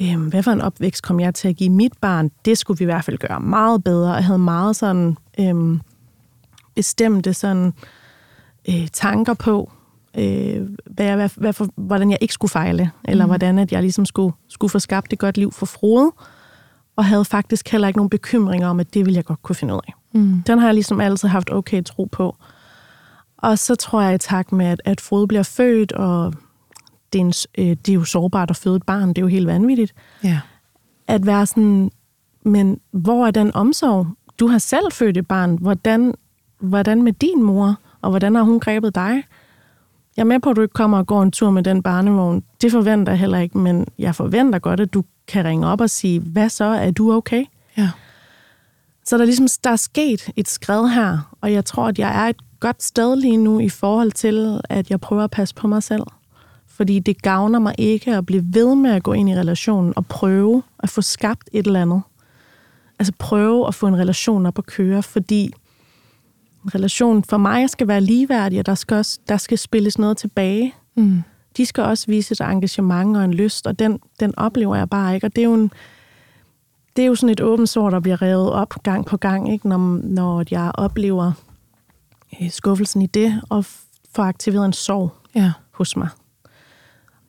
øhm, 0.00 0.28
hvad 0.28 0.42
for 0.42 0.50
en 0.50 0.60
opvækst 0.60 1.02
kom 1.02 1.20
jeg 1.20 1.34
til 1.34 1.48
at 1.48 1.56
give 1.56 1.70
mit 1.70 1.92
barn? 2.00 2.30
Det 2.44 2.58
skulle 2.58 2.78
vi 2.78 2.84
i 2.84 2.86
hvert 2.86 3.04
fald 3.04 3.18
gøre 3.18 3.40
meget 3.40 3.84
bedre, 3.84 4.10
og 4.10 4.16
jeg 4.16 4.24
havde 4.24 4.38
meget 4.38 4.76
sådan 4.76 5.16
øhm, 5.40 5.80
bestemte 6.74 7.34
sådan, 7.34 7.72
øh, 8.68 8.88
tanker 8.92 9.34
på, 9.34 9.72
øh, 10.18 10.68
hvad 10.86 11.06
jeg, 11.06 11.16
hvad, 11.16 11.30
hvad 11.36 11.52
for, 11.52 11.68
hvordan 11.76 12.10
jeg 12.10 12.18
ikke 12.20 12.34
skulle 12.34 12.50
fejle, 12.50 12.90
eller 13.04 13.24
mm. 13.24 13.28
hvordan 13.30 13.58
at 13.58 13.72
jeg 13.72 13.82
ligesom 13.82 14.06
skulle, 14.06 14.34
skulle 14.48 14.70
få 14.70 14.78
skabt 14.78 15.12
et 15.12 15.18
godt 15.18 15.36
liv 15.36 15.52
for 15.52 15.66
Frode, 15.66 16.12
og 16.96 17.04
havde 17.04 17.24
faktisk 17.24 17.68
heller 17.68 17.88
ikke 17.88 17.98
nogen 17.98 18.10
bekymringer 18.10 18.68
om, 18.68 18.80
at 18.80 18.94
det 18.94 19.06
ville 19.06 19.16
jeg 19.16 19.24
godt 19.24 19.42
kunne 19.42 19.56
finde 19.56 19.74
ud 19.74 19.80
af. 19.88 19.94
Mm. 20.14 20.42
Den 20.46 20.58
har 20.58 20.66
jeg 20.66 20.74
ligesom 20.74 21.00
altid 21.00 21.28
haft 21.28 21.50
okay 21.50 21.82
tro 21.84 22.04
på. 22.04 22.36
Og 23.36 23.58
så 23.58 23.74
tror 23.74 24.02
jeg 24.02 24.14
i 24.14 24.18
takt 24.18 24.52
med, 24.52 24.66
at, 24.66 24.82
at 24.84 25.00
Frode 25.00 25.28
bliver 25.28 25.42
født, 25.42 25.92
og 25.92 26.34
det 27.12 27.20
er, 27.20 27.24
en, 27.24 27.32
øh, 27.58 27.76
det 27.86 27.88
er 27.88 27.94
jo 27.94 28.04
sårbart 28.04 28.50
at 28.50 28.56
føde 28.56 28.76
et 28.76 28.82
barn, 28.82 29.08
det 29.08 29.18
er 29.18 29.22
jo 29.22 29.28
helt 29.28 29.46
vanvittigt. 29.46 29.94
Ja. 30.24 30.40
At 31.08 31.26
være 31.26 31.46
sådan, 31.46 31.90
men 32.44 32.80
hvor 32.90 33.26
er 33.26 33.30
den 33.30 33.54
omsorg? 33.54 34.06
Du 34.40 34.46
har 34.46 34.58
selv 34.58 34.92
født 34.92 35.16
et 35.16 35.26
barn. 35.26 35.58
Hvordan, 35.60 36.14
hvordan 36.60 37.02
med 37.02 37.12
din 37.12 37.42
mor? 37.42 37.78
Og 38.00 38.10
hvordan 38.10 38.34
har 38.34 38.42
hun 38.42 38.60
grebet 38.60 38.94
dig? 38.94 39.22
Jeg 40.16 40.22
er 40.22 40.26
med 40.26 40.40
på, 40.40 40.50
at 40.50 40.56
du 40.56 40.62
ikke 40.62 40.72
kommer 40.72 40.98
og 40.98 41.06
går 41.06 41.22
en 41.22 41.30
tur 41.30 41.50
med 41.50 41.62
den 41.62 41.82
barnevogn. 41.82 42.44
Det 42.62 42.72
forventer 42.72 43.12
jeg 43.12 43.18
heller 43.18 43.38
ikke, 43.38 43.58
men 43.58 43.86
jeg 43.98 44.14
forventer 44.14 44.58
godt, 44.58 44.80
at 44.80 44.94
du 44.94 45.04
kan 45.28 45.44
ringe 45.44 45.66
op 45.66 45.80
og 45.80 45.90
sige, 45.90 46.20
hvad 46.20 46.48
så? 46.48 46.64
Er 46.64 46.90
du 46.90 47.12
okay? 47.12 47.44
Ja. 47.76 47.90
Så 49.04 49.16
der 49.16 49.22
er 49.22 49.26
ligesom 49.26 49.48
der 49.64 49.70
er 49.70 49.76
sket 49.76 50.30
et 50.36 50.48
skred 50.48 50.88
her, 50.88 51.34
og 51.40 51.52
jeg 51.52 51.64
tror, 51.64 51.88
at 51.88 51.98
jeg 51.98 52.24
er 52.24 52.28
et 52.28 52.36
godt 52.60 52.82
sted 52.82 53.16
lige 53.16 53.36
nu 53.36 53.60
i 53.60 53.68
forhold 53.68 54.12
til, 54.12 54.60
at 54.68 54.90
jeg 54.90 55.00
prøver 55.00 55.24
at 55.24 55.30
passe 55.30 55.54
på 55.54 55.68
mig 55.68 55.82
selv. 55.82 56.02
Fordi 56.66 56.98
det 56.98 57.22
gavner 57.22 57.58
mig 57.58 57.74
ikke 57.78 58.16
at 58.16 58.26
blive 58.26 58.44
ved 58.46 58.74
med 58.74 58.90
at 58.90 59.02
gå 59.02 59.12
ind 59.12 59.30
i 59.30 59.34
relationen 59.34 59.92
og 59.96 60.06
prøve 60.06 60.62
at 60.78 60.88
få 60.88 61.02
skabt 61.02 61.50
et 61.52 61.66
eller 61.66 61.82
andet. 61.82 62.02
Altså 62.98 63.12
prøve 63.18 63.68
at 63.68 63.74
få 63.74 63.86
en 63.86 63.96
relation 63.96 64.46
op 64.46 64.58
at 64.58 64.66
køre, 64.66 65.02
fordi 65.02 65.52
relation 66.74 67.24
for 67.24 67.36
mig 67.36 67.70
skal 67.70 67.88
være 67.88 68.00
ligeværdig, 68.00 68.58
og 68.58 68.66
der 68.66 68.74
skal, 68.74 68.96
også, 68.96 69.18
der 69.28 69.36
skal 69.36 69.58
spilles 69.58 69.98
noget 69.98 70.16
tilbage. 70.16 70.74
Mm. 70.96 71.22
De 71.56 71.66
skal 71.66 71.84
også 71.84 72.06
vise 72.06 72.32
et 72.32 72.40
engagement 72.40 73.16
og 73.16 73.24
en 73.24 73.34
lyst, 73.34 73.66
og 73.66 73.78
den, 73.78 73.98
den 74.20 74.38
oplever 74.38 74.76
jeg 74.76 74.90
bare 74.90 75.14
ikke. 75.14 75.26
Og 75.26 75.36
det 75.36 75.42
er 75.42 75.46
jo 75.46 75.54
en, 75.54 75.70
det 76.96 77.02
er 77.02 77.06
jo 77.06 77.14
sådan 77.14 77.32
et 77.32 77.40
åbent 77.40 77.68
sår, 77.68 77.90
der 77.90 78.00
bliver 78.00 78.22
revet 78.22 78.52
op 78.52 78.82
gang 78.82 79.06
på 79.06 79.16
gang, 79.16 79.52
ikke? 79.52 79.68
Når, 79.68 79.78
når 80.02 80.44
jeg 80.50 80.70
oplever 80.74 81.32
øh, 82.40 82.50
skuffelsen 82.50 83.02
i 83.02 83.06
det, 83.06 83.42
og 83.48 83.64
får 84.14 84.22
aktiveret 84.22 84.64
en 84.64 84.72
sorg 84.72 85.10
ja. 85.34 85.52
hos 85.70 85.96
mig. 85.96 86.08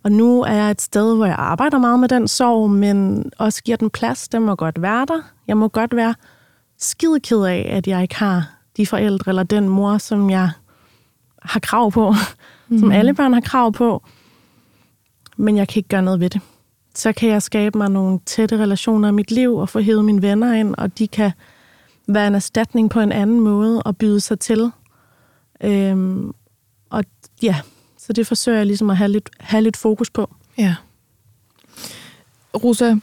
Og 0.04 0.12
nu 0.12 0.42
er 0.42 0.54
jeg 0.54 0.72
et 0.72 0.82
sted, 0.82 1.16
hvor 1.16 1.26
jeg 1.26 1.36
arbejder 1.38 1.78
meget 1.78 2.00
med 2.00 2.10
den 2.10 2.28
sorg, 2.28 2.70
men 2.70 3.26
også 3.38 3.64
giver 3.64 3.78
den 3.78 3.90
plads. 3.90 4.28
Den 4.28 4.42
må 4.42 4.56
godt 4.56 4.82
være 4.82 5.06
der. 5.06 5.22
Jeg 5.48 5.58
må 5.58 5.68
godt 5.68 5.96
være 5.96 6.16
skide 6.80 7.20
ked 7.20 7.44
af, 7.44 7.68
at 7.72 7.88
jeg 7.88 8.02
ikke 8.02 8.16
har 8.16 8.53
de 8.78 8.86
forældre 8.86 9.30
eller 9.30 9.44
den 9.44 9.70
mor, 9.70 9.98
som 9.98 10.30
jeg 10.30 10.50
har 11.42 11.60
krav 11.60 11.92
på, 11.92 12.16
mm. 12.68 12.80
som 12.80 12.92
alle 12.92 13.14
børn 13.14 13.34
har 13.34 13.42
krav 13.42 13.72
på. 13.72 14.04
men 15.38 15.58
jeg 15.58 15.68
kan 15.68 15.80
ikke 15.80 15.90
gøre 15.90 16.02
noget 16.02 16.20
ved 16.20 16.30
det. 16.30 16.42
Så 16.96 17.14
kan 17.14 17.30
jeg 17.30 17.42
skabe 17.42 17.78
mig 17.78 17.90
nogle 17.90 18.20
tætte 18.26 18.58
relationer 18.58 19.10
i 19.10 19.12
mit 19.12 19.32
liv 19.32 19.56
og 19.56 19.70
få 19.70 19.80
hævet 19.80 20.06
mine 20.06 20.22
venner 20.22 20.54
ind, 20.54 20.76
og 20.78 20.98
de 20.98 21.08
kan 21.08 21.32
være 22.08 22.28
en 22.28 22.36
erstatning 22.36 22.90
på 22.90 23.00
en 23.00 23.12
anden 23.12 23.40
måde 23.40 23.84
og 23.84 23.98
byde 23.98 24.20
sig 24.20 24.40
til. 24.40 24.72
Øhm, 25.64 26.34
og 26.90 27.04
ja, 27.42 27.56
så 27.98 28.14
det 28.14 28.28
forsøger 28.28 28.58
jeg 28.58 28.66
ligesom 28.66 28.90
at 28.90 28.98
have 28.98 29.12
lidt, 29.12 29.30
have 29.40 29.62
lidt 29.62 29.78
fokus 29.78 30.10
på. 30.10 30.36
Ja. 30.58 30.76
Rosa, 32.64 32.96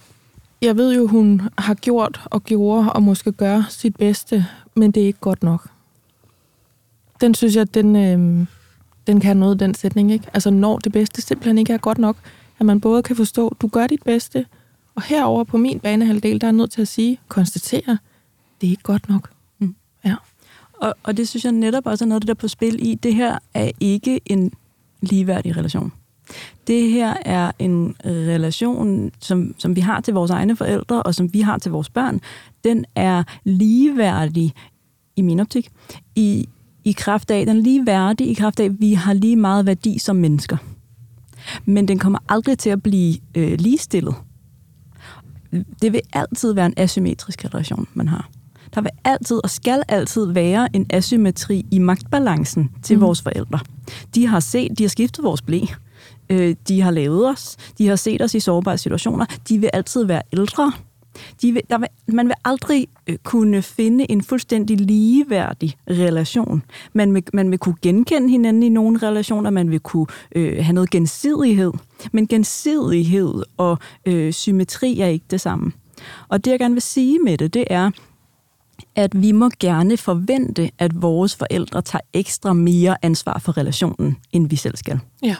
jeg 0.62 0.76
ved 0.76 0.94
jo, 0.94 1.06
hun 1.06 1.42
har 1.58 1.74
gjort 1.74 2.20
og 2.24 2.44
gjorde 2.44 2.92
og 2.92 3.02
måske 3.02 3.32
gør 3.32 3.62
sit 3.68 3.96
bedste, 3.96 4.46
men 4.76 4.90
det 4.90 5.02
er 5.02 5.06
ikke 5.06 5.20
godt 5.20 5.42
nok. 5.42 5.68
Den 7.20 7.34
synes 7.34 7.56
jeg, 7.56 7.74
den, 7.74 7.96
øh, 7.96 8.46
den 9.06 9.20
kan 9.20 9.36
noget, 9.36 9.60
den 9.60 9.74
sætning, 9.74 10.12
ikke? 10.12 10.26
Altså, 10.34 10.50
når 10.50 10.78
det 10.78 10.92
bedste 10.92 11.22
simpelthen 11.22 11.58
ikke 11.58 11.72
er 11.72 11.78
godt 11.78 11.98
nok, 11.98 12.16
at 12.58 12.66
man 12.66 12.80
både 12.80 13.02
kan 13.02 13.16
forstå, 13.16 13.56
du 13.60 13.68
gør 13.68 13.86
dit 13.86 14.02
bedste, 14.02 14.46
og 14.94 15.02
herover 15.02 15.44
på 15.44 15.56
min 15.56 15.80
banehalvdel, 15.80 16.40
der 16.40 16.46
er 16.46 16.52
nødt 16.52 16.70
til 16.70 16.82
at 16.82 16.88
sige, 16.88 17.18
konstatere, 17.28 17.98
det 18.60 18.66
er 18.66 18.70
ikke 18.70 18.82
godt 18.82 19.08
nok. 19.08 19.30
Mm. 19.58 19.74
Ja. 20.04 20.14
Og, 20.72 20.94
og 21.02 21.16
det 21.16 21.28
synes 21.28 21.44
jeg 21.44 21.52
netop 21.52 21.86
også 21.86 22.04
er 22.04 22.08
noget, 22.08 22.26
der 22.26 22.30
er 22.30 22.34
på 22.34 22.48
spil 22.48 22.86
i. 22.88 22.94
Det 22.94 23.14
her 23.14 23.38
er 23.54 23.70
ikke 23.80 24.20
en 24.26 24.52
ligeværdig 25.00 25.56
relation. 25.56 25.92
Det 26.66 26.90
her 26.90 27.14
er 27.24 27.52
en 27.58 27.96
relation, 28.04 29.10
som, 29.20 29.54
som 29.58 29.76
vi 29.76 29.80
har 29.80 30.00
til 30.00 30.14
vores 30.14 30.30
egne 30.30 30.56
forældre, 30.56 31.02
og 31.02 31.14
som 31.14 31.34
vi 31.34 31.40
har 31.40 31.58
til 31.58 31.72
vores 31.72 31.90
børn. 31.90 32.20
Den 32.64 32.84
er 32.94 33.22
ligeværdig, 33.44 34.54
i 35.16 35.22
min 35.22 35.40
optik, 35.40 35.68
i, 36.16 36.48
i 36.84 36.92
kraft 36.92 37.30
af, 37.30 37.46
den 37.46 37.56
er 37.56 37.60
ligeværdig 37.62 38.30
i 38.30 38.34
kraft 38.34 38.60
af, 38.60 38.64
at 38.64 38.80
vi 38.80 38.92
har 38.92 39.12
lige 39.12 39.36
meget 39.36 39.66
værdi 39.66 39.98
som 39.98 40.16
mennesker. 40.16 40.56
Men 41.64 41.88
den 41.88 41.98
kommer 41.98 42.18
aldrig 42.28 42.58
til 42.58 42.70
at 42.70 42.82
blive 42.82 43.16
øh, 43.34 43.58
ligestillet. 43.58 44.14
Det 45.82 45.92
vil 45.92 46.00
altid 46.12 46.52
være 46.52 46.66
en 46.66 46.74
asymmetrisk 46.76 47.44
relation, 47.44 47.88
man 47.94 48.08
har. 48.08 48.28
Der 48.74 48.80
vil 48.80 48.90
altid 49.04 49.40
og 49.44 49.50
skal 49.50 49.82
altid 49.88 50.32
være 50.32 50.68
en 50.76 50.86
asymmetri 50.90 51.66
i 51.70 51.78
magtbalancen 51.78 52.70
til 52.82 52.96
mm. 52.96 53.02
vores 53.02 53.22
forældre. 53.22 53.58
De 54.14 54.26
har 54.26 54.40
set, 54.40 54.78
de 54.78 54.84
har 54.84 54.88
skiftet 54.88 55.24
vores 55.24 55.42
blæ. 55.42 55.60
Øh, 56.30 56.56
de 56.68 56.80
har 56.80 56.90
lavet 56.90 57.28
os. 57.28 57.56
De 57.78 57.86
har 57.86 57.96
set 57.96 58.22
os 58.22 58.34
i 58.34 58.40
sårbare 58.40 58.78
situationer. 58.78 59.26
De 59.48 59.58
vil 59.58 59.70
altid 59.72 60.04
være 60.04 60.22
ældre. 60.32 60.72
De 61.42 61.52
vil, 61.52 61.62
der 61.70 61.78
vil, 61.78 61.88
man 62.06 62.26
vil 62.26 62.34
aldrig 62.44 62.88
øh, 63.06 63.16
kunne 63.16 63.62
finde 63.62 64.10
en 64.10 64.22
fuldstændig 64.22 64.80
ligeværdig 64.80 65.76
relation. 65.90 66.62
Man 66.92 67.14
vil, 67.14 67.24
man 67.32 67.50
vil 67.50 67.58
kunne 67.58 67.76
genkende 67.82 68.28
hinanden 68.30 68.62
i 68.62 68.68
nogle 68.68 68.98
relationer, 68.98 69.50
man 69.50 69.70
vil 69.70 69.80
kunne 69.80 70.06
øh, 70.36 70.64
have 70.64 70.72
noget 70.72 70.90
gensidighed. 70.90 71.72
Men 72.12 72.26
gensidighed 72.26 73.42
og 73.56 73.78
øh, 74.06 74.32
symmetri 74.32 75.00
er 75.00 75.06
ikke 75.06 75.26
det 75.30 75.40
samme. 75.40 75.72
Og 76.28 76.44
det, 76.44 76.50
jeg 76.50 76.58
gerne 76.58 76.74
vil 76.74 76.82
sige 76.82 77.18
med 77.18 77.38
det, 77.38 77.54
det 77.54 77.64
er, 77.70 77.90
at 78.96 79.22
vi 79.22 79.32
må 79.32 79.50
gerne 79.58 79.96
forvente, 79.96 80.70
at 80.78 81.02
vores 81.02 81.36
forældre 81.36 81.82
tager 81.82 82.02
ekstra 82.12 82.52
mere 82.52 82.96
ansvar 83.02 83.38
for 83.38 83.56
relationen, 83.58 84.16
end 84.32 84.48
vi 84.48 84.56
selv 84.56 84.76
skal. 84.76 85.00
Ja. 85.22 85.36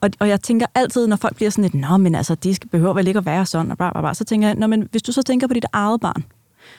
Og, 0.00 0.10
og 0.20 0.28
jeg 0.28 0.40
tænker 0.40 0.66
altid, 0.74 1.06
når 1.06 1.16
folk 1.16 1.36
bliver 1.36 1.50
sådan 1.50 1.70
lidt, 1.70 1.74
nå, 1.74 1.96
men 1.96 2.14
altså, 2.14 2.34
det 2.34 2.56
skal 2.56 2.68
behøver 2.68 2.94
vel 2.94 3.08
ikke 3.08 3.18
at 3.18 3.26
være 3.26 3.46
sådan, 3.46 3.70
og 3.70 3.76
bla, 3.76 3.92
bla, 3.92 4.00
bla, 4.00 4.14
så 4.14 4.24
tænker 4.24 4.48
jeg, 4.48 4.56
nå, 4.56 4.66
men 4.66 4.88
hvis 4.90 5.02
du 5.02 5.12
så 5.12 5.22
tænker 5.22 5.46
på 5.46 5.54
dit 5.54 5.66
eget 5.72 6.00
barn, 6.00 6.24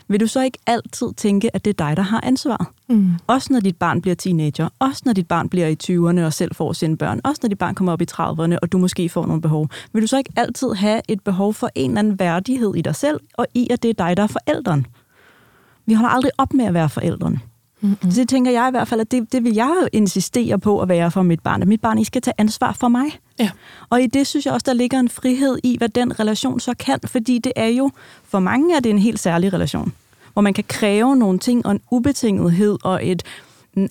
vil 0.07 0.19
du 0.19 0.27
så 0.27 0.41
ikke 0.41 0.57
altid 0.67 1.07
tænke, 1.17 1.55
at 1.55 1.65
det 1.65 1.79
er 1.79 1.85
dig, 1.87 1.97
der 1.97 2.03
har 2.03 2.21
ansvaret? 2.23 2.67
Mm. 2.89 3.11
Også 3.27 3.53
når 3.53 3.59
dit 3.59 3.77
barn 3.77 4.01
bliver 4.01 4.15
teenager, 4.15 4.69
også 4.79 5.01
når 5.05 5.13
dit 5.13 5.27
barn 5.27 5.49
bliver 5.49 5.67
i 5.67 5.77
20'erne 5.83 6.25
og 6.25 6.33
selv 6.33 6.55
får 6.55 6.73
sine 6.73 6.97
børn, 6.97 7.21
også 7.23 7.39
når 7.43 7.49
dit 7.49 7.57
barn 7.57 7.75
kommer 7.75 7.93
op 7.93 8.01
i 8.01 8.05
30'erne, 8.11 8.57
og 8.61 8.71
du 8.71 8.77
måske 8.77 9.09
får 9.09 9.25
nogle 9.25 9.41
behov. 9.41 9.69
Vil 9.93 10.01
du 10.01 10.07
så 10.07 10.17
ikke 10.17 10.31
altid 10.35 10.73
have 10.73 11.01
et 11.07 11.21
behov 11.21 11.53
for 11.53 11.69
en 11.75 11.91
eller 11.91 11.99
anden 11.99 12.19
værdighed 12.19 12.75
i 12.75 12.81
dig 12.81 12.95
selv, 12.95 13.19
og 13.33 13.47
i, 13.53 13.67
at 13.71 13.83
det 13.83 13.89
er 13.89 13.93
dig, 14.07 14.17
der 14.17 14.23
er 14.23 14.27
forældren? 14.27 14.85
Vi 15.85 15.93
holder 15.93 16.09
aldrig 16.09 16.31
op 16.37 16.53
med 16.53 16.65
at 16.65 16.73
være 16.73 16.89
forældrene. 16.89 17.39
Mm-hmm. 17.81 18.11
Så 18.11 18.19
det 18.19 18.29
tænker 18.29 18.51
jeg 18.51 18.67
i 18.67 18.71
hvert 18.71 18.87
fald, 18.87 19.01
at 19.01 19.11
det, 19.11 19.31
det 19.31 19.43
vil 19.43 19.53
jeg 19.53 19.87
insistere 19.93 20.59
på 20.59 20.81
at 20.81 20.89
være 20.89 21.11
for 21.11 21.21
mit 21.21 21.39
barn. 21.39 21.61
At 21.61 21.67
mit 21.67 21.81
barn 21.81 21.97
ikke 21.97 22.07
skal 22.07 22.21
tage 22.21 22.33
ansvar 22.37 22.73
for 22.73 22.87
mig. 22.87 23.05
Ja. 23.39 23.49
Og 23.89 24.01
i 24.01 24.07
det 24.07 24.27
synes 24.27 24.45
jeg 24.45 24.53
også, 24.53 24.65
der 24.65 24.73
ligger 24.73 24.99
en 24.99 25.09
frihed 25.09 25.59
i, 25.63 25.77
hvad 25.77 25.89
den 25.89 26.19
relation 26.19 26.59
så 26.59 26.73
kan. 26.79 26.99
Fordi 27.05 27.39
det 27.39 27.51
er 27.55 27.67
jo, 27.67 27.91
for 28.23 28.39
mange 28.39 28.75
er 28.75 28.79
det 28.79 28.89
en 28.89 28.99
helt 28.99 29.19
særlig 29.19 29.53
relation. 29.53 29.93
Hvor 30.33 30.41
man 30.41 30.53
kan 30.53 30.63
kræve 30.67 31.15
nogle 31.15 31.39
ting 31.39 31.65
og 31.65 31.71
en 31.71 31.81
ubetingethed 31.91 32.77
og 32.83 33.07
et 33.07 33.23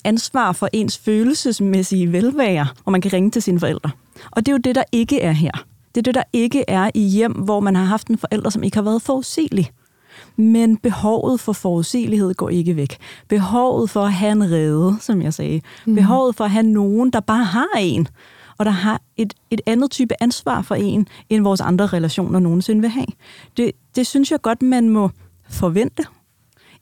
ansvar 0.04 0.52
for 0.52 0.68
ens 0.72 0.98
følelsesmæssige 0.98 2.12
velvære, 2.12 2.66
hvor 2.82 2.90
man 2.90 3.00
kan 3.00 3.12
ringe 3.12 3.30
til 3.30 3.42
sine 3.42 3.60
forældre. 3.60 3.90
Og 4.30 4.46
det 4.46 4.52
er 4.52 4.54
jo 4.54 4.58
det, 4.58 4.74
der 4.74 4.84
ikke 4.92 5.20
er 5.20 5.32
her. 5.32 5.64
Det 5.94 6.00
er 6.00 6.02
det, 6.02 6.14
der 6.14 6.22
ikke 6.32 6.64
er 6.68 6.90
i 6.94 7.00
hjem, 7.00 7.32
hvor 7.32 7.60
man 7.60 7.76
har 7.76 7.84
haft 7.84 8.08
en 8.08 8.18
forælder, 8.18 8.50
som 8.50 8.62
ikke 8.62 8.76
har 8.76 8.82
været 8.82 9.02
forudsigelig. 9.02 9.70
Men 10.38 10.76
behovet 10.76 11.40
for 11.40 11.52
forudsigelighed 11.52 12.34
går 12.34 12.48
ikke 12.48 12.76
væk. 12.76 12.96
Behovet 13.28 13.90
for 13.90 14.02
at 14.02 14.12
have 14.12 14.32
en 14.32 14.50
rede, 14.50 14.96
som 15.00 15.22
jeg 15.22 15.34
sagde. 15.34 15.60
Mm. 15.86 15.94
Behovet 15.94 16.36
for 16.36 16.44
at 16.44 16.50
have 16.50 16.66
nogen, 16.66 17.10
der 17.10 17.20
bare 17.20 17.44
har 17.44 17.78
en, 17.78 18.08
og 18.58 18.64
der 18.64 18.70
har 18.70 19.00
et, 19.16 19.34
et 19.50 19.60
andet 19.66 19.90
type 19.90 20.14
ansvar 20.20 20.62
for 20.62 20.74
en, 20.74 21.08
end 21.30 21.42
vores 21.42 21.60
andre 21.60 21.86
relationer 21.86 22.38
nogensinde 22.38 22.80
vil 22.80 22.90
have. 22.90 23.06
Det, 23.56 23.72
det 23.96 24.06
synes 24.06 24.30
jeg 24.30 24.42
godt, 24.42 24.62
man 24.62 24.88
må 24.88 25.10
forvente. 25.50 26.04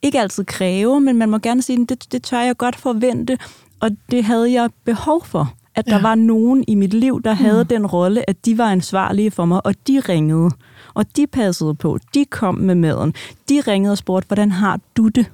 Ikke 0.03 0.21
altid 0.21 0.45
kræve, 0.45 1.01
men 1.01 1.16
man 1.16 1.31
må 1.31 1.38
gerne 1.38 1.62
sige, 1.62 1.87
det, 1.87 2.12
det 2.12 2.23
tør 2.23 2.40
jeg 2.40 2.57
godt 2.57 2.77
forvente, 2.77 3.38
og 3.81 3.90
det 4.11 4.25
havde 4.25 4.53
jeg 4.53 4.71
behov 4.85 5.25
for. 5.25 5.53
At 5.75 5.87
der 5.87 5.97
ja. 5.97 6.03
var 6.03 6.14
nogen 6.14 6.64
i 6.69 6.75
mit 6.75 6.95
liv, 6.95 7.23
der 7.23 7.33
havde 7.33 7.62
mm. 7.62 7.69
den 7.69 7.87
rolle, 7.87 8.31
at 8.31 8.45
de 8.45 8.59
var 8.59 8.71
ansvarlige 8.71 9.31
for 9.31 9.45
mig, 9.45 9.66
og 9.66 9.75
de 9.87 10.01
ringede. 10.01 10.51
Og 10.97 11.17
de 11.17 11.27
passede 11.27 11.75
på, 11.75 11.99
de 12.15 12.25
kom 12.25 12.55
med 12.55 12.75
maden. 12.75 13.15
De 13.49 13.61
ringede 13.61 13.93
og 13.93 13.99
spurgte, 13.99 14.27
hvordan 14.27 14.53
har 14.53 14.81
du 14.97 15.09
det? 15.09 15.33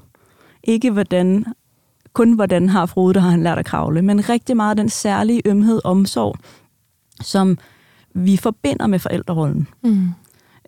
Ikke 0.64 0.90
hvordan, 0.90 1.46
kun 2.12 2.32
hvordan 2.32 2.68
har 2.68 2.86
Frode, 2.86 3.14
der 3.14 3.20
har 3.20 3.30
han 3.30 3.42
lært 3.42 3.58
at 3.58 3.64
kravle, 3.64 4.02
men 4.02 4.28
rigtig 4.28 4.56
meget 4.56 4.76
den 4.76 4.88
særlige 4.88 5.42
ømhed, 5.44 5.80
omsorg, 5.84 6.36
som 7.20 7.58
vi 8.14 8.36
forbinder 8.36 8.86
med 8.86 8.98
forældrerollen. 8.98 9.68
Mm. 9.82 10.08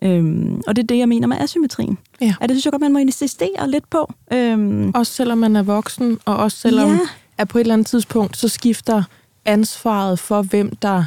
Øhm, 0.01 0.61
og 0.67 0.75
det 0.75 0.83
er 0.83 0.87
det, 0.87 0.97
jeg 0.97 1.09
mener 1.09 1.27
med 1.27 1.37
asymmetrien. 1.37 1.97
Ja. 2.21 2.35
At 2.41 2.49
det 2.49 2.55
synes 2.55 2.65
jeg 2.65 2.71
godt, 2.71 2.81
man 2.81 2.93
må 2.93 2.99
insistere 2.99 3.69
lidt 3.69 3.89
på. 3.89 4.13
Øhm, 4.33 4.91
også 4.95 5.13
selvom 5.13 5.37
man 5.37 5.55
er 5.55 5.63
voksen, 5.63 6.19
og 6.25 6.37
også 6.37 6.57
selvom 6.57 6.89
ja. 6.89 6.99
at 7.37 7.47
på 7.47 7.57
et 7.57 7.61
eller 7.61 7.73
andet 7.73 7.87
tidspunkt, 7.87 8.37
så 8.37 8.47
skifter 8.47 9.03
ansvaret 9.45 10.19
for, 10.19 10.41
hvem 10.41 10.75
der 10.75 11.03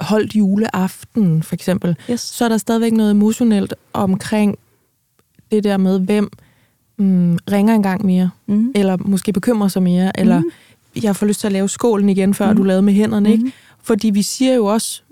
holdt 0.00 0.36
juleaften, 0.36 1.42
for 1.42 1.54
eksempel, 1.54 1.96
yes. 2.10 2.20
så 2.20 2.44
er 2.44 2.48
der 2.48 2.56
stadigvæk 2.56 2.92
noget 2.92 3.10
emotionelt 3.10 3.74
omkring 3.92 4.58
det 5.50 5.64
der 5.64 5.76
med, 5.76 6.00
hvem 6.00 6.30
mm, 6.98 7.38
ringer 7.52 7.74
en 7.74 7.82
gang 7.82 8.06
mere, 8.06 8.30
mm. 8.46 8.72
eller 8.74 8.96
måske 9.00 9.32
bekymrer 9.32 9.68
sig 9.68 9.82
mere, 9.82 10.12
mm. 10.14 10.20
eller 10.20 10.42
jeg 11.02 11.16
får 11.16 11.26
lyst 11.26 11.40
til 11.40 11.46
at 11.46 11.52
lave 11.52 11.68
skålen 11.68 12.08
igen, 12.08 12.34
før 12.34 12.50
mm. 12.50 12.56
du 12.56 12.62
lavede 12.62 12.82
med 12.82 12.92
hænderne, 12.92 13.28
mm. 13.28 13.32
ikke? 13.32 13.52
Fordi 13.82 14.10
vi 14.10 14.22
siger 14.22 14.54
jo 14.54 14.66
også 14.66 15.02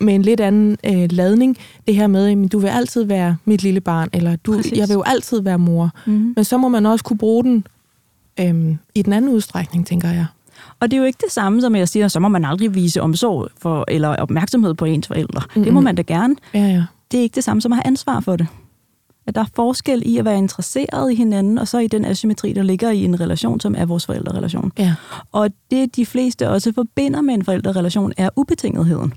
med 0.00 0.14
en 0.14 0.22
lidt 0.22 0.40
anden 0.40 0.76
øh, 0.84 1.08
ladning, 1.12 1.56
det 1.86 1.94
her 1.94 2.06
med, 2.06 2.44
at 2.44 2.52
du 2.52 2.58
vil 2.58 2.68
altid 2.68 3.02
være 3.02 3.36
mit 3.44 3.62
lille 3.62 3.80
barn, 3.80 4.08
eller 4.12 4.36
du, 4.36 4.62
jeg 4.74 4.88
vil 4.88 4.94
jo 4.94 5.02
altid 5.06 5.40
være 5.40 5.58
mor. 5.58 5.90
Mm. 6.06 6.32
Men 6.36 6.44
så 6.44 6.58
må 6.58 6.68
man 6.68 6.86
også 6.86 7.04
kunne 7.04 7.18
bruge 7.18 7.44
den 7.44 7.66
øhm, 8.40 8.78
i 8.94 9.02
den 9.02 9.12
anden 9.12 9.30
udstrækning, 9.30 9.86
tænker 9.86 10.08
jeg. 10.08 10.26
Og 10.80 10.90
det 10.90 10.96
er 10.96 11.00
jo 11.00 11.04
ikke 11.04 11.18
det 11.24 11.32
samme, 11.32 11.60
som 11.60 11.76
jeg 11.76 11.88
siger, 11.88 12.08
så 12.08 12.20
må 12.20 12.28
man 12.28 12.44
aldrig 12.44 12.74
vise 12.74 13.02
omsorg 13.02 13.48
for, 13.62 13.84
eller 13.88 14.16
opmærksomhed 14.16 14.74
på 14.74 14.84
ens 14.84 15.06
forældre. 15.06 15.40
Mm-hmm. 15.40 15.64
Det 15.64 15.72
må 15.72 15.80
man 15.80 15.94
da 15.94 16.02
gerne. 16.02 16.36
Ja, 16.54 16.66
ja. 16.66 16.84
Det 17.12 17.18
er 17.18 17.22
ikke 17.22 17.34
det 17.34 17.44
samme 17.44 17.60
som 17.60 17.72
at 17.72 17.76
have 17.76 17.86
ansvar 17.86 18.20
for 18.20 18.36
det. 18.36 18.46
At 19.26 19.34
der 19.34 19.40
er 19.40 19.46
forskel 19.54 20.02
i 20.06 20.18
at 20.18 20.24
være 20.24 20.38
interesseret 20.38 21.12
i 21.12 21.14
hinanden, 21.14 21.58
og 21.58 21.68
så 21.68 21.78
i 21.78 21.86
den 21.86 22.04
asymmetri, 22.04 22.52
der 22.52 22.62
ligger 22.62 22.90
i 22.90 23.04
en 23.04 23.20
relation, 23.20 23.60
som 23.60 23.74
er 23.78 23.84
vores 23.84 24.06
forældrerelation. 24.06 24.72
Ja. 24.78 24.94
Og 25.32 25.50
det, 25.70 25.96
de 25.96 26.06
fleste 26.06 26.48
også 26.48 26.72
forbinder 26.72 27.20
med 27.20 27.34
en 27.34 27.44
forældrerelation, 27.44 28.12
er 28.16 28.30
ubetingetheden 28.36 29.14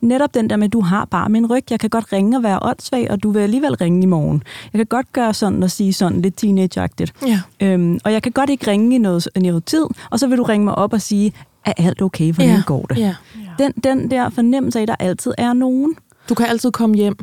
netop 0.00 0.34
den 0.34 0.50
der 0.50 0.56
med, 0.56 0.68
du 0.68 0.80
har 0.80 1.04
bare 1.04 1.28
min 1.28 1.50
ryg. 1.50 1.64
Jeg 1.70 1.80
kan 1.80 1.90
godt 1.90 2.12
ringe 2.12 2.36
og 2.36 2.42
være 2.42 2.58
åndssvag, 2.62 3.10
og 3.10 3.22
du 3.22 3.30
vil 3.30 3.40
alligevel 3.40 3.74
ringe 3.74 4.02
i 4.02 4.06
morgen. 4.06 4.42
Jeg 4.72 4.78
kan 4.78 4.86
godt 4.86 5.12
gøre 5.12 5.34
sådan 5.34 5.62
og 5.62 5.70
sige 5.70 5.92
sådan 5.92 6.22
lidt 6.22 6.36
teenageagtigt. 6.36 7.12
Ja. 7.26 7.40
Øhm, 7.60 7.98
og 8.04 8.12
jeg 8.12 8.22
kan 8.22 8.32
godt 8.32 8.50
ikke 8.50 8.70
ringe 8.70 8.94
i 8.94 8.98
noget, 8.98 9.28
noget 9.36 9.64
tid, 9.64 9.84
og 10.10 10.18
så 10.18 10.26
vil 10.26 10.38
du 10.38 10.42
ringe 10.42 10.64
mig 10.64 10.74
op 10.74 10.92
og 10.92 11.00
sige, 11.00 11.32
er 11.64 11.72
alt 11.76 12.02
okay, 12.02 12.32
hvordan 12.32 12.54
ja. 12.54 12.62
går 12.66 12.82
det? 12.86 12.98
Ja. 12.98 13.14
Den, 13.58 13.72
den 13.72 14.10
der 14.10 14.30
fornemmelse 14.30 14.78
af, 14.78 14.82
at 14.82 14.88
der 14.88 14.96
altid 15.00 15.32
er 15.38 15.52
nogen. 15.52 15.96
Du 16.28 16.34
kan 16.34 16.46
altid 16.46 16.70
komme 16.70 16.96
hjem. 16.96 17.16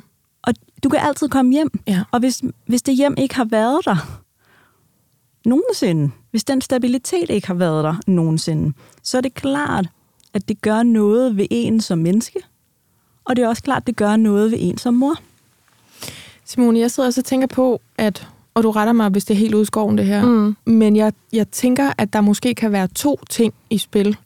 Og 0.43 0.53
du 0.83 0.89
kan 0.89 0.99
altid 0.99 1.29
komme 1.29 1.51
hjem. 1.51 1.79
Ja. 1.87 2.03
Og 2.11 2.19
hvis, 2.19 2.41
hvis 2.67 2.81
det 2.81 2.95
hjem 2.95 3.15
ikke 3.17 3.35
har 3.35 3.45
været 3.45 3.85
der 3.85 4.21
nogensinde, 5.45 6.11
hvis 6.31 6.43
den 6.43 6.61
stabilitet 6.61 7.29
ikke 7.29 7.47
har 7.47 7.53
været 7.53 7.83
der 7.83 7.95
nogensinde, 8.07 8.73
så 9.03 9.17
er 9.17 9.21
det 9.21 9.33
klart, 9.33 9.87
at 10.33 10.47
det 10.47 10.61
gør 10.61 10.83
noget 10.83 11.37
ved 11.37 11.47
en 11.49 11.81
som 11.81 11.97
menneske, 11.97 12.39
og 13.27 13.35
det 13.35 13.43
er 13.43 13.47
også 13.47 13.63
klart, 13.63 13.87
det 13.87 13.95
gør 13.95 14.15
noget 14.15 14.51
ved 14.51 14.57
en 14.61 14.77
som 14.77 14.93
mor. 14.93 15.15
Simone, 16.45 16.79
jeg 16.79 16.91
sidder 16.91 17.07
også 17.07 17.21
og 17.21 17.25
tænker 17.25 17.47
på, 17.47 17.81
at, 17.97 18.27
og 18.53 18.63
du 18.63 18.71
retter 18.71 18.93
mig, 18.93 19.09
hvis 19.09 19.25
det 19.25 19.33
er 19.33 19.37
helt 19.37 19.55
udskoven 19.55 19.97
det 19.97 20.05
her, 20.05 20.25
mm. 20.25 20.55
men 20.65 20.95
jeg, 20.95 21.13
jeg 21.33 21.47
tænker, 21.47 21.91
at 21.97 22.13
der 22.13 22.21
måske 22.21 22.55
kan 22.55 22.71
være 22.71 22.87
to 22.87 23.19
ting 23.29 23.53
i 23.69 23.77
spil. 23.77 24.17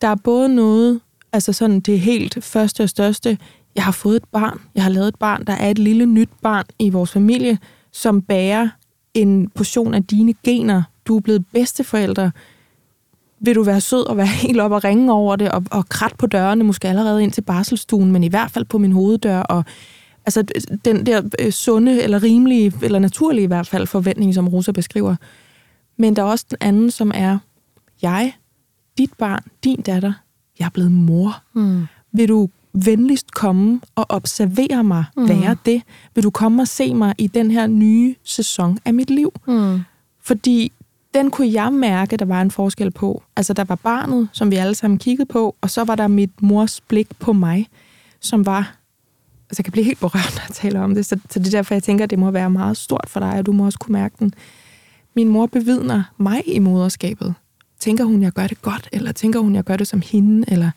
Der 0.00 0.08
er 0.08 0.14
både 0.14 0.48
noget, 0.48 1.00
altså 1.32 1.52
sådan 1.52 1.80
det 1.80 2.00
helt 2.00 2.44
første 2.44 2.82
og 2.82 2.88
største 2.88 3.38
jeg 3.76 3.84
har 3.84 3.92
fået 3.92 4.16
et 4.16 4.24
barn, 4.32 4.60
jeg 4.74 4.82
har 4.82 4.90
lavet 4.90 5.08
et 5.08 5.16
barn, 5.16 5.44
der 5.44 5.52
er 5.52 5.70
et 5.70 5.78
lille 5.78 6.06
nyt 6.06 6.28
barn 6.42 6.64
i 6.78 6.90
vores 6.90 7.10
familie, 7.10 7.58
som 7.92 8.22
bærer 8.22 8.68
en 9.14 9.50
portion 9.50 9.94
af 9.94 10.04
dine 10.04 10.34
gener. 10.44 10.82
Du 11.06 11.16
er 11.16 11.20
blevet 11.20 11.44
bedsteforældre. 11.52 12.30
Vil 13.40 13.54
du 13.54 13.62
være 13.62 13.80
sød 13.80 14.06
og 14.06 14.16
være 14.16 14.26
helt 14.46 14.60
op 14.60 14.72
og 14.72 14.84
ringe 14.84 15.12
over 15.12 15.36
det, 15.36 15.50
og, 15.50 15.64
og 15.70 15.88
krat 15.88 16.12
på 16.18 16.26
dørene, 16.26 16.64
måske 16.64 16.88
allerede 16.88 17.22
ind 17.22 17.32
til 17.32 17.42
barselstuen, 17.42 18.12
men 18.12 18.24
i 18.24 18.28
hvert 18.28 18.50
fald 18.50 18.64
på 18.64 18.78
min 18.78 18.92
hoveddør, 18.92 19.40
og 19.40 19.64
altså 20.26 20.44
den 20.84 21.06
der 21.06 21.22
øh, 21.38 21.52
sunde, 21.52 22.02
eller 22.02 22.22
rimelige, 22.22 22.72
eller 22.82 22.98
naturlige 22.98 23.44
i 23.44 23.46
hvert 23.46 23.66
fald 23.66 23.86
forventning, 23.86 24.34
som 24.34 24.48
Rosa 24.48 24.72
beskriver. 24.72 25.16
Men 25.96 26.16
der 26.16 26.22
er 26.22 26.26
også 26.26 26.46
den 26.50 26.58
anden, 26.60 26.90
som 26.90 27.12
er, 27.14 27.38
jeg, 28.02 28.32
dit 28.98 29.10
barn, 29.18 29.42
din 29.64 29.80
datter, 29.80 30.12
jeg 30.58 30.64
er 30.64 30.70
blevet 30.70 30.92
mor. 30.92 31.42
Mm. 31.54 31.86
Vil 32.12 32.28
du 32.28 32.48
venligst 32.72 33.34
komme 33.34 33.80
og 33.94 34.06
observere 34.08 34.84
mig 34.84 35.04
mm. 35.16 35.28
være 35.28 35.56
det? 35.66 35.82
Vil 36.14 36.24
du 36.24 36.30
komme 36.30 36.62
og 36.62 36.68
se 36.68 36.94
mig 36.94 37.14
i 37.18 37.26
den 37.26 37.50
her 37.50 37.66
nye 37.66 38.14
sæson 38.24 38.78
af 38.84 38.94
mit 38.94 39.10
liv? 39.10 39.32
Mm. 39.48 39.80
Fordi 40.22 40.72
den 41.16 41.30
kunne 41.30 41.52
jeg 41.52 41.72
mærke, 41.72 42.16
der 42.16 42.24
var 42.24 42.42
en 42.42 42.50
forskel 42.50 42.90
på. 42.90 43.22
Altså, 43.36 43.52
der 43.52 43.64
var 43.64 43.74
barnet, 43.74 44.28
som 44.32 44.50
vi 44.50 44.56
alle 44.56 44.74
sammen 44.74 44.98
kiggede 44.98 45.26
på, 45.26 45.56
og 45.60 45.70
så 45.70 45.84
var 45.84 45.94
der 45.94 46.08
mit 46.08 46.42
mors 46.42 46.80
blik 46.80 47.08
på 47.18 47.32
mig, 47.32 47.68
som 48.20 48.46
var... 48.46 48.76
Altså, 49.50 49.60
jeg 49.60 49.64
kan 49.64 49.72
blive 49.72 49.84
helt 49.84 50.00
berørt, 50.00 50.32
når 50.36 50.42
jeg 50.48 50.54
taler 50.54 50.80
om 50.80 50.94
det, 50.94 51.06
så, 51.06 51.18
så 51.30 51.38
det 51.38 51.46
er 51.46 51.50
derfor, 51.50 51.74
jeg 51.74 51.82
tænker, 51.82 52.04
at 52.04 52.10
det 52.10 52.18
må 52.18 52.30
være 52.30 52.50
meget 52.50 52.76
stort 52.76 53.04
for 53.08 53.20
dig, 53.20 53.38
og 53.38 53.46
du 53.46 53.52
må 53.52 53.64
også 53.64 53.78
kunne 53.78 53.92
mærke 53.92 54.14
den. 54.18 54.34
Min 55.14 55.28
mor 55.28 55.46
bevidner 55.46 56.02
mig 56.18 56.42
i 56.46 56.58
moderskabet. 56.58 57.34
Tænker 57.80 58.04
hun, 58.04 58.22
jeg 58.22 58.32
gør 58.32 58.46
det 58.46 58.62
godt, 58.62 58.88
eller 58.92 59.12
tænker 59.12 59.40
hun, 59.40 59.54
jeg 59.54 59.64
gør 59.64 59.76
det 59.76 59.88
som 59.88 60.00
hende, 60.00 60.44
eller 60.48 60.70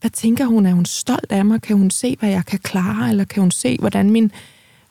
hvad 0.00 0.10
tænker 0.10 0.44
hun? 0.44 0.66
Er 0.66 0.72
hun 0.72 0.84
stolt 0.84 1.32
af 1.32 1.44
mig? 1.44 1.62
Kan 1.62 1.76
hun 1.76 1.90
se, 1.90 2.16
hvad 2.20 2.30
jeg 2.30 2.44
kan 2.46 2.58
klare, 2.58 3.10
eller 3.10 3.24
kan 3.24 3.40
hun 3.40 3.50
se, 3.50 3.76
hvordan 3.80 4.10
min 4.10 4.32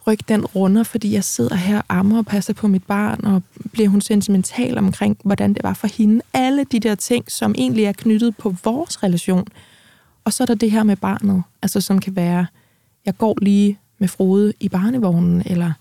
ryg 0.07 0.19
den 0.29 0.45
runder, 0.45 0.83
fordi 0.83 1.13
jeg 1.13 1.23
sidder 1.23 1.55
her 1.55 1.77
og 1.77 1.83
ammer 1.89 2.17
og 2.17 2.25
passer 2.25 2.53
på 2.53 2.67
mit 2.67 2.83
barn, 2.83 3.25
og 3.25 3.43
bliver 3.71 3.89
hun 3.89 4.01
sentimental 4.01 4.77
omkring, 4.77 5.17
hvordan 5.23 5.53
det 5.53 5.63
var 5.63 5.73
for 5.73 5.87
hende. 5.87 6.21
Alle 6.33 6.63
de 6.71 6.79
der 6.79 6.95
ting, 6.95 7.31
som 7.31 7.55
egentlig 7.57 7.83
er 7.85 7.91
knyttet 7.91 8.37
på 8.37 8.55
vores 8.63 9.03
relation. 9.03 9.47
Og 10.25 10.33
så 10.33 10.43
er 10.43 10.45
der 10.45 10.55
det 10.55 10.71
her 10.71 10.83
med 10.83 10.95
barnet, 10.95 11.43
altså 11.61 11.81
som 11.81 11.99
kan 11.99 12.15
være, 12.15 12.45
jeg 13.05 13.17
går 13.17 13.37
lige 13.41 13.77
med 13.99 14.07
Frode 14.07 14.53
i 14.59 14.69
barnevognen, 14.69 15.43
eller 15.45 15.71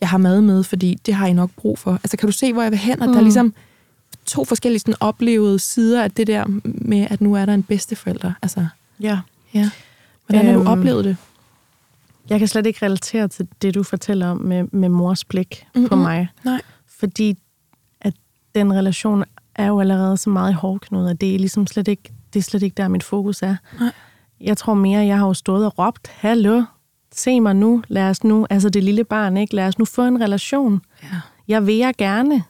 jeg 0.00 0.08
har 0.08 0.18
mad 0.18 0.40
med, 0.40 0.64
fordi 0.64 0.98
det 1.06 1.14
har 1.14 1.26
I 1.26 1.32
nok 1.32 1.50
brug 1.56 1.78
for. 1.78 1.92
Altså 1.92 2.16
kan 2.16 2.26
du 2.28 2.32
se, 2.32 2.52
hvor 2.52 2.62
jeg 2.62 2.70
vil 2.70 2.78
hen? 2.78 3.00
Og 3.00 3.06
mm. 3.06 3.12
der 3.12 3.18
er 3.18 3.22
ligesom 3.22 3.54
to 4.26 4.44
forskellige 4.44 4.80
sådan, 4.80 4.94
oplevede 5.00 5.58
sider 5.58 6.02
af 6.02 6.10
det 6.10 6.26
der 6.26 6.44
med, 6.64 7.06
at 7.10 7.20
nu 7.20 7.34
er 7.34 7.46
der 7.46 7.54
en 7.54 7.62
bedsteforælder. 7.62 8.32
Altså, 8.42 8.66
Ja. 9.00 9.18
ja. 9.54 9.70
Hvordan 10.26 10.46
har 10.46 10.52
Øhm, 10.54 10.64
du 10.64 10.70
oplevet 10.70 11.04
det? 11.04 11.16
Jeg 12.30 12.38
kan 12.38 12.48
slet 12.48 12.66
ikke 12.66 12.86
relatere 12.86 13.28
til 13.28 13.48
det, 13.62 13.74
du 13.74 13.82
fortæller 13.82 14.28
om 14.28 14.36
med, 14.36 14.64
med 14.72 14.88
mors 14.88 15.24
blik 15.24 15.66
mm-hmm. 15.74 15.88
på 15.88 15.96
mig. 15.96 16.28
Nej. 16.44 16.60
Fordi 16.86 17.38
at 18.00 18.14
den 18.54 18.74
relation 18.74 19.24
er 19.54 19.66
jo 19.66 19.80
allerede 19.80 20.16
så 20.16 20.30
meget 20.30 20.50
i 20.50 20.54
hårdknude, 20.54 21.10
at 21.10 21.20
det 21.20 21.34
er 21.34 21.38
ligesom 21.38 21.66
slet 21.66 21.88
ikke, 21.88 22.12
det 22.32 22.38
er 22.38 22.42
slet 22.42 22.62
ikke 22.62 22.74
der, 22.74 22.88
mit 22.88 23.02
fokus 23.02 23.42
er. 23.42 23.56
Nej. 23.80 23.92
Jeg 24.40 24.56
tror 24.56 24.74
mere, 24.74 25.06
jeg 25.06 25.18
har 25.18 25.26
jo 25.26 25.34
stået 25.34 25.66
og 25.66 25.78
råbt, 25.78 26.08
hallo, 26.08 26.62
se 27.14 27.40
mig 27.40 27.56
nu, 27.56 27.82
lad 27.88 28.10
os 28.10 28.24
nu, 28.24 28.46
altså 28.50 28.68
det 28.68 28.84
lille 28.84 29.04
barn, 29.04 29.36
ikke? 29.36 29.54
lad 29.54 29.66
os 29.66 29.78
nu 29.78 29.84
få 29.84 30.02
en 30.02 30.20
relation. 30.20 30.82
Ja. 31.02 31.08
Jeg 31.48 31.66
vil 31.66 31.76
jeg 31.76 31.94
gerne. 31.98 32.42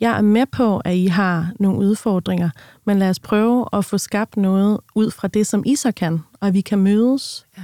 Jeg 0.00 0.16
er 0.16 0.20
med 0.20 0.46
på, 0.46 0.78
at 0.78 0.94
I 0.94 1.06
har 1.06 1.52
nogle 1.58 1.78
udfordringer, 1.78 2.50
men 2.84 2.98
lad 2.98 3.10
os 3.10 3.20
prøve 3.20 3.68
at 3.72 3.84
få 3.84 3.98
skabt 3.98 4.36
noget 4.36 4.80
ud 4.94 5.10
fra 5.10 5.28
det, 5.28 5.46
som 5.46 5.62
I 5.66 5.76
så 5.76 5.92
kan, 5.92 6.22
og 6.40 6.48
at 6.48 6.54
vi 6.54 6.60
kan 6.60 6.78
mødes. 6.78 7.46
Ja. 7.58 7.62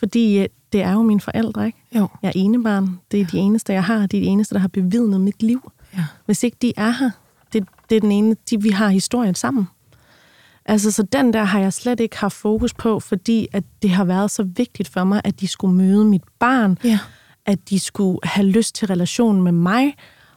Fordi 0.00 0.38
øh, 0.38 0.46
det 0.72 0.82
er 0.82 0.92
jo 0.92 1.02
mine 1.02 1.20
forældre, 1.20 1.66
ikke? 1.66 1.78
Jo. 1.96 2.08
Jeg 2.22 2.28
er 2.28 2.32
enebarn. 2.34 3.00
Det 3.10 3.20
er 3.20 3.26
de 3.26 3.38
eneste, 3.38 3.72
jeg 3.72 3.84
har. 3.84 3.98
Det 4.06 4.16
er 4.16 4.22
de 4.22 4.26
eneste, 4.26 4.54
der 4.54 4.60
har 4.60 4.68
bevidnet 4.68 5.20
mit 5.20 5.42
liv. 5.42 5.72
Ja. 5.96 6.04
Hvis 6.26 6.42
ikke 6.42 6.56
de 6.62 6.72
er 6.76 6.90
her, 6.90 7.10
det, 7.52 7.64
det 7.90 7.96
er 7.96 8.00
den 8.00 8.12
ene, 8.12 8.36
de, 8.50 8.62
vi 8.62 8.68
har 8.70 8.88
historien 8.88 9.34
sammen. 9.34 9.68
Altså, 10.66 10.90
så 10.90 11.02
den 11.02 11.32
der 11.32 11.44
har 11.44 11.60
jeg 11.60 11.72
slet 11.72 12.00
ikke 12.00 12.18
haft 12.18 12.34
fokus 12.36 12.74
på, 12.74 13.00
fordi 13.00 13.48
at 13.52 13.64
det 13.82 13.90
har 13.90 14.04
været 14.04 14.30
så 14.30 14.42
vigtigt 14.42 14.88
for 14.88 15.04
mig, 15.04 15.20
at 15.24 15.40
de 15.40 15.48
skulle 15.48 15.74
møde 15.76 16.04
mit 16.04 16.22
barn, 16.38 16.78
Ja. 16.84 16.98
at 17.46 17.58
de 17.70 17.78
skulle 17.78 18.18
have 18.24 18.46
lyst 18.46 18.74
til 18.74 18.88
relationen 18.88 19.42
med 19.42 19.52
mig, 19.52 19.94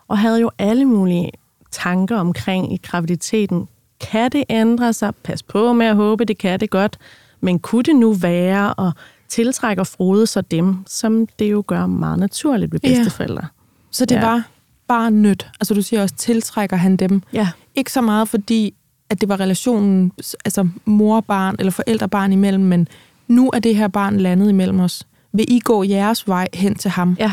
og 0.08 0.18
havde 0.18 0.42
jo 0.42 0.52
alle 0.58 0.86
mulige 0.86 1.32
tanker 1.72 2.18
omkring 2.18 2.74
i 2.74 2.78
graviditeten. 2.84 3.68
Kan 4.02 4.32
det 4.32 4.44
ændre 4.50 4.94
sig? 4.94 5.14
Pas 5.24 5.44
på 5.44 5.74
med 5.74 5.86
at 5.86 5.96
håbe, 5.96 6.26
det 6.26 6.38
kan 6.38 6.60
det 6.60 6.70
godt. 6.70 6.98
Men 7.42 7.60
kunne 7.60 7.84
det 7.84 7.96
nu 7.96 8.14
være, 8.14 8.74
og 8.74 8.92
tiltrækker 9.34 9.84
Frode 9.84 10.28
så 10.28 10.42
dem, 10.42 10.78
som 10.88 11.28
det 11.40 11.52
jo 11.52 11.64
gør 11.68 11.86
meget 11.86 12.20
naturligt 12.20 12.72
ved 12.74 12.80
Ja. 12.84 12.90
bedsteforældre? 12.90 13.48
Så 13.92 14.06
det 14.06 14.16
Ja. 14.16 14.20
ja. 14.22 14.28
var 14.28 14.44
bare 14.88 15.12
nyt. 15.12 15.48
Altså 15.60 15.74
du 15.74 15.82
siger 15.82 16.02
også, 16.02 16.16
tiltrækker 16.16 16.78
han 16.78 16.98
dem. 16.98 17.22
Ja. 17.34 17.50
Ikke 17.76 17.92
så 17.92 18.02
meget 18.02 18.28
fordi, 18.30 18.74
at 19.10 19.22
det 19.22 19.30
var 19.30 19.40
relationen, 19.40 20.12
altså 20.46 20.68
mor-barn 20.86 21.56
eller 21.60 21.72
forældre-barn 21.72 22.32
imellem, 22.34 22.64
men 22.64 22.88
nu 23.28 23.50
er 23.54 23.60
det 23.60 23.76
her 23.76 23.88
barn 23.88 24.18
landet 24.18 24.50
imellem 24.50 24.80
os. 24.80 25.08
Vil 25.34 25.46
I 25.52 25.60
gå 25.60 25.84
jeres 25.84 26.28
vej 26.28 26.48
hen 26.54 26.76
til 26.76 26.92
ham? 26.92 27.16
Ja, 27.20 27.32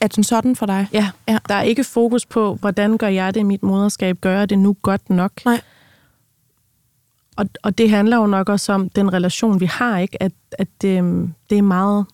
Er 0.00 0.06
den 0.06 0.24
sådan 0.24 0.56
for 0.56 0.66
dig? 0.66 0.86
ja. 0.92 1.10
Ja. 1.28 1.38
Der 1.48 1.54
er 1.54 1.62
ikke 1.62 1.84
fokus 1.84 2.26
på, 2.26 2.54
hvordan 2.54 2.98
gør 2.98 3.08
jeg 3.08 3.34
det 3.34 3.40
i 3.40 3.42
mit 3.42 3.62
moderskab? 3.62 4.20
Gør 4.20 4.38
jeg 4.38 4.50
det 4.50 4.58
nu 4.58 4.76
godt 4.82 5.10
nok? 5.10 5.32
Nej. 5.44 5.60
Og, 7.40 7.46
og 7.62 7.78
det 7.78 7.90
handler 7.90 8.16
jo 8.16 8.26
nok 8.26 8.48
også 8.48 8.72
om 8.72 8.88
den 8.88 9.12
relation, 9.12 9.60
vi 9.60 9.66
har, 9.66 9.98
ikke? 9.98 10.22
At, 10.22 10.32
at 10.58 10.68
det, 10.82 11.28
det 11.50 11.58
er 11.58 11.62
meget... 11.62 12.06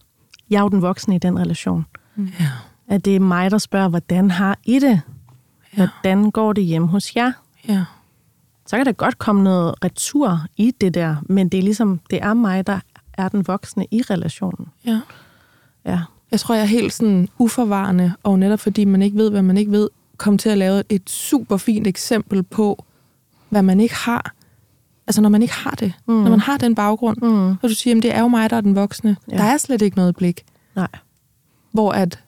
Jeg 0.50 0.58
er 0.58 0.62
jo 0.62 0.68
den 0.68 0.82
voksne 0.82 1.14
i 1.14 1.18
den 1.18 1.38
relation. 1.38 1.86
Ja. 2.18 2.48
At 2.88 3.04
det 3.04 3.16
er 3.16 3.20
mig, 3.20 3.50
der 3.50 3.58
spørger, 3.58 3.88
hvordan 3.88 4.30
har 4.30 4.58
I 4.64 4.78
det? 4.78 5.00
Ja. 5.76 5.76
Hvordan 5.76 6.30
går 6.30 6.52
det 6.52 6.64
hjemme 6.64 6.88
hos 6.88 7.16
jer? 7.16 7.32
Ja. 7.68 7.84
Så 8.66 8.76
kan 8.76 8.86
der 8.86 8.92
godt 8.92 9.18
komme 9.18 9.42
noget 9.42 9.74
retur 9.84 10.40
i 10.56 10.70
det 10.80 10.94
der, 10.94 11.16
men 11.22 11.48
det 11.48 11.58
er 11.58 11.62
ligesom, 11.62 12.00
det 12.10 12.22
er 12.22 12.34
mig, 12.34 12.66
der 12.66 12.80
er 13.12 13.28
den 13.28 13.46
voksne 13.46 13.86
i 13.90 14.02
relationen. 14.02 14.68
ja. 14.86 15.00
Ja. 15.84 16.00
Jeg 16.30 16.40
tror, 16.40 16.54
jeg 16.54 16.62
er 16.62 16.66
helt 16.66 16.92
sådan 16.92 17.28
uforvarende, 17.38 18.12
og 18.22 18.38
netop 18.38 18.60
fordi 18.60 18.84
man 18.84 19.02
ikke 19.02 19.16
ved, 19.16 19.30
hvad 19.30 19.42
man 19.42 19.56
ikke 19.56 19.72
ved, 19.72 19.88
kom 20.16 20.38
til 20.38 20.48
at 20.48 20.58
lave 20.58 20.82
et 20.88 21.10
super 21.10 21.56
fint 21.56 21.86
eksempel 21.86 22.42
på, 22.42 22.84
hvad 23.48 23.62
man 23.62 23.80
ikke 23.80 23.94
har. 23.94 24.32
Altså, 25.06 25.20
når 25.20 25.28
man 25.28 25.42
ikke 25.42 25.54
har 25.54 25.70
det. 25.70 25.92
Mm. 26.08 26.14
Når 26.14 26.30
man 26.30 26.40
har 26.40 26.56
den 26.56 26.74
baggrund. 26.74 27.16
Mm. 27.22 27.48
Og 27.50 27.58
du 27.62 27.74
siger, 27.74 27.96
at 27.96 28.02
det 28.02 28.14
er 28.14 28.20
jo 28.20 28.28
mig, 28.28 28.50
der 28.50 28.56
er 28.56 28.60
den 28.60 28.74
voksne. 28.74 29.16
Ja. 29.30 29.36
Der 29.36 29.44
er 29.44 29.56
slet 29.56 29.82
ikke 29.82 29.96
noget 29.96 30.16
blik. 30.16 30.44
Nej. 30.76 30.88
Hvor 31.72 31.92
at, 31.92 32.20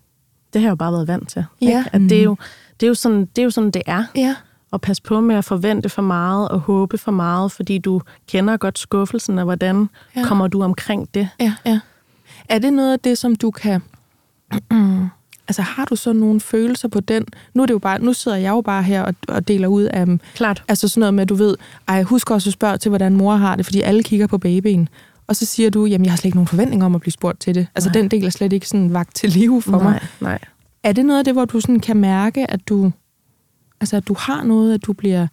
Det 0.52 0.60
har 0.60 0.66
jeg 0.66 0.70
jo 0.70 0.74
bare 0.76 0.92
været 0.92 1.08
vant 1.08 1.28
til. 1.28 1.44
Ja. 1.60 1.66
Ikke? 1.66 1.84
At 1.92 2.00
det, 2.00 2.12
er 2.18 2.22
jo, 2.22 2.36
det, 2.80 2.86
er 2.86 2.88
jo 2.88 2.94
sådan, 2.94 3.20
det 3.20 3.38
er 3.38 3.44
jo 3.44 3.50
sådan, 3.50 3.70
det 3.70 3.82
er. 3.86 4.04
ja, 4.16 4.36
Og 4.70 4.80
pas 4.80 5.00
på 5.00 5.20
med 5.20 5.36
at 5.36 5.44
forvente 5.44 5.88
for 5.88 6.02
meget 6.02 6.48
og 6.48 6.60
håbe 6.60 6.98
for 6.98 7.10
meget, 7.12 7.52
fordi 7.52 7.78
du 7.78 8.00
kender 8.28 8.56
godt 8.56 8.78
skuffelsen, 8.78 9.38
og 9.38 9.44
hvordan 9.44 9.88
ja. 10.16 10.20
Ja. 10.20 10.26
kommer 10.26 10.48
du 10.48 10.62
omkring 10.62 11.14
det? 11.14 11.28
ja, 11.40 11.54
ja. 11.66 11.80
Er 12.48 12.58
det 12.58 12.72
noget 12.72 12.92
af 12.92 13.00
det, 13.00 13.18
som 13.18 13.36
du 13.36 13.50
kan... 13.50 13.82
altså, 15.48 15.62
har 15.62 15.84
du 15.84 15.96
så 15.96 16.12
nogle 16.12 16.40
følelser 16.40 16.88
på 16.88 17.00
den? 17.00 17.24
Nu, 17.54 17.62
er 17.62 17.66
det 17.66 17.74
jo 17.74 17.78
bare, 17.78 17.98
nu 17.98 18.12
sidder 18.12 18.36
jeg 18.36 18.50
jo 18.50 18.60
bare 18.60 18.82
her 18.82 19.02
og, 19.02 19.14
og 19.28 19.48
deler 19.48 19.68
ud 19.68 19.82
af. 19.82 20.06
Klart. 20.34 20.62
Altså 20.68 20.88
sådan 20.88 21.00
noget 21.00 21.14
med, 21.14 21.22
at 21.22 21.28
du 21.28 21.34
ved, 21.34 21.56
ej, 21.88 22.02
husk 22.02 22.30
også 22.30 22.50
at 22.50 22.54
spørge 22.54 22.78
til, 22.78 22.88
hvordan 22.88 23.16
mor 23.16 23.36
har 23.36 23.56
det, 23.56 23.64
fordi 23.64 23.80
alle 23.80 24.02
kigger 24.02 24.26
på 24.26 24.38
babyen. 24.38 24.88
Og 25.26 25.36
så 25.36 25.46
siger 25.46 25.70
du, 25.70 25.86
jamen 25.86 26.04
jeg 26.04 26.12
har 26.12 26.16
slet 26.16 26.24
ikke 26.24 26.36
nogen 26.36 26.48
forventning 26.48 26.84
om 26.84 26.94
at 26.94 27.00
blive 27.00 27.12
spurgt 27.12 27.40
til 27.40 27.54
det. 27.54 27.66
Altså 27.74 27.88
Nej. 27.88 27.92
den 28.00 28.08
del 28.08 28.24
er 28.24 28.30
slet 28.30 28.52
ikke 28.52 28.68
sådan 28.68 28.92
vagt 28.92 29.14
til 29.14 29.30
live 29.30 29.62
for 29.62 29.70
nej, 29.70 29.82
mig. 29.82 30.00
nej. 30.20 30.38
Er 30.82 30.92
det 30.92 31.04
noget 31.06 31.18
af 31.18 31.24
det, 31.24 31.34
hvor 31.34 31.44
du 31.44 31.60
sådan 31.60 31.80
kan 31.80 31.96
mærke, 31.96 32.50
at 32.50 32.68
du, 32.68 32.92
altså 33.80 33.96
at 33.96 34.08
du 34.08 34.14
har 34.18 34.44
noget, 34.44 34.74
at 34.74 34.86
du 34.86 34.92
bliver 34.92 35.26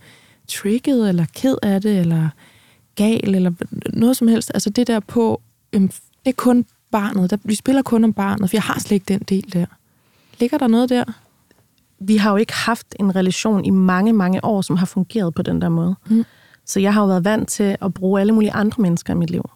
trigget, 0.47 1.09
eller 1.09 1.25
ked 1.35 1.55
af 1.63 1.81
det, 1.81 1.99
eller 1.99 2.29
gal, 2.95 3.35
eller 3.35 3.51
noget 3.93 4.17
som 4.17 4.27
helst? 4.27 4.51
Altså 4.53 4.69
det 4.69 4.87
der 4.87 4.99
på, 4.99 5.41
øhm, 5.73 5.87
det 5.87 6.31
er 6.31 6.35
kun 6.37 6.65
barnet, 6.91 7.29
der, 7.29 7.37
vi 7.43 7.55
spiller 7.55 7.81
kun 7.81 8.03
om 8.03 8.13
barnet, 8.13 8.49
for 8.49 8.57
jeg 8.57 8.63
har 8.63 8.79
slet 8.79 8.91
ikke 8.91 9.05
den 9.13 9.19
del 9.19 9.53
der. 9.53 9.65
Ligger 10.39 10.57
der 10.57 10.67
noget 10.67 10.89
der? 10.89 11.03
Vi 11.99 12.17
har 12.17 12.31
jo 12.31 12.37
ikke 12.37 12.53
haft 12.53 12.95
en 12.99 13.15
relation 13.15 13.65
i 13.65 13.69
mange, 13.69 14.13
mange 14.13 14.45
år, 14.45 14.61
som 14.61 14.75
har 14.77 14.85
fungeret 14.85 15.33
på 15.33 15.41
den 15.41 15.61
der 15.61 15.69
måde. 15.69 15.95
Mm. 16.07 16.25
Så 16.65 16.79
jeg 16.79 16.93
har 16.93 17.01
jo 17.01 17.07
været 17.07 17.25
vant 17.25 17.49
til 17.49 17.77
at 17.81 17.93
bruge 17.93 18.21
alle 18.21 18.33
mulige 18.33 18.51
andre 18.51 18.81
mennesker 18.81 19.13
i 19.13 19.17
mit 19.17 19.29
liv. 19.29 19.49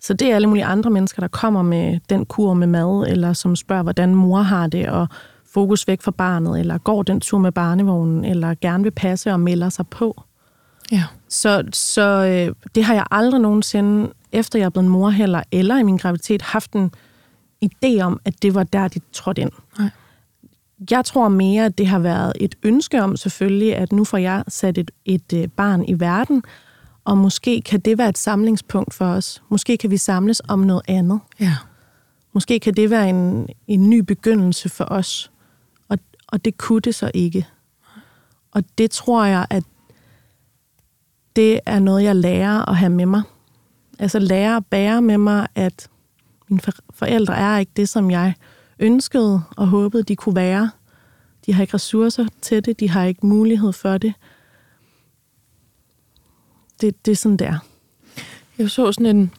Så 0.00 0.14
det 0.14 0.30
er 0.30 0.34
alle 0.34 0.46
mulige 0.46 0.64
andre 0.64 0.90
mennesker, 0.90 1.20
der 1.20 1.28
kommer 1.28 1.62
med 1.62 2.00
den 2.08 2.26
kur 2.26 2.54
med 2.54 2.66
mad, 2.66 3.06
eller 3.08 3.32
som 3.32 3.56
spørger, 3.56 3.82
hvordan 3.82 4.14
mor 4.14 4.42
har 4.42 4.66
det, 4.66 4.88
og 4.88 5.08
fokus 5.54 5.88
væk 5.88 6.02
fra 6.02 6.10
barnet, 6.10 6.60
eller 6.60 6.78
går 6.78 7.02
den 7.02 7.20
tur 7.20 7.38
med 7.38 7.52
barnevognen, 7.52 8.24
eller 8.24 8.54
gerne 8.60 8.82
vil 8.82 8.90
passe 8.90 9.32
og 9.32 9.40
melder 9.40 9.68
sig 9.68 9.86
på. 9.88 10.22
Ja. 10.92 11.04
Så, 11.28 11.64
så 11.72 12.02
øh, 12.02 12.54
det 12.74 12.84
har 12.84 12.94
jeg 12.94 13.04
aldrig 13.10 13.40
nogensinde, 13.40 14.12
efter 14.32 14.58
jeg 14.58 14.66
er 14.66 14.70
blevet 14.70 14.90
mor 14.90 15.10
heller, 15.10 15.42
eller 15.52 15.78
i 15.78 15.82
min 15.82 15.96
graviditet, 15.96 16.42
haft 16.42 16.72
en 16.72 16.90
idé 17.64 18.00
om, 18.00 18.20
at 18.24 18.42
det 18.42 18.54
var 18.54 18.62
der, 18.62 18.88
de 18.88 19.00
trådte 19.12 19.42
ind. 19.42 19.50
Nej. 19.78 19.90
Jeg 20.90 21.04
tror 21.04 21.28
mere, 21.28 21.64
at 21.64 21.78
det 21.78 21.86
har 21.86 21.98
været 21.98 22.32
et 22.40 22.54
ønske 22.62 23.02
om 23.02 23.16
selvfølgelig, 23.16 23.76
at 23.76 23.92
nu 23.92 24.04
får 24.04 24.18
jeg 24.18 24.44
sat 24.48 24.78
et, 24.78 24.90
et 25.04 25.32
øh, 25.34 25.48
barn 25.48 25.84
i 25.84 26.00
verden, 26.00 26.42
Og 27.04 27.18
måske 27.18 27.62
kan 27.62 27.80
det 27.80 27.98
være 27.98 28.08
et 28.08 28.18
samlingspunkt 28.18 28.94
for 28.94 29.06
os. 29.06 29.42
Måske 29.48 29.76
kan 29.76 29.90
vi 29.90 29.96
samles 29.96 30.42
om 30.48 30.58
noget 30.58 30.82
andet. 30.88 31.20
Ja. 31.40 31.56
Måske 32.32 32.60
kan 32.60 32.74
det 32.74 32.90
være 32.90 33.08
en, 33.08 33.48
en 33.66 33.90
ny 33.90 33.98
begyndelse 33.98 34.68
for 34.68 34.84
os. 34.84 35.30
Og, 35.88 35.98
og 36.28 36.44
det 36.44 36.58
kunne 36.58 36.80
det 36.80 36.94
så 36.94 37.10
ikke. 37.14 37.46
Og 38.52 38.64
det 38.78 38.90
tror 38.90 39.24
jeg, 39.24 39.46
at 39.50 39.64
det 41.36 41.60
er 41.66 41.78
noget, 41.78 42.04
jeg 42.04 42.16
lærer 42.16 42.68
at 42.68 42.76
have 42.76 42.90
med 42.90 43.06
mig. 43.06 43.22
Altså 43.98 44.18
lære 44.18 44.56
at 44.56 44.66
bære 44.66 45.02
med 45.02 45.18
mig, 45.18 45.46
at 45.54 45.88
mine 46.48 46.60
forældre 46.90 47.36
er 47.36 47.58
ikke 47.58 47.72
det, 47.76 47.88
som 47.88 48.10
jeg 48.10 48.34
ønskede 48.78 49.42
og 49.56 49.66
håbede, 49.66 50.02
de 50.02 50.16
kunne 50.16 50.36
være. 50.36 50.70
De 51.46 51.52
har 51.52 51.62
ikke 51.62 51.74
ressourcer 51.74 52.26
til 52.42 52.64
det, 52.64 52.80
de 52.80 52.90
har 52.90 53.04
ikke 53.04 53.26
mulighed 53.26 53.72
for 53.72 53.98
det. 53.98 54.14
Det, 56.80 57.06
det 57.06 57.12
er 57.12 57.16
sådan, 57.16 57.36
der. 57.36 57.58
Jeg 58.58 58.70
så 58.70 58.92
sådan 58.92 59.16
en, 59.16 59.30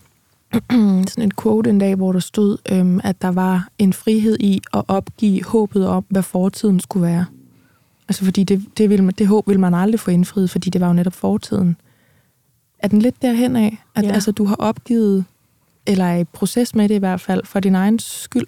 sådan 1.09 1.23
en 1.23 1.31
quote 1.41 1.69
en 1.69 1.79
dag, 1.79 1.95
hvor 1.95 2.11
der 2.11 2.19
stod, 2.19 2.57
øhm, 2.71 2.99
at 3.03 3.21
der 3.21 3.27
var 3.27 3.67
en 3.77 3.93
frihed 3.93 4.37
i 4.39 4.61
at 4.73 4.83
opgive 4.87 5.43
håbet 5.43 5.87
om, 5.87 6.05
hvad 6.09 6.23
fortiden 6.23 6.79
skulle 6.79 7.07
være. 7.07 7.25
Altså 8.07 8.25
fordi 8.25 8.43
det, 8.43 8.65
det, 8.77 8.89
ville, 8.89 9.11
det 9.11 9.27
håb 9.27 9.47
ville 9.47 9.61
man 9.61 9.73
aldrig 9.73 9.99
få 9.99 10.11
indfriet, 10.11 10.49
fordi 10.49 10.69
det 10.69 10.81
var 10.81 10.87
jo 10.87 10.93
netop 10.93 11.13
fortiden. 11.13 11.77
Er 12.79 12.87
den 12.87 13.01
lidt 13.01 13.21
derhen 13.21 13.55
af, 13.55 13.83
at 13.95 14.03
ja. 14.03 14.11
altså, 14.11 14.31
du 14.31 14.45
har 14.45 14.55
opgivet, 14.55 15.25
eller 15.85 16.05
er 16.05 16.17
i 16.17 16.23
proces 16.23 16.75
med 16.75 16.89
det 16.89 16.95
i 16.95 16.97
hvert 16.97 17.21
fald, 17.21 17.45
for 17.45 17.59
din 17.59 17.75
egen 17.75 17.99
skyld, 17.99 18.47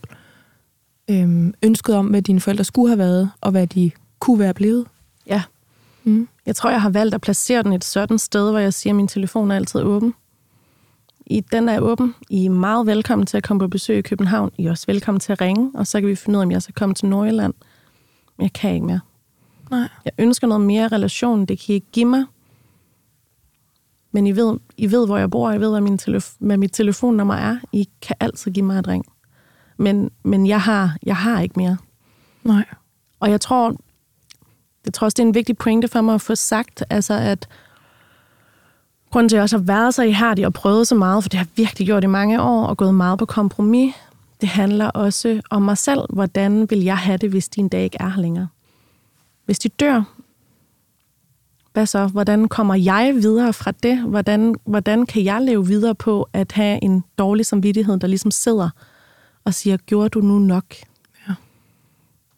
øhm, 1.10 1.54
ønsket 1.64 1.96
om, 1.96 2.08
hvad 2.08 2.22
dine 2.22 2.40
forældre 2.40 2.64
skulle 2.64 2.90
have 2.90 2.98
været, 2.98 3.32
og 3.42 3.52
hvad 3.52 3.68
de 3.68 3.92
kunne 4.20 4.40
være 4.40 4.54
blevet? 4.54 4.86
Ja. 5.28 5.44
Mm. 6.04 6.28
Jeg 6.46 6.56
tror, 6.56 6.70
jeg 6.70 6.82
har 6.82 6.90
valgt 6.90 7.16
at 7.16 7.22
placere 7.22 7.64
den 7.64 7.74
et 7.74 7.84
sådan 7.84 8.20
sted, 8.20 8.50
hvor 8.50 8.60
jeg 8.60 8.74
siger, 8.74 8.92
at 8.94 8.96
min 8.96 9.08
telefon 9.08 9.52
er 9.52 9.56
altid 9.56 9.82
åben. 9.82 10.14
I, 11.26 11.40
den 11.40 11.70
er 11.70 11.80
åben. 11.80 12.16
I 12.30 12.46
er 12.46 12.50
meget 12.50 12.88
velkommen 12.88 13.26
til 13.26 13.38
at 13.38 13.44
komme 13.44 13.60
på 13.60 13.68
besøg 13.68 13.98
i 13.98 14.02
København. 14.02 14.52
I 14.58 14.66
er 14.66 14.72
også 14.72 14.84
velkommen 14.88 15.20
til 15.20 15.32
at 15.32 15.42
ringe, 15.42 15.72
og 15.74 15.88
så 15.88 16.00
kan 16.00 16.10
vi 16.10 16.16
finde 16.16 16.38
ud 16.38 16.42
af, 16.42 16.46
om 16.46 16.52
jeg 16.52 16.62
skal 16.62 16.76
komme 16.76 16.96
til 16.96 17.06
Nordjylland. 17.08 17.54
Men 18.38 18.44
jeg 18.44 18.54
kan 18.54 18.74
ikke 18.74 18.86
mere. 18.86 19.00
Nej. 19.72 19.88
Jeg 20.06 20.14
ønsker 20.18 20.48
noget 20.48 20.62
mere 20.62 20.88
relation. 20.88 21.46
Det 21.46 21.60
kan 21.60 21.74
I 21.74 21.76
ikke 21.76 21.88
give 21.92 22.06
mig. 22.06 22.26
Men 24.12 24.28
I 24.28 24.32
ved, 24.36 24.58
I 24.78 24.92
ved 24.92 25.06
hvor 25.06 25.18
jeg 25.18 25.32
bor. 25.32 25.52
I 25.52 25.60
ved, 25.60 25.70
hvad, 25.70 25.82
min 25.82 26.00
telef- 26.02 26.36
hvad 26.40 26.58
mit 26.58 26.72
telefonnummer 26.72 27.36
er. 27.36 27.58
I 27.72 27.90
kan 28.02 28.16
altid 28.20 28.52
give 28.52 28.66
mig 28.66 28.80
et 28.80 28.88
ring. 28.88 29.06
Men, 29.78 30.12
men 30.24 30.48
jeg, 30.48 30.62
har, 30.62 30.98
jeg 31.04 31.16
har 31.16 31.42
ikke 31.42 31.54
mere. 31.58 31.78
Nej. 32.44 32.66
Og 33.20 33.32
jeg 33.32 33.42
tror, 33.42 33.76
jeg 34.86 34.94
tror 34.94 35.06
også, 35.06 35.16
det 35.16 35.24
er 35.24 35.28
en 35.28 35.36
vigtig 35.36 35.58
pointe 35.58 35.88
for 35.88 36.02
mig 36.02 36.16
at 36.16 36.22
få 36.22 36.36
sagt, 36.36 36.84
altså 36.90 37.14
at 37.14 37.48
grunden 39.12 39.30
til, 39.30 39.36
at 39.36 39.38
jeg 39.38 39.44
også 39.44 39.58
har 39.58 39.64
været 39.64 39.94
så 39.94 40.04
ihærdig 40.04 40.46
og 40.46 40.54
prøvet 40.54 40.88
så 40.88 40.96
meget, 40.96 41.24
for 41.24 41.30
det 41.30 41.38
har 41.38 41.48
virkelig 41.56 41.86
gjort 41.86 42.04
i 42.04 42.08
mange 42.08 42.42
år, 42.42 42.66
og 42.66 42.78
gået 42.78 42.96
meget 42.96 43.20
på 43.20 43.26
kompromis, 43.26 43.94
det 44.42 44.50
handler 44.50 44.90
også 44.90 45.42
om 45.50 45.62
mig 45.62 45.78
selv. 45.78 46.02
Hvordan 46.10 46.70
vil 46.70 46.84
jeg 46.84 46.98
have 46.98 47.18
det, 47.18 47.30
hvis 47.30 47.50
de 47.50 47.60
en 47.60 47.70
dag 47.70 47.84
ikke 47.84 47.98
er 48.00 48.10
her 48.10 48.22
længere? 48.22 48.48
Hvis 49.46 49.60
de 49.60 49.70
dør, 49.70 50.04
hvad 51.74 51.86
så? 51.86 52.08
Hvordan 52.08 52.48
kommer 52.48 52.76
jeg 52.76 53.14
videre 53.16 53.54
fra 53.54 53.72
det? 53.72 53.98
Hvordan, 53.98 54.56
hvordan 54.66 55.06
kan 55.06 55.24
jeg 55.24 55.42
leve 55.42 55.68
videre 55.68 55.96
på 55.96 56.30
at 56.34 56.52
have 56.52 56.84
en 56.84 57.04
dårlig 57.18 57.46
samvittighed, 57.46 57.98
der 57.98 58.08
ligesom 58.08 58.32
sidder 58.32 58.70
og 59.48 59.54
siger, 59.54 59.78
gjorde 59.78 60.10
du 60.10 60.22
nu 60.22 60.40
nok? 60.40 60.76
Ja. 61.28 61.34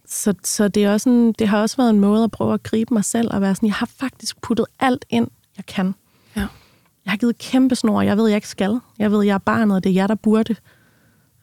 Så, 0.08 0.34
så 0.44 0.68
det, 0.68 0.86
er 0.86 0.92
også 0.92 1.10
en, 1.10 1.34
det 1.34 1.48
har 1.48 1.62
også 1.62 1.78
været 1.78 1.90
en 1.90 2.00
måde 2.00 2.24
at 2.24 2.32
prøve 2.32 2.54
at 2.54 2.64
gribe 2.64 2.94
mig 2.94 3.06
selv 3.06 3.34
og 3.34 3.42
være 3.42 3.56
sådan, 3.56 3.68
jeg 3.68 3.76
har 3.76 3.90
faktisk 4.00 4.42
puttet 4.42 4.66
alt 4.80 5.06
ind, 5.10 5.28
jeg 5.58 5.66
kan. 5.66 5.96
Ja. 6.36 6.48
Jeg 7.06 7.12
har 7.12 7.18
givet 7.18 7.38
kæmpe 7.38 7.76
snor, 7.76 8.02
jeg 8.02 8.18
ved, 8.18 8.28
jeg 8.28 8.36
ikke 8.36 8.48
skal. 8.48 8.80
Jeg 9.00 9.12
ved, 9.12 9.26
jeg 9.26 9.34
er 9.34 9.38
barnet, 9.38 9.76
og 9.76 9.84
det 9.84 9.90
er 9.90 9.94
jeg, 9.94 10.10
der 10.10 10.16
burde. 10.16 10.56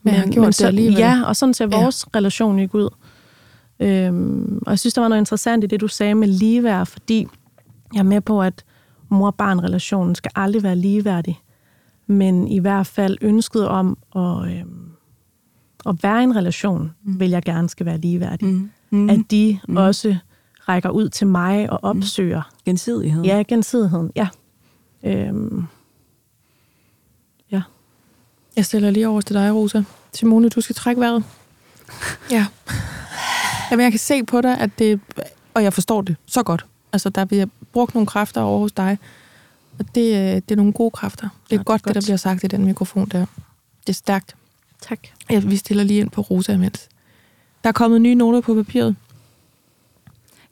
Men 0.02 0.14
jeg 0.14 0.22
har 0.22 0.30
gjort 0.30 0.54
så, 0.54 0.62
det 0.62 0.68
alligevel. 0.68 0.98
Ja, 0.98 1.22
og 1.24 1.36
sådan 1.36 1.54
ser 1.54 1.66
vores 1.66 2.04
ja. 2.06 2.18
relation 2.18 2.58
ikke 2.58 2.74
ud. 2.74 2.88
Øhm, 3.80 4.58
og 4.66 4.70
jeg 4.70 4.78
synes, 4.78 4.94
der 4.94 5.00
var 5.00 5.08
noget 5.08 5.20
interessant 5.20 5.64
i 5.64 5.66
det, 5.66 5.80
du 5.80 5.88
sagde 5.88 6.14
med 6.14 6.28
ligeværd, 6.28 6.86
fordi 6.86 7.26
jeg 7.92 7.98
er 7.98 8.04
med 8.04 8.20
på, 8.20 8.42
at 8.42 8.64
mor-barn-relationen 9.08 10.14
skal 10.14 10.30
aldrig 10.34 10.62
være 10.62 10.76
ligeværdig. 10.76 11.40
Men 12.06 12.48
i 12.48 12.58
hvert 12.58 12.86
fald 12.86 13.18
ønsket 13.20 13.68
om 13.68 13.98
at, 14.16 14.58
øhm, 14.58 14.85
at 15.88 16.02
være 16.02 16.20
i 16.20 16.24
en 16.24 16.36
relation, 16.36 16.92
mm. 17.02 17.20
vil 17.20 17.30
jeg 17.30 17.42
gerne 17.42 17.68
skal 17.68 17.86
være 17.86 17.98
ligeværdig. 17.98 18.48
Mm. 18.48 18.70
Mm. 18.90 19.10
At 19.10 19.20
de 19.30 19.58
mm. 19.68 19.76
også 19.76 20.16
rækker 20.68 20.90
ud 20.90 21.08
til 21.08 21.26
mig 21.26 21.70
og 21.70 21.78
opsøger. 21.82 22.42
Mm. 22.52 22.60
Gensidighed. 22.64 23.24
Ja, 23.24 23.42
gensidigheden, 23.48 24.12
ja. 24.16 24.28
Øhm, 25.02 25.64
ja. 27.52 27.62
Jeg 28.56 28.64
stiller 28.64 28.90
lige 28.90 29.08
over 29.08 29.20
til 29.20 29.36
dig, 29.36 29.54
Rosa. 29.54 29.82
Simone, 30.12 30.48
du 30.48 30.60
skal 30.60 30.74
trække 30.74 31.00
vejret. 31.00 31.24
Ja. 32.30 32.46
Jamen, 33.70 33.84
jeg 33.84 33.92
kan 33.92 33.98
se 33.98 34.24
på 34.24 34.40
dig, 34.40 34.58
at 34.58 34.70
det... 34.78 35.00
Og 35.54 35.62
jeg 35.62 35.72
forstår 35.72 36.02
det 36.02 36.16
så 36.26 36.42
godt. 36.42 36.66
Altså, 36.92 37.08
der 37.08 37.24
bliver 37.24 37.46
brugt 37.72 37.94
nogle 37.94 38.06
kræfter 38.06 38.40
over 38.40 38.58
hos 38.58 38.72
dig. 38.72 38.98
Og 39.78 39.84
det, 39.94 40.14
øh, 40.14 40.34
det 40.34 40.50
er 40.50 40.56
nogle 40.56 40.72
gode 40.72 40.90
kræfter. 40.90 41.28
Det 41.50 41.56
er, 41.56 41.56
ja, 41.56 41.62
godt, 41.62 41.80
det, 41.80 41.82
er 41.82 41.84
godt, 41.84 41.84
det 41.84 41.94
der 41.94 42.06
bliver 42.06 42.16
sagt 42.16 42.44
i 42.44 42.46
den 42.46 42.64
mikrofon 42.64 43.08
der. 43.08 43.26
Det 43.80 43.88
er 43.88 43.92
stærkt. 43.92 44.36
Tak. 44.80 44.98
Ja, 45.30 45.38
vi 45.38 45.56
stiller 45.56 45.84
lige 45.84 46.00
ind 46.00 46.10
på 46.10 46.20
Rosa 46.20 46.52
imens. 46.52 46.88
Der 47.62 47.68
er 47.68 47.72
kommet 47.72 48.00
nye 48.00 48.14
noter 48.14 48.40
på 48.40 48.54
papiret. 48.54 48.96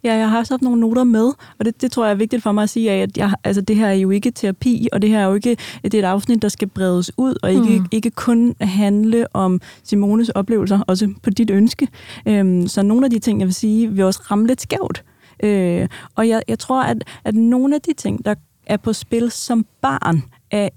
Ja, 0.04 0.14
jeg 0.14 0.30
har 0.30 0.38
også 0.38 0.52
haft 0.54 0.62
nogle 0.62 0.80
noter 0.80 1.04
med, 1.04 1.32
og 1.58 1.64
det, 1.64 1.82
det 1.82 1.92
tror 1.92 2.04
jeg 2.04 2.10
er 2.10 2.16
vigtigt 2.16 2.42
for 2.42 2.52
mig 2.52 2.62
at 2.62 2.70
sige, 2.70 2.90
at 2.90 3.16
jeg, 3.16 3.34
altså, 3.44 3.60
det 3.60 3.76
her 3.76 3.86
er 3.86 3.92
jo 3.92 4.10
ikke 4.10 4.30
terapi, 4.30 4.88
og 4.92 5.02
det 5.02 5.10
her 5.10 5.20
er 5.20 5.26
jo 5.26 5.34
ikke 5.34 5.56
det 5.82 5.94
er 5.94 5.98
et 5.98 6.04
afsnit, 6.04 6.42
der 6.42 6.48
skal 6.48 6.68
bredes 6.68 7.10
ud, 7.16 7.34
og 7.42 7.52
ikke, 7.52 7.78
mm. 7.78 7.86
ikke 7.90 8.10
kun 8.10 8.54
handle 8.60 9.36
om 9.36 9.60
Simones 9.82 10.28
oplevelser, 10.28 10.80
også 10.86 11.14
på 11.22 11.30
dit 11.30 11.50
ønske. 11.50 11.88
Øhm, 12.26 12.68
så 12.68 12.82
nogle 12.82 13.06
af 13.06 13.10
de 13.10 13.18
ting, 13.18 13.40
jeg 13.40 13.46
vil 13.46 13.54
sige, 13.54 13.90
vil 13.90 14.04
også 14.04 14.20
ramme 14.30 14.46
lidt 14.46 14.60
skævt. 14.60 15.04
Øh, 15.42 15.88
og 16.14 16.28
jeg, 16.28 16.42
jeg 16.48 16.58
tror, 16.58 16.82
at, 16.82 17.04
at 17.24 17.34
nogle 17.34 17.74
af 17.74 17.80
de 17.80 17.92
ting, 17.92 18.24
der 18.24 18.34
er 18.66 18.76
på 18.76 18.92
spil 18.92 19.30
som 19.30 19.66
barn 19.80 20.22
af 20.50 20.70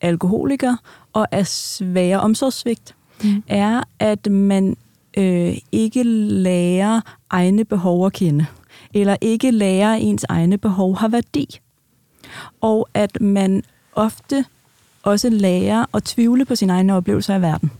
alkoholiker 0.00 0.76
og 1.12 1.26
af 1.30 1.46
svære 1.46 2.20
omsorgssvigt, 2.20 2.94
mm. 3.24 3.42
er, 3.48 3.82
at 3.98 4.30
man 4.30 4.76
øh, 5.16 5.56
ikke 5.72 6.02
lærer 6.02 7.00
egne 7.30 7.64
behov 7.64 8.06
at 8.06 8.12
kende 8.12 8.46
eller 8.94 9.16
ikke 9.20 9.50
lærer, 9.50 9.94
ens 9.94 10.24
egne 10.28 10.58
behov 10.58 10.96
har 10.96 11.08
værdi. 11.08 11.58
Og 12.60 12.88
at 12.94 13.20
man 13.20 13.62
ofte 13.94 14.44
også 15.02 15.30
lærer 15.30 15.84
at 15.94 16.04
tvivle 16.04 16.44
på 16.44 16.54
sine 16.54 16.72
egne 16.72 16.94
oplevelser 16.94 17.34
af 17.34 17.42
verden. 17.42 17.70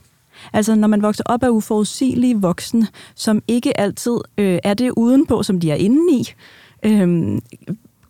Altså 0.52 0.74
når 0.74 0.88
man 0.88 1.02
vokser 1.02 1.24
op 1.26 1.42
af 1.42 1.48
uforudsigelige 1.48 2.40
voksne, 2.40 2.86
som 3.14 3.42
ikke 3.48 3.80
altid 3.80 4.18
øh, 4.38 4.58
er 4.64 4.74
det 4.74 4.90
udenpå, 4.90 5.42
som 5.42 5.60
de 5.60 5.70
er 5.70 5.74
inde 5.74 6.12
i, 6.12 6.28
øh, 6.82 7.38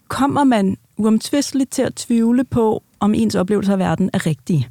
kommer 0.09 0.45
man 0.45 0.77
uomtvisteligt 0.97 1.71
til 1.71 1.83
at 1.83 1.95
tvivle 1.95 2.45
på, 2.45 2.83
om 3.01 3.15
ens 3.15 3.35
oplevelser 3.35 3.73
af 3.73 3.79
verden 3.79 4.11
er 4.13 4.27
rigtige. 4.27 4.69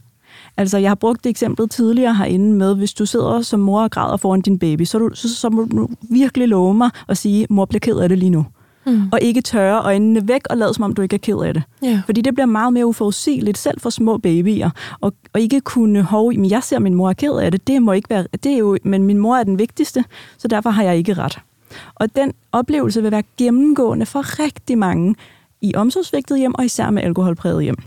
Altså, 0.60 0.78
jeg 0.78 0.89
har 0.89 0.95
brugt 0.95 1.24
det 1.24 1.30
eksempel 1.30 1.70
tidligere 1.70 2.16
herinde 2.16 2.53
med, 2.53 2.76
hvis 2.76 2.93
du 2.93 3.05
sidder 3.05 3.41
som 3.41 3.60
mor 3.60 3.82
og 3.82 3.91
græder 3.91 4.18
foran 4.18 4.41
din 4.41 4.60
baby, 4.60 4.84
så, 4.84 4.97
du, 4.97 5.10
så, 5.14 5.36
så 5.36 5.49
må 5.49 5.64
du 5.64 5.89
virkelig 6.01 6.47
love 6.47 6.74
mig 6.74 6.89
at 7.07 7.18
sige, 7.18 7.47
mor 7.49 7.66
bliver 7.66 7.80
ked 7.80 7.97
af 7.97 8.10
det 8.10 8.18
lige 8.18 8.30
nu. 8.30 8.45
Mm. 8.86 9.10
Og 9.12 9.20
ikke 9.22 9.41
tørre 9.41 9.82
øjnene 9.82 10.28
væk 10.28 10.41
og 10.49 10.57
lade 10.57 10.74
som 10.74 10.84
om 10.84 10.93
du 10.93 11.01
ikke 11.01 11.14
er 11.14 11.18
ked 11.18 11.38
af 11.45 11.53
det. 11.53 11.64
Yeah. 11.84 11.99
Fordi 12.05 12.22
det 12.22 12.34
bliver 12.34 12.45
meget 12.45 12.74
mere 12.74 12.86
uforudsigeligt, 12.86 13.57
selv 13.57 13.80
for 13.80 13.89
små 13.89 14.18
babyer. 14.18 14.70
Og, 15.01 15.14
og 15.34 15.41
ikke 15.41 15.62
kunne, 15.62 16.01
hov, 16.01 16.34
men 16.34 16.49
jeg 16.49 16.64
ser 16.64 16.80
min 16.80 16.93
mor 16.93 17.10
er 17.10 17.14
ked 17.14 17.34
af 17.34 17.51
det, 17.51 17.68
det 17.68 17.82
må 17.82 17.91
ikke 17.91 18.10
være, 18.10 18.26
det 18.43 18.51
er 18.51 18.57
jo, 18.57 18.78
men 18.84 19.03
min 19.03 19.18
mor 19.18 19.36
er 19.36 19.43
den 19.43 19.60
vigtigste, 19.60 20.03
så 20.38 20.47
derfor 20.47 20.70
har 20.70 20.84
jeg 20.84 20.97
ikke 20.97 21.14
ret. 21.14 21.39
Og 21.95 22.16
den 22.16 22.34
oplevelse 22.51 23.01
vil 23.01 23.12
være 23.12 23.24
gennemgående 23.38 24.05
for 24.05 24.43
rigtig 24.43 24.78
mange 24.78 25.16
i 25.62 25.76
omsorgsvægtet 25.76 26.39
hjem, 26.39 26.55
og 26.55 26.66
især 26.66 26.89
med 26.89 27.03
alkoholpræget 27.03 27.64
hjem. 27.64 27.78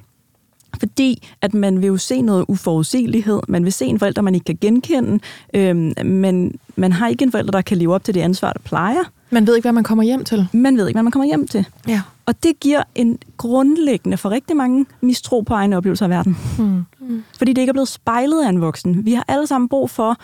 Fordi 0.79 1.29
at 1.43 1.55
man 1.55 1.81
vil 1.81 1.87
jo 1.87 1.97
se 1.97 2.23
noget 2.23 2.45
uforudsigelighed, 2.49 3.41
man 3.49 3.64
vil 3.64 3.73
se 3.73 3.85
en 3.85 3.99
forælder, 3.99 4.23
man 4.23 4.35
ikke 4.35 4.45
kan 4.45 4.59
genkende, 4.61 5.20
øhm, 5.55 5.93
men 6.05 6.55
man 6.77 6.93
har 6.93 7.09
ikke 7.09 7.23
en 7.23 7.31
forælder, 7.31 7.51
der 7.51 7.62
kan 7.62 7.79
leve 7.79 7.95
op 7.95 8.05
til 8.05 8.14
det 8.14 8.20
ansvar, 8.20 8.53
der 8.53 8.61
plejer. 8.64 9.03
Man 9.31 9.47
ved 9.47 9.57
ikke, 9.57 9.64
hvad 9.64 9.73
man 9.73 9.85
kommer 9.85 10.05
hjem 10.05 10.25
til. 10.25 10.49
Man 10.53 10.77
ved 10.77 10.89
ikke, 10.89 10.97
hvad 10.97 11.03
man 11.03 11.12
kommer 11.12 11.27
hjem 11.27 11.49
til. 11.49 11.66
Ja. 11.89 12.01
Og 12.27 12.43
det 12.43 12.61
giver 12.61 12.83
en 12.95 13.18
grundlæggende 13.37 14.16
for 14.16 14.31
rigtig 14.31 14.57
mange 14.57 14.87
mistro 15.01 15.41
på 15.41 15.55
egne 15.55 15.77
oplevelser 15.77 16.07
af 16.07 16.11
verden. 16.11 16.37
Mm. 16.59 16.85
Mm. 17.01 17.25
Fordi 17.39 17.53
det 17.53 17.62
ikke 17.62 17.70
er 17.70 17.75
blevet 17.75 17.89
spejlet 17.89 18.45
af 18.45 18.49
en 18.49 18.61
voksen. 18.61 19.07
Vi 19.07 19.12
har 19.12 19.25
alle 19.29 19.47
sammen 19.47 19.68
brug 19.68 19.91
for, 19.91 20.16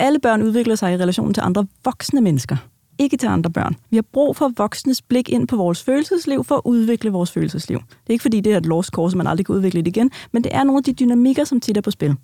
alle 0.00 0.18
børn 0.18 0.42
udvikler 0.42 0.74
sig 0.74 0.92
i 0.92 0.96
relation 0.96 1.34
til 1.34 1.40
andre 1.40 1.66
voksne 1.84 2.20
mennesker 2.20 2.56
ikke 2.98 3.16
til 3.16 3.26
andre 3.26 3.50
børn. 3.50 3.76
Vi 3.90 3.96
har 3.96 4.02
brug 4.12 4.36
for 4.36 4.52
voksnes 4.56 5.02
blik 5.02 5.28
ind 5.28 5.48
på 5.48 5.56
vores 5.56 5.82
følelsesliv 5.82 6.44
for 6.44 6.54
at 6.56 6.62
udvikle 6.64 7.10
vores 7.10 7.30
følelsesliv. 7.30 7.78
Det 7.78 8.06
er 8.08 8.12
ikke 8.12 8.22
fordi, 8.22 8.40
det 8.40 8.52
er 8.52 8.56
et 8.56 8.66
lost 8.66 8.90
course, 8.90 9.16
man 9.16 9.26
aldrig 9.26 9.46
kan 9.46 9.54
udvikle 9.54 9.80
det 9.82 9.86
igen, 9.86 10.10
men 10.32 10.44
det 10.44 10.54
er 10.54 10.64
nogle 10.64 10.78
af 10.78 10.84
de 10.84 10.92
dynamikker, 10.92 11.44
som 11.44 11.60
tit 11.60 11.76
er 11.76 11.80
på 11.80 11.90
spil. 11.90 12.16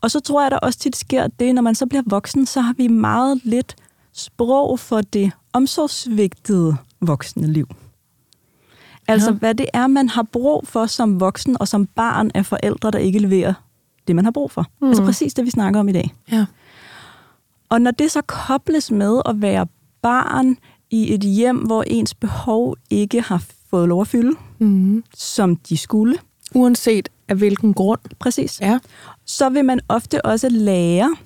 Og 0.00 0.10
så 0.10 0.20
tror 0.20 0.42
jeg, 0.42 0.50
der 0.50 0.58
også 0.58 0.78
tit 0.78 0.96
sker 0.96 1.26
det, 1.26 1.54
når 1.54 1.62
man 1.62 1.74
så 1.74 1.86
bliver 1.86 2.02
voksen, 2.06 2.46
så 2.46 2.60
har 2.60 2.72
vi 2.76 2.88
meget 2.88 3.40
lidt 3.44 3.76
sprog 4.12 4.78
for 4.78 5.00
det 5.00 5.32
omsorgsvigtede 5.52 6.76
voksne 7.00 7.52
liv. 7.52 7.68
Altså, 9.08 9.30
Ja. 9.30 9.36
hvad 9.36 9.54
det 9.54 9.66
er, 9.72 9.86
man 9.86 10.08
har 10.08 10.22
brug 10.22 10.66
for 10.66 10.86
som 10.86 11.20
voksen 11.20 11.56
og 11.60 11.68
som 11.68 11.86
barn 11.86 12.30
af 12.34 12.46
forældre, 12.46 12.90
der 12.90 12.98
ikke 12.98 13.18
leverer 13.18 13.52
det, 14.08 14.16
man 14.16 14.24
har 14.24 14.32
brug 14.32 14.50
for. 14.50 14.66
Mm. 14.80 14.88
Altså 14.88 15.04
præcis 15.04 15.34
det, 15.34 15.44
vi 15.44 15.50
snakker 15.50 15.80
om 15.80 15.88
i 15.88 15.92
dag. 15.92 16.14
Ja. 16.32 16.46
Og 17.70 17.80
når 17.80 17.90
det 17.90 18.10
så 18.12 18.20
kobles 18.22 18.90
med 18.90 19.22
at 19.26 19.42
være 19.42 19.66
barn 20.02 20.56
i 20.90 21.14
et 21.14 21.20
hjem, 21.20 21.56
hvor 21.56 21.82
ens 21.82 22.14
behov 22.14 22.76
ikke 22.90 23.20
har 23.20 23.44
fået 23.70 23.88
lov 23.88 24.00
at 24.00 24.08
fylde, 24.08 24.36
Mm. 24.58 25.04
som 25.14 25.56
de 25.56 25.76
skulle, 25.76 26.18
Uanset 26.54 27.08
af 27.28 27.36
hvilken 27.36 27.74
grund. 27.74 28.00
præcis, 28.18 28.60
Ja. 28.60 28.78
så 29.24 29.48
vil 29.48 29.64
man 29.64 29.80
ofte 29.88 30.24
også 30.24 30.48
lære, 30.48 31.16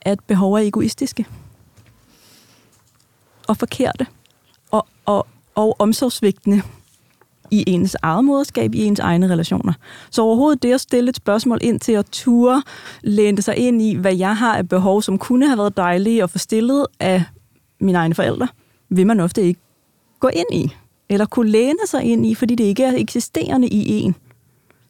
at 0.00 0.20
behov 0.26 0.52
er 0.54 0.58
egoistiske 0.58 1.26
og 3.48 3.56
forkerte 3.56 4.06
og, 4.70 4.86
og, 5.04 5.26
og 5.54 5.76
omsorgsvigtende 5.78 6.62
i 7.50 7.64
ens 7.66 7.96
eget 8.02 8.24
moderskab, 8.24 8.74
i 8.74 8.84
ens 8.84 8.98
egne 8.98 9.28
relationer. 9.28 9.72
Så 10.10 10.22
overhovedet 10.22 10.62
det 10.62 10.72
at 10.72 10.80
stille 10.80 11.08
et 11.08 11.16
spørgsmål 11.16 11.58
ind 11.62 11.80
til 11.80 11.92
at 11.92 12.06
ture, 12.12 12.62
læne 13.02 13.42
sig 13.42 13.56
ind 13.56 13.82
i, 13.82 13.94
hvad 13.94 14.16
jeg 14.16 14.36
har 14.36 14.56
af 14.56 14.68
behov, 14.68 15.02
som 15.02 15.18
kunne 15.18 15.46
have 15.46 15.58
været 15.58 15.76
dejlige 15.76 16.22
at 16.22 16.30
få 16.30 16.38
stillet 16.38 16.86
af 17.00 17.24
mine 17.80 17.98
egne 17.98 18.14
forældre, 18.14 18.48
vil 18.88 19.06
man 19.06 19.20
ofte 19.20 19.42
ikke 19.42 19.60
gå 20.20 20.28
ind 20.28 20.46
i, 20.52 20.74
eller 21.08 21.26
kunne 21.26 21.50
læne 21.50 21.78
sig 21.86 22.02
ind 22.02 22.26
i, 22.26 22.34
fordi 22.34 22.54
det 22.54 22.64
ikke 22.64 22.84
er 22.84 22.92
eksisterende 22.96 23.68
i 23.68 24.02
en, 24.02 24.14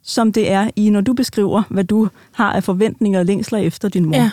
som 0.02 0.32
det 0.32 0.50
er 0.50 0.70
i, 0.76 0.90
når 0.90 1.00
du 1.00 1.12
beskriver, 1.12 1.62
hvad 1.70 1.84
du 1.84 2.08
har 2.32 2.52
af 2.52 2.64
forventninger 2.64 3.18
og 3.18 3.26
længsler 3.26 3.58
efter 3.58 3.88
din 3.88 4.04
mor. 4.04 4.16
Ja. 4.16 4.30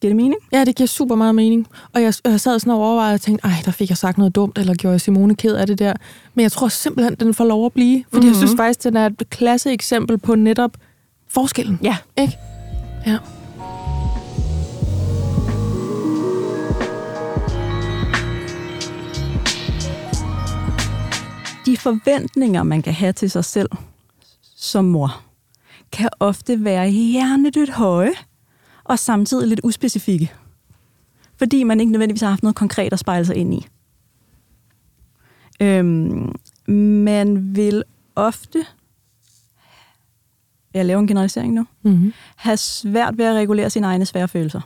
Giver 0.00 0.10
det 0.10 0.16
mening? 0.16 0.40
Ja, 0.52 0.64
det 0.64 0.76
giver 0.76 0.86
super 0.86 1.14
meget 1.14 1.34
mening. 1.34 1.66
Og 1.94 2.02
jeg, 2.02 2.14
jeg 2.24 2.40
sad 2.40 2.58
sådan 2.58 2.72
og 2.72 2.78
overvejede 2.78 3.14
og 3.14 3.20
tænkte, 3.20 3.46
ej, 3.46 3.52
der 3.64 3.70
fik 3.70 3.88
jeg 3.88 3.96
sagt 3.96 4.18
noget 4.18 4.34
dumt, 4.34 4.58
eller 4.58 4.74
gjorde 4.74 4.92
jeg 4.92 5.00
Simone 5.00 5.36
ked 5.36 5.54
af 5.54 5.66
det 5.66 5.78
der. 5.78 5.92
Men 6.34 6.42
jeg 6.42 6.52
tror 6.52 6.68
simpelthen, 6.68 7.14
den 7.14 7.34
får 7.34 7.44
lov 7.44 7.66
at 7.66 7.72
blive. 7.72 8.04
Fordi 8.04 8.16
mm-hmm. 8.16 8.28
jeg 8.28 8.36
synes 8.36 8.52
faktisk, 8.56 8.84
den 8.84 8.96
er 8.96 9.06
et 9.06 9.30
klasse 9.30 9.72
eksempel 9.72 10.18
på 10.18 10.34
netop 10.34 10.70
forskellen. 11.28 11.78
Ja. 11.82 11.96
Ikke? 12.16 12.38
Ja. 13.06 13.18
De 21.66 21.76
forventninger, 21.76 22.62
man 22.62 22.82
kan 22.82 22.92
have 22.92 23.12
til 23.12 23.30
sig 23.30 23.44
selv 23.44 23.68
som 24.56 24.84
mor, 24.84 25.22
kan 25.92 26.08
ofte 26.20 26.64
være 26.64 26.88
hjernedødt 26.88 27.70
høje, 27.70 28.12
og 28.88 28.98
samtidig 28.98 29.48
lidt 29.48 29.60
uspecifikke. 29.62 30.32
Fordi 31.36 31.64
man 31.64 31.80
ikke 31.80 31.92
nødvendigvis 31.92 32.20
har 32.20 32.28
haft 32.28 32.42
noget 32.42 32.56
konkret 32.56 32.92
at 32.92 32.98
spejle 32.98 33.24
sig 33.24 33.36
ind 33.36 33.54
i. 33.54 33.66
Øhm, 35.60 36.34
man 37.04 37.56
vil 37.56 37.84
ofte, 38.16 38.64
jeg 40.74 40.84
laver 40.86 41.00
en 41.00 41.06
generalisering 41.06 41.54
nu, 41.54 41.66
Mm-hmm. 41.82 42.12
have 42.36 42.56
svært 42.56 43.18
ved 43.18 43.24
at 43.24 43.34
regulere 43.34 43.70
sine 43.70 43.86
egne 43.86 44.06
svære 44.06 44.28
følelser. 44.28 44.60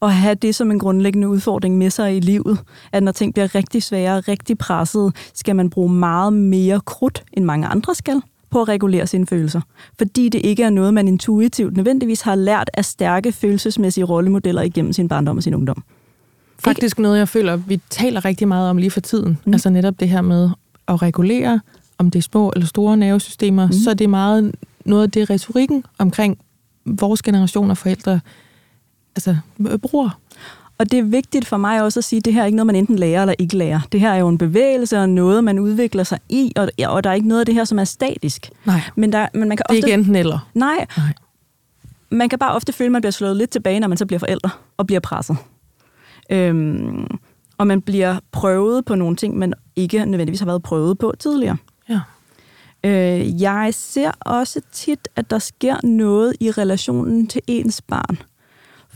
Og 0.00 0.14
have 0.14 0.34
det 0.34 0.54
som 0.54 0.70
en 0.70 0.78
grundlæggende 0.78 1.28
udfordring 1.28 1.78
med 1.78 1.90
sig 1.90 2.16
i 2.16 2.20
livet, 2.20 2.58
at 2.92 3.02
når 3.02 3.12
ting 3.12 3.34
bliver 3.34 3.54
rigtig 3.54 3.82
svære 3.82 4.16
og 4.16 4.28
rigtig 4.28 4.58
presset, 4.58 5.16
skal 5.34 5.56
man 5.56 5.70
bruge 5.70 5.92
meget 5.92 6.32
mere 6.32 6.80
krudt, 6.80 7.24
end 7.32 7.44
mange 7.44 7.66
andre 7.66 7.94
skal, 7.94 8.22
på 8.54 8.60
at 8.62 8.68
regulere 8.68 9.06
sine 9.06 9.26
følelser. 9.26 9.60
Fordi 9.98 10.28
det 10.28 10.40
ikke 10.44 10.62
er 10.62 10.70
noget, 10.70 10.94
man 10.94 11.08
intuitivt 11.08 11.76
nødvendigvis 11.76 12.20
har 12.20 12.34
lært 12.34 12.70
af 12.74 12.84
stærke 12.84 13.32
følelsesmæssige 13.32 14.04
rollemodeller 14.04 14.62
igennem 14.62 14.92
sin 14.92 15.08
barndom 15.08 15.36
og 15.36 15.42
sin 15.42 15.54
ungdom. 15.54 15.82
Faktisk 16.58 16.98
noget, 16.98 17.18
jeg 17.18 17.28
føler, 17.28 17.56
vi 17.56 17.80
taler 17.90 18.24
rigtig 18.24 18.48
meget 18.48 18.70
om 18.70 18.76
lige 18.76 18.90
for 18.90 19.00
tiden. 19.00 19.38
Mm. 19.46 19.52
Altså 19.52 19.70
netop 19.70 20.00
det 20.00 20.08
her 20.08 20.20
med 20.22 20.50
at 20.88 21.02
regulere, 21.02 21.60
om 21.98 22.10
det 22.10 22.18
er 22.18 22.22
små 22.22 22.52
eller 22.56 22.66
store 22.66 22.96
nervesystemer, 22.96 23.66
Mm. 23.66 23.72
så 23.72 23.90
er 23.90 23.94
det 23.94 24.10
meget 24.10 24.54
noget 24.84 25.02
af 25.02 25.10
det 25.10 25.30
retorikken 25.30 25.84
omkring 25.98 26.38
vores 26.84 27.22
generation 27.22 27.70
af 27.70 27.78
forældre 27.78 28.20
altså, 29.16 29.36
øh, 29.70 29.78
bruger. 29.78 30.18
Og 30.84 30.90
det 30.90 30.98
er 30.98 31.02
vigtigt 31.02 31.46
for 31.46 31.56
mig 31.56 31.82
også 31.82 32.00
at 32.00 32.04
sige, 32.04 32.18
at 32.18 32.24
det 32.24 32.34
her 32.34 32.42
er 32.42 32.46
ikke 32.46 32.56
noget, 32.56 32.66
man 32.66 32.76
enten 32.76 32.98
lærer 32.98 33.20
eller 33.20 33.34
ikke 33.38 33.56
lærer. 33.56 33.80
Det 33.92 34.00
her 34.00 34.12
er 34.12 34.16
jo 34.16 34.28
en 34.28 34.38
bevægelse 34.38 34.98
og 34.98 35.08
noget, 35.08 35.44
man 35.44 35.58
udvikler 35.58 36.02
sig 36.04 36.18
i, 36.28 36.52
og, 36.56 36.68
og 36.86 37.04
der 37.04 37.10
er 37.10 37.14
ikke 37.14 37.28
noget 37.28 37.40
af 37.40 37.46
det 37.46 37.54
her, 37.54 37.64
som 37.64 37.78
er 37.78 37.84
statisk. 37.84 38.50
Nej, 38.64 38.80
Men, 38.96 39.12
der, 39.12 39.28
men 39.34 39.48
man 39.48 39.56
kan 39.56 39.64
det 39.68 39.74
er 39.74 39.78
ofte... 39.78 39.88
ikke 39.88 39.94
enten 39.94 40.16
eller. 40.16 40.50
Nej, 40.54 40.86
Nej. 40.96 41.06
man 42.10 42.28
kan 42.28 42.38
bare 42.38 42.54
ofte 42.54 42.72
føle, 42.72 42.86
at 42.86 42.92
man 42.92 43.02
bliver 43.02 43.10
slået 43.10 43.36
lidt 43.36 43.50
tilbage, 43.50 43.80
når 43.80 43.88
man 43.88 43.98
så 43.98 44.06
bliver 44.06 44.18
forældre 44.18 44.50
og 44.76 44.86
bliver 44.86 45.00
presset. 45.00 45.36
Øhm, 46.30 47.06
og 47.58 47.66
man 47.66 47.82
bliver 47.82 48.16
prøvet 48.32 48.84
på 48.84 48.94
nogle 48.94 49.16
ting, 49.16 49.38
man 49.38 49.54
ikke 49.76 50.04
nødvendigvis 50.06 50.40
har 50.40 50.46
været 50.46 50.62
prøvet 50.62 50.98
på 50.98 51.14
tidligere. 51.18 51.56
Ja. 51.88 52.00
Øh, 52.84 53.42
jeg 53.42 53.68
ser 53.72 54.10
også 54.20 54.60
tit, 54.72 55.08
at 55.16 55.30
der 55.30 55.38
sker 55.38 55.86
noget 55.86 56.36
i 56.40 56.50
relationen 56.50 57.26
til 57.26 57.42
ens 57.46 57.82
barn. 57.82 58.18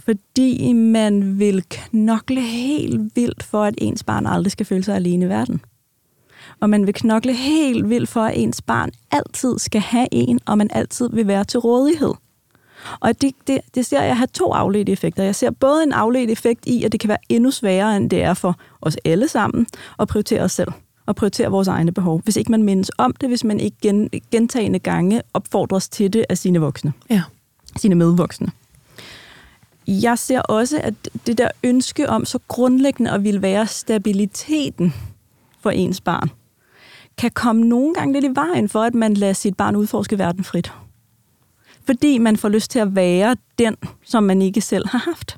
Fordi 0.08 0.72
man 0.72 1.38
vil 1.38 1.64
knokle 1.68 2.40
helt 2.40 3.16
vildt 3.16 3.42
for, 3.42 3.64
at 3.64 3.74
ens 3.78 4.04
barn 4.04 4.26
aldrig 4.26 4.52
skal 4.52 4.66
føle 4.66 4.84
sig 4.84 4.96
alene 4.96 5.24
i 5.24 5.28
verden. 5.28 5.60
Og 6.60 6.70
man 6.70 6.86
vil 6.86 6.94
knokle 6.94 7.32
helt 7.32 7.90
vildt 7.90 8.08
for, 8.08 8.20
at 8.20 8.32
ens 8.36 8.62
barn 8.62 8.90
altid 9.10 9.58
skal 9.58 9.80
have 9.80 10.08
en, 10.12 10.40
og 10.46 10.58
man 10.58 10.70
altid 10.72 11.10
vil 11.12 11.26
være 11.26 11.44
til 11.44 11.60
rådighed. 11.60 12.14
Og 13.00 13.20
det, 13.22 13.34
det, 13.46 13.60
det 13.74 13.86
ser 13.86 14.02
jeg 14.02 14.16
have 14.16 14.26
to 14.26 14.52
afledte 14.52 14.92
effekter. 14.92 15.22
Jeg 15.22 15.34
ser 15.34 15.50
både 15.50 15.82
en 15.82 15.92
afledt 15.92 16.30
effekt 16.30 16.66
i, 16.66 16.84
at 16.84 16.92
det 16.92 17.00
kan 17.00 17.08
være 17.08 17.18
endnu 17.28 17.50
sværere, 17.50 17.96
end 17.96 18.10
det 18.10 18.22
er 18.22 18.34
for 18.34 18.58
os 18.80 18.96
alle 19.04 19.28
sammen, 19.28 19.66
at 20.00 20.08
prioritere 20.08 20.42
os 20.42 20.52
selv 20.52 20.72
og 21.06 21.16
prioritere 21.16 21.50
vores 21.50 21.68
egne 21.68 21.92
behov. 21.92 22.20
Hvis 22.24 22.36
ikke 22.36 22.50
man 22.50 22.62
mindes 22.62 22.90
om 22.98 23.14
det, 23.20 23.28
hvis 23.28 23.44
man 23.44 23.60
ikke 23.60 23.76
gen, 23.82 24.10
gentagende 24.30 24.78
gange 24.78 25.22
opfordres 25.34 25.88
til 25.88 26.12
det 26.12 26.24
af 26.28 26.38
sine 26.38 26.58
voksne, 26.58 26.92
Ja. 27.10 27.22
sine 27.76 27.94
medvoksne. 27.94 28.48
Jeg 29.90 30.18
ser 30.18 30.40
også, 30.40 30.80
at 30.84 30.94
det 31.26 31.38
der 31.38 31.48
ønske 31.64 32.08
om 32.08 32.24
så 32.24 32.38
grundlæggende 32.48 33.10
at 33.10 33.24
ville 33.24 33.42
være 33.42 33.66
stabiliteten 33.66 34.94
for 35.60 35.70
ens 35.70 36.00
barn, 36.00 36.30
kan 37.18 37.30
komme 37.30 37.64
nogle 37.64 37.94
gange 37.94 38.12
lidt 38.12 38.24
i 38.24 38.34
vejen 38.34 38.68
for, 38.68 38.82
at 38.82 38.94
man 38.94 39.14
lader 39.14 39.32
sit 39.32 39.56
barn 39.56 39.76
udforske 39.76 40.18
verden 40.18 40.44
frit. 40.44 40.72
Fordi 41.84 42.18
man 42.18 42.36
får 42.36 42.48
lyst 42.48 42.70
til 42.70 42.78
at 42.78 42.94
være 42.94 43.36
den, 43.58 43.76
som 44.04 44.22
man 44.22 44.42
ikke 44.42 44.60
selv 44.60 44.88
har 44.88 44.98
haft. 44.98 45.36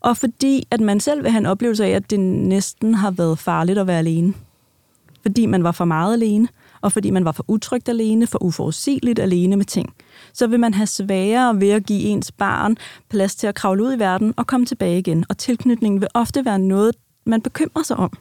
Og 0.00 0.16
fordi 0.16 0.66
at 0.70 0.80
man 0.80 1.00
selv 1.00 1.22
vil 1.22 1.30
have 1.30 1.38
en 1.38 1.46
oplevelse 1.46 1.84
af, 1.84 1.90
at 1.90 2.10
det 2.10 2.20
næsten 2.20 2.94
har 2.94 3.10
været 3.10 3.38
farligt 3.38 3.78
at 3.78 3.86
være 3.86 3.98
alene. 3.98 4.34
Fordi 5.22 5.46
man 5.46 5.64
var 5.64 5.72
for 5.72 5.84
meget 5.84 6.14
alene, 6.14 6.48
og 6.80 6.92
fordi 6.92 7.10
man 7.10 7.24
var 7.24 7.32
for 7.32 7.44
utrygt 7.48 7.88
alene, 7.88 8.26
for 8.26 8.42
uforudsigeligt 8.42 9.18
alene 9.18 9.56
med 9.56 9.64
ting. 9.64 9.94
Så 10.32 10.46
vil 10.46 10.60
man 10.60 10.74
have 10.74 10.86
sværere 10.86 11.60
ved 11.60 11.70
at 11.70 11.86
give 11.86 12.00
ens 12.00 12.32
barn 12.32 12.76
plads 13.10 13.34
til 13.34 13.46
at 13.46 13.54
kravle 13.54 13.84
ud 13.84 13.94
i 13.94 13.98
verden 13.98 14.34
og 14.36 14.46
komme 14.46 14.66
tilbage 14.66 14.98
igen. 14.98 15.24
Og 15.28 15.38
tilknytningen 15.38 16.00
vil 16.00 16.08
ofte 16.14 16.44
være 16.44 16.58
noget, 16.58 16.94
man 17.24 17.40
bekymrer 17.42 17.82
sig 17.82 17.96
om. 17.96 18.18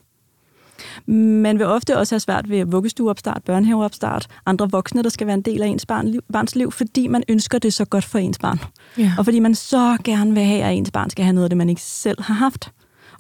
Man 1.06 1.60
vil 1.60 1.68
ofte 1.68 1.98
også 1.98 2.16
have 2.16 2.20
svært 2.20 2.50
ved 2.50 2.66
vuggestueopstart, 2.66 3.44
børnehaveopstart, 3.44 4.28
andre 4.46 4.70
voksne, 4.72 5.04
der 5.04 5.10
skal 5.10 5.28
være 5.28 5.34
en 5.34 5.42
del 5.42 5.62
af 5.62 5.68
ens 5.68 5.86
barn, 5.86 6.20
barns 6.34 6.56
liv, 6.56 6.72
fordi 6.72 7.08
man 7.08 7.24
ønsker 7.30 7.60
det 7.60 7.74
så 7.74 7.86
godt 7.86 8.04
for 8.04 8.18
ens 8.18 8.40
barn. 8.40 8.60
Ja. 8.98 9.14
Og 9.18 9.26
fordi 9.26 9.40
man 9.40 9.56
så 9.56 9.98
gerne 10.04 10.34
vil 10.34 10.44
have, 10.44 10.64
at 10.64 10.74
ens 10.74 10.92
barn 10.92 11.10
skal 11.10 11.26
have 11.26 11.34
noget 11.34 11.46
af 11.46 11.50
det, 11.50 11.58
man 11.58 11.70
ikke 11.70 11.82
selv 11.82 12.22
har 12.22 12.34
haft. 12.34 12.72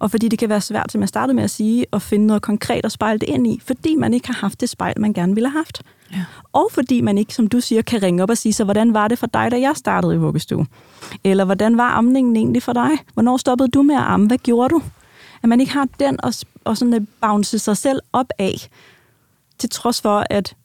Og 0.01 0.11
fordi 0.11 0.27
det 0.27 0.39
kan 0.39 0.49
være 0.49 0.61
svært, 0.61 0.91
som 0.91 1.01
jeg 1.01 1.09
startede 1.09 1.35
med 1.35 1.43
at 1.43 1.49
sige, 1.49 1.85
at 1.93 2.01
finde 2.01 2.27
noget 2.27 2.41
konkret 2.41 2.85
at 2.85 2.91
spejle 2.91 3.19
det 3.19 3.29
ind 3.29 3.47
i, 3.47 3.61
fordi 3.65 3.95
man 3.95 4.13
ikke 4.13 4.27
har 4.27 4.33
haft 4.33 4.61
det 4.61 4.69
spejl, 4.69 4.93
man 4.97 5.13
gerne 5.13 5.33
ville 5.33 5.49
have 5.49 5.59
haft. 5.59 5.81
Ja. 6.11 6.25
Og 6.53 6.69
fordi 6.71 7.01
man 7.01 7.17
ikke, 7.17 7.33
som 7.33 7.47
du 7.47 7.59
siger, 7.59 7.81
kan 7.81 8.03
ringe 8.03 8.23
op 8.23 8.29
og 8.29 8.37
sige, 8.37 8.53
så 8.53 8.63
hvordan 8.63 8.93
var 8.93 9.07
det 9.07 9.19
for 9.19 9.27
dig, 9.27 9.51
da 9.51 9.59
jeg 9.59 9.75
startede 9.75 10.13
i 10.13 10.17
vuggestue? 10.17 10.67
Eller 11.23 11.45
hvordan 11.45 11.77
var 11.77 11.89
amningen 11.89 12.35
egentlig 12.35 12.63
for 12.63 12.73
dig? 12.73 12.89
Hvornår 13.13 13.37
stoppede 13.37 13.69
du 13.69 13.81
med 13.81 13.95
at 13.95 14.01
amme? 14.01 14.27
Hvad 14.27 14.37
gjorde 14.37 14.69
du? 14.69 14.81
At 15.43 15.49
man 15.49 15.59
ikke 15.59 15.73
har 15.73 15.87
den 15.99 16.23
og, 16.23 16.33
og 16.63 16.77
sådan 16.77 16.93
at 16.93 17.03
bounce 17.21 17.59
sig 17.59 17.77
selv 17.77 17.99
op 18.13 18.27
af, 18.39 18.69
til 19.57 19.69
trods 19.69 20.01
for, 20.01 20.25
at 20.29 20.55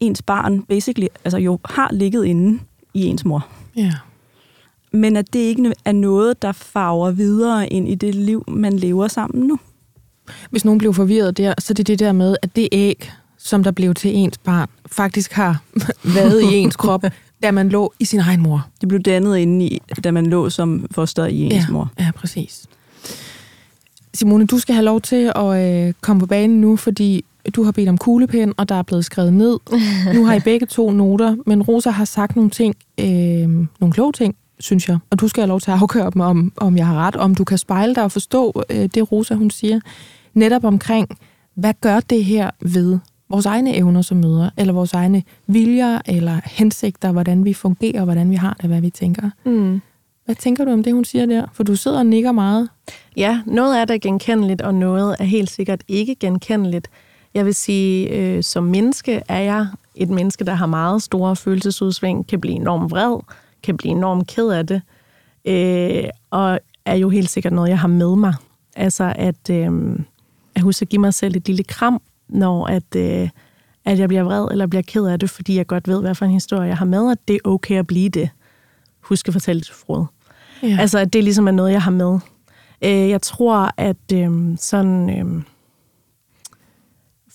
ens 0.00 0.22
barn 0.22 0.62
basically, 0.62 1.06
altså 1.24 1.38
jo 1.38 1.58
har 1.64 1.88
ligget 1.92 2.24
inde 2.24 2.60
i 2.94 3.04
ens 3.04 3.24
mor. 3.24 3.46
ja. 3.76 3.92
Men 4.92 5.16
at 5.16 5.32
det 5.32 5.38
ikke 5.38 5.72
er 5.84 5.92
noget, 5.92 6.42
der 6.42 6.52
farver 6.52 7.10
videre 7.10 7.68
ind 7.68 7.88
i 7.88 7.94
det 7.94 8.14
liv, 8.14 8.44
man 8.48 8.72
lever 8.72 9.08
sammen 9.08 9.46
nu. 9.46 9.58
Hvis 10.50 10.64
nogen 10.64 10.78
blev 10.78 10.94
forvirret 10.94 11.36
der, 11.36 11.54
så 11.58 11.72
er 11.72 11.74
det 11.74 11.86
det 11.86 11.98
der 11.98 12.12
med, 12.12 12.36
at 12.42 12.56
det 12.56 12.68
æg, 12.72 13.12
som 13.38 13.64
der 13.64 13.70
blev 13.70 13.94
til 13.94 14.16
ens 14.16 14.38
barn, 14.38 14.68
faktisk 14.86 15.32
har 15.32 15.62
været 16.16 16.42
i 16.42 16.56
ens 16.56 16.76
krop, 16.76 17.04
da 17.42 17.50
man 17.50 17.68
lå 17.68 17.92
i 17.98 18.04
sin 18.04 18.20
egen 18.20 18.42
mor. 18.42 18.66
Det 18.80 18.88
blev 18.88 19.00
dannet 19.00 19.36
inde 19.36 19.64
i, 19.64 19.82
da 20.04 20.10
man 20.10 20.26
lå 20.26 20.50
som 20.50 20.86
foster 20.90 21.26
i 21.26 21.40
ens 21.40 21.54
ja. 21.54 21.66
mor. 21.70 21.90
Ja, 22.00 22.10
præcis. 22.16 22.66
Simone, 24.14 24.46
du 24.46 24.58
skal 24.58 24.74
have 24.74 24.84
lov 24.84 25.00
til 25.00 25.32
at 25.34 25.86
øh, 25.86 25.92
komme 26.00 26.20
på 26.20 26.26
banen 26.26 26.60
nu, 26.60 26.76
fordi 26.76 27.24
du 27.56 27.62
har 27.62 27.72
bedt 27.72 27.88
om 27.88 27.98
kuglepen, 27.98 28.52
og 28.56 28.68
der 28.68 28.74
er 28.74 28.82
blevet 28.82 29.04
skrevet 29.04 29.32
ned. 29.32 29.58
Nu 30.14 30.24
har 30.24 30.34
I 30.34 30.40
begge 30.40 30.66
to 30.66 30.90
noter, 30.90 31.36
men 31.46 31.62
Rosa 31.62 31.90
har 31.90 32.04
sagt 32.04 32.36
nogle 32.36 32.50
ting, 32.50 32.74
øh, 33.00 33.06
nogle 33.80 33.92
kloge 33.92 34.12
ting, 34.12 34.34
synes 34.62 34.88
jeg. 34.88 34.98
Og 35.10 35.20
du 35.20 35.28
skal 35.28 35.40
have 35.40 35.48
lov 35.48 35.60
til 35.60 35.70
at 35.70 35.78
afgøre 35.80 36.10
dem, 36.10 36.20
om, 36.20 36.52
om 36.56 36.76
jeg 36.76 36.86
har 36.86 36.94
ret, 37.06 37.16
om 37.16 37.34
du 37.34 37.44
kan 37.44 37.58
spejle 37.58 37.94
dig 37.94 38.04
og 38.04 38.12
forstå 38.12 38.62
øh, 38.70 38.88
det, 38.94 39.12
Rosa 39.12 39.34
hun 39.34 39.50
siger. 39.50 39.80
netop 40.34 40.64
omkring, 40.64 41.08
hvad 41.54 41.74
gør 41.80 42.00
det 42.00 42.24
her 42.24 42.50
ved 42.60 42.98
vores 43.30 43.46
egne 43.46 43.76
evner 43.76 44.02
som 44.02 44.16
mødre, 44.16 44.50
eller 44.56 44.72
vores 44.72 44.92
egne 44.92 45.22
viljer, 45.46 45.98
eller 46.06 46.40
hensigter, 46.44 47.12
hvordan 47.12 47.44
vi 47.44 47.54
fungerer, 47.54 48.04
hvordan 48.04 48.30
vi 48.30 48.36
har 48.36 48.56
det, 48.60 48.68
hvad 48.70 48.80
vi 48.80 48.90
tænker. 48.90 49.30
Mm. 49.44 49.80
Hvad 50.24 50.34
tænker 50.34 50.64
du 50.64 50.70
om 50.70 50.82
det, 50.82 50.92
hun 50.92 51.04
siger 51.04 51.26
der? 51.26 51.46
For 51.52 51.62
du 51.62 51.76
sidder 51.76 51.98
og 51.98 52.06
nikker 52.06 52.32
meget. 52.32 52.68
Ja, 53.16 53.40
noget 53.46 53.80
er 53.80 53.98
genkendeligt, 53.98 54.60
og 54.60 54.74
noget 54.74 55.16
er 55.18 55.24
helt 55.24 55.50
sikkert 55.50 55.82
ikke 55.88 56.14
genkendeligt. 56.14 56.88
Jeg 57.34 57.46
vil 57.46 57.54
sige, 57.54 58.08
øh, 58.08 58.42
som 58.42 58.64
menneske 58.64 59.22
er 59.28 59.38
jeg 59.38 59.66
et 59.94 60.08
menneske, 60.08 60.44
der 60.44 60.54
har 60.54 60.66
meget 60.66 61.02
store 61.02 61.36
følelsesudsving, 61.36 62.26
kan 62.26 62.40
blive 62.40 62.54
enormt 62.54 62.90
vred, 62.90 63.18
kan 63.62 63.76
blive 63.76 63.92
enormt 63.92 64.28
ked 64.28 64.48
af 64.48 64.66
det, 64.66 64.82
øh, 65.44 66.04
og 66.30 66.60
er 66.84 66.94
jo 66.94 67.08
helt 67.08 67.30
sikkert 67.30 67.52
noget, 67.52 67.68
jeg 67.68 67.78
har 67.78 67.88
med 67.88 68.16
mig. 68.16 68.34
Altså 68.76 69.12
at, 69.16 69.50
øh, 69.50 69.98
at 70.54 70.62
huske 70.62 70.82
at 70.82 70.88
give 70.88 71.00
mig 71.00 71.14
selv 71.14 71.36
et 71.36 71.46
lille 71.46 71.64
kram, 71.64 72.02
når 72.28 72.66
at, 72.66 72.96
øh, 72.96 73.28
at 73.84 73.98
jeg 73.98 74.08
bliver 74.08 74.22
vred 74.22 74.48
eller 74.50 74.66
bliver 74.66 74.82
ked 74.82 75.06
af 75.06 75.18
det, 75.18 75.30
fordi 75.30 75.56
jeg 75.56 75.66
godt 75.66 75.88
ved, 75.88 76.00
hvad 76.00 76.14
for 76.14 76.24
en 76.24 76.30
historie 76.30 76.68
jeg 76.68 76.76
har 76.76 76.84
med, 76.84 77.10
og 77.10 77.16
det 77.28 77.34
er 77.34 77.48
okay 77.48 77.78
at 77.78 77.86
blive 77.86 78.08
det. 78.08 78.30
Husk 79.00 79.28
at 79.28 79.34
fortælle 79.34 79.60
det 79.60 79.66
til 79.66 79.74
Frode. 79.74 80.06
Ja. 80.62 80.76
Altså, 80.80 80.98
at 80.98 81.12
det 81.12 81.24
ligesom 81.24 81.48
er 81.48 81.52
noget, 81.52 81.72
jeg 81.72 81.82
har 81.82 81.90
med. 81.90 82.18
Øh, 82.84 83.08
jeg 83.08 83.22
tror, 83.22 83.70
at 83.76 84.12
øh, 84.14 84.56
sådan 84.58 85.10
øh, 85.10 85.42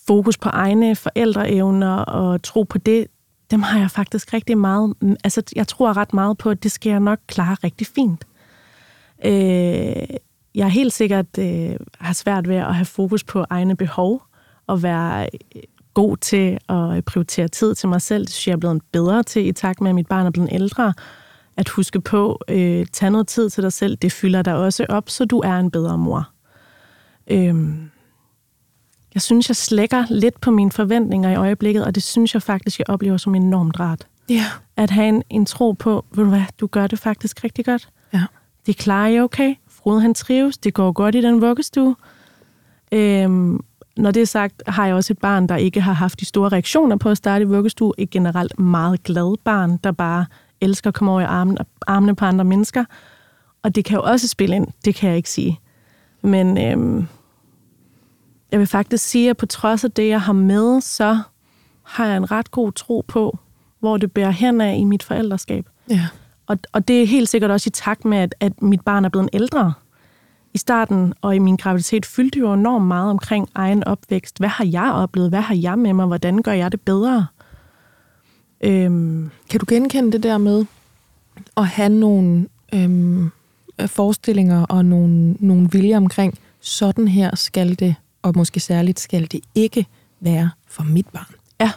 fokus 0.07 0.38
på 0.38 0.49
egne 0.49 0.95
forældreevner 0.95 1.95
og 1.95 2.43
tro 2.43 2.63
på 2.63 2.78
det, 2.78 3.07
dem 3.52 3.62
har 3.62 3.80
jeg 3.80 3.91
faktisk 3.91 4.34
rigtig 4.34 4.58
meget... 4.58 4.93
Mm, 5.02 5.16
altså, 5.24 5.41
jeg 5.56 5.68
tror 5.68 5.98
ret 5.98 6.14
meget 6.14 6.38
på, 6.38 6.50
at 6.50 6.64
det 6.64 6.72
skal 6.72 6.89
jeg 6.89 7.00
nok 7.00 7.20
klare 7.28 7.58
rigtig 7.64 7.88
fint. 7.88 8.26
Øh, 9.26 10.18
jeg 10.56 10.66
er 10.66 10.68
helt 10.68 10.93
sikkert 10.93 11.38
øh, 11.39 11.76
har 12.00 12.14
svært 12.14 12.48
ved 12.48 12.56
at 12.56 12.76
have 12.76 12.86
fokus 12.86 13.24
på 13.24 13.45
egne 13.50 13.76
behov 13.76 14.24
og 14.68 14.84
være 14.84 15.30
øh, 15.56 15.62
god 15.93 16.18
til 16.18 16.58
at 16.70 16.95
øh, 16.95 17.02
prioritere 17.02 17.48
tid 17.48 17.76
til 17.76 17.89
mig 17.89 18.02
selv. 18.02 18.26
Det 18.26 18.34
synes 18.34 18.48
jeg 18.48 18.54
er 18.54 18.58
blevet 18.58 18.82
bedre 18.91 19.24
til 19.24 19.48
i 19.48 19.52
takt 19.52 19.82
med, 19.82 19.89
at 19.89 19.95
mit 19.95 20.08
barn 20.08 20.26
er 20.26 20.32
blevet 20.32 20.50
ældre 20.52 20.93
at 21.58 21.70
huske 21.70 22.02
på, 22.02 22.39
øh, 22.50 22.86
tage 22.93 23.10
noget 23.10 23.28
tid 23.28 23.50
til 23.50 23.64
dig 23.64 23.74
selv, 23.74 23.95
det 23.95 24.12
fylder 24.12 24.41
dig 24.41 24.56
også 24.56 24.86
op, 24.89 25.10
så 25.10 25.26
du 25.26 25.39
er 25.39 25.60
en 25.60 25.72
bedre 25.72 25.98
mor. 25.98 26.30
Øhm, 27.28 27.91
jeg 29.14 29.22
synes, 29.22 29.49
jeg 29.49 29.55
slækker 29.55 30.03
lidt 30.10 30.41
på 30.41 30.51
mine 30.51 30.72
forventninger 30.72 31.30
i 31.30 31.36
øjeblikket, 31.36 31.86
og 31.86 31.95
det 31.95 32.03
synes 32.03 32.34
jeg 32.34 32.41
faktisk, 32.41 32.80
jeg 32.80 32.89
oplever 32.89 33.18
som 33.18 33.36
enormt 33.36 33.80
rart. 33.80 34.08
Ja. 34.30 34.45
At 34.78 34.89
have 34.89 35.08
en, 35.08 35.24
en 35.30 35.45
tro 35.45 35.72
på, 35.72 36.05
ved 36.16 36.24
du 36.24 36.30
hvad, 36.30 36.43
du 36.60 36.68
gør 36.68 36.88
det 36.88 36.99
faktisk 36.99 37.43
rigtig 37.43 37.66
godt. 37.66 37.89
Ja. 38.14 38.24
Det 38.66 38.78
klarer 38.78 39.08
jeg 39.08 39.24
okay. 39.24 39.55
Frode 39.70 40.01
han 40.01 40.14
trives, 40.14 40.58
det 40.58 40.74
går 40.74 40.91
godt 40.91 41.16
i 41.16 41.22
den 41.22 41.41
vuggestue. 41.41 41.95
Øhm, 42.91 43.60
når 43.97 44.12
det 44.12 44.22
er 44.22 44.26
sagt, 44.26 44.64
har 44.68 44.86
jeg 44.86 44.95
også 44.95 45.14
et 45.14 45.18
barn, 45.18 45.49
der 45.49 45.55
ikke 45.55 45.82
har 45.82 45.93
haft 45.93 46.20
de 46.20 46.26
store 46.26 46.49
reaktioner 46.49 46.95
på 46.95 47.10
at 47.10 47.18
starte 47.18 47.43
i 47.43 47.47
vuggestue. 47.47 47.93
Et 47.97 48.10
generelt 48.10 48.60
meget 48.60 49.03
glad 49.03 49.38
barn, 49.43 49.78
der 49.78 49.91
bare 49.91 50.26
elsker 50.62 50.88
at 50.88 50.93
komme 50.93 51.12
over 51.12 51.22
i 51.22 51.24
armene, 51.24 51.58
armene 51.88 52.16
på 52.16 52.26
andre 52.26 52.45
mennesker. 52.45 52.86
Og 53.64 53.76
det 53.76 53.86
kan 53.86 53.95
jo 53.95 54.03
også 54.03 54.28
spille 54.28 54.55
ind, 54.55 54.68
det 54.86 54.95
kan 54.95 55.10
jeg 55.10 55.18
ikke 55.18 55.30
sige. 55.30 55.60
Men 56.22 56.58
øhm, 56.58 57.08
jeg 58.52 58.60
vil 58.60 58.68
faktisk 58.68 59.04
sige, 59.04 59.30
at 59.30 59.38
på 59.38 59.45
trods 59.45 59.84
af 59.84 59.91
det, 59.91 60.08
jeg 60.08 60.22
har 60.22 60.34
med, 60.34 60.82
så 60.82 61.20
har 61.84 62.06
jeg 62.06 62.18
en 62.18 62.32
ret 62.32 62.52
god 62.52 62.72
tro 62.72 63.06
på, 63.08 63.39
hvor 63.80 63.98
det 63.98 64.12
bærer 64.12 64.32
hen 64.32 64.62
af 64.62 64.76
i 64.78 64.84
mit 64.84 65.04
forældreskab. 65.04 65.66
Ja. 65.89 66.08
Og, 66.48 66.58
og 66.72 66.88
det 66.88 67.02
er 67.02 67.08
helt 67.08 67.30
sikkert 67.30 67.52
også 67.52 67.68
i 67.68 67.72
takt 67.72 68.06
med, 68.06 68.18
at, 68.18 68.36
at 68.39 68.62
mit 68.62 68.82
barn 68.82 69.06
er 69.06 69.10
blevet 69.10 69.30
ældre. 69.34 69.74
I 70.54 70.58
starten 70.58 71.14
og 71.22 71.36
i 71.36 71.39
min 71.39 71.56
graviditet 71.56 72.06
fyldte 72.06 72.39
jo 72.39 72.54
enormt 72.54 72.86
meget 72.86 73.10
omkring 73.10 73.50
egen 73.56 73.84
opvækst. 73.84 74.38
Hvad 74.39 74.50
har 74.50 74.66
jeg 74.66 74.91
oplevet? 74.91 75.30
Hvad 75.30 75.41
har 75.41 75.56
jeg 75.56 75.80
med 75.80 75.93
mig? 75.93 76.06
Hvordan 76.06 76.41
gør 76.41 76.52
jeg 76.52 76.72
det 76.72 76.82
bedre? 76.82 77.28
Øhm, 78.62 79.30
kan 79.50 79.60
du 79.60 79.66
genkende 79.70 80.12
det 80.12 80.24
der 80.24 80.38
med 80.38 80.66
at 81.58 81.68
have 81.68 81.89
nogle 81.89 82.48
øhm, 82.74 83.32
forestillinger 83.88 84.66
og 84.66 84.86
nogle, 84.86 85.36
nogle 85.39 85.70
viljer 85.72 85.98
omkring, 85.98 86.39
sådan 86.60 87.08
her 87.08 87.36
skal 87.36 87.80
det, 87.80 87.95
og 88.28 88.34
måske 88.36 88.59
særligt 88.59 88.99
skal 88.99 89.32
det 89.32 89.39
ikke 89.55 89.88
være 90.19 90.49
for 90.67 90.84
mit 90.84 91.07
barn? 91.07 91.36
Ja, 91.59 91.71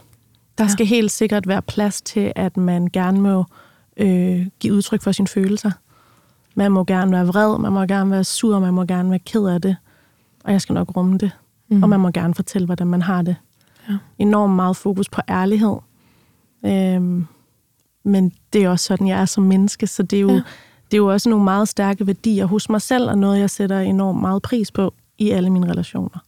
der 0.58 0.64
ja. 0.64 0.68
skal 0.68 0.86
helt 0.86 1.10
sikkert 1.10 1.48
være 1.48 1.62
plads 1.62 2.02
til, 2.02 2.32
at 2.36 2.56
man 2.56 2.86
gerne 2.86 3.20
må 3.20 3.44
øh, 3.96 4.46
give 4.60 4.74
udtryk 4.74 5.02
for 5.02 5.12
sine 5.12 5.28
følelser. 5.28 5.70
Man 6.54 6.72
må 6.72 6.84
gerne 6.84 7.12
være 7.12 7.26
vred, 7.26 7.58
man 7.58 7.72
må 7.72 7.80
gerne 7.84 8.10
være 8.10 8.24
sur, 8.24 8.58
man 8.58 8.74
må 8.74 8.84
gerne 8.84 9.10
være 9.10 9.18
ked 9.18 9.46
af 9.46 9.60
det. 9.60 9.76
Og 10.44 10.52
jeg 10.52 10.60
skal 10.60 10.72
nok 10.72 10.96
rumme 10.96 11.18
det. 11.18 11.30
Mm. 11.68 11.82
Og 11.82 11.88
man 11.88 12.00
må 12.00 12.10
gerne 12.10 12.34
fortælle, 12.34 12.66
hvordan 12.66 12.86
man 12.86 13.02
har 13.02 13.22
det. 13.22 13.36
Ja. 13.88 13.96
Enormt 14.18 14.54
meget 14.54 14.76
fokus 14.76 15.08
på 15.08 15.20
ærlighed. 15.28 15.76
Øhm, 16.66 17.26
men 18.04 18.32
det 18.52 18.64
er 18.64 18.68
også 18.68 18.84
sådan, 18.84 19.08
jeg 19.08 19.20
er 19.20 19.24
som 19.24 19.44
menneske, 19.44 19.86
så 19.86 20.02
det 20.02 20.16
er, 20.16 20.20
jo, 20.20 20.30
ja. 20.30 20.42
det 20.90 20.92
er 20.92 20.96
jo 20.96 21.12
også 21.12 21.28
nogle 21.28 21.44
meget 21.44 21.68
stærke 21.68 22.06
værdier 22.06 22.46
hos 22.46 22.68
mig 22.68 22.82
selv, 22.82 23.10
og 23.10 23.18
noget, 23.18 23.38
jeg 23.38 23.50
sætter 23.50 23.80
enormt 23.80 24.20
meget 24.20 24.42
pris 24.42 24.70
på 24.70 24.94
i 25.18 25.30
alle 25.30 25.50
mine 25.50 25.70
relationer. 25.70 26.18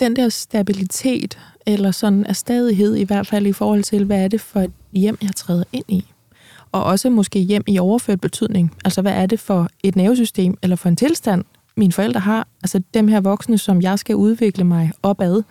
Den 0.00 0.16
der 0.16 0.28
stabilitet, 0.28 1.38
eller 1.66 1.90
sådan 1.90 2.26
af 2.26 2.36
stadighed, 2.36 2.96
i 2.96 3.02
hvert 3.02 3.26
fald 3.26 3.46
i 3.46 3.52
forhold 3.52 3.82
til, 3.82 4.04
hvad 4.04 4.24
er 4.24 4.28
det 4.28 4.40
for 4.40 4.60
et 4.60 4.72
hjem, 4.92 5.18
jeg 5.22 5.30
træder 5.36 5.64
ind 5.72 5.84
i? 5.88 6.04
Og 6.72 6.84
også 6.84 7.10
måske 7.10 7.38
hjem 7.38 7.62
i 7.66 7.78
overført 7.78 8.20
betydning. 8.20 8.74
Altså, 8.84 9.02
hvad 9.02 9.12
er 9.12 9.26
det 9.26 9.40
for 9.40 9.68
et 9.82 9.96
nervesystem, 9.96 10.58
eller 10.62 10.76
for 10.76 10.88
en 10.88 10.96
tilstand, 10.96 11.44
mine 11.76 11.92
forældre 11.92 12.20
har? 12.20 12.46
Altså, 12.62 12.82
dem 12.94 13.08
her 13.08 13.20
voksne, 13.20 13.58
som 13.58 13.82
jeg 13.82 13.98
skal 13.98 14.16
udvikle 14.16 14.64
mig 14.64 14.92
opad. 15.02 15.42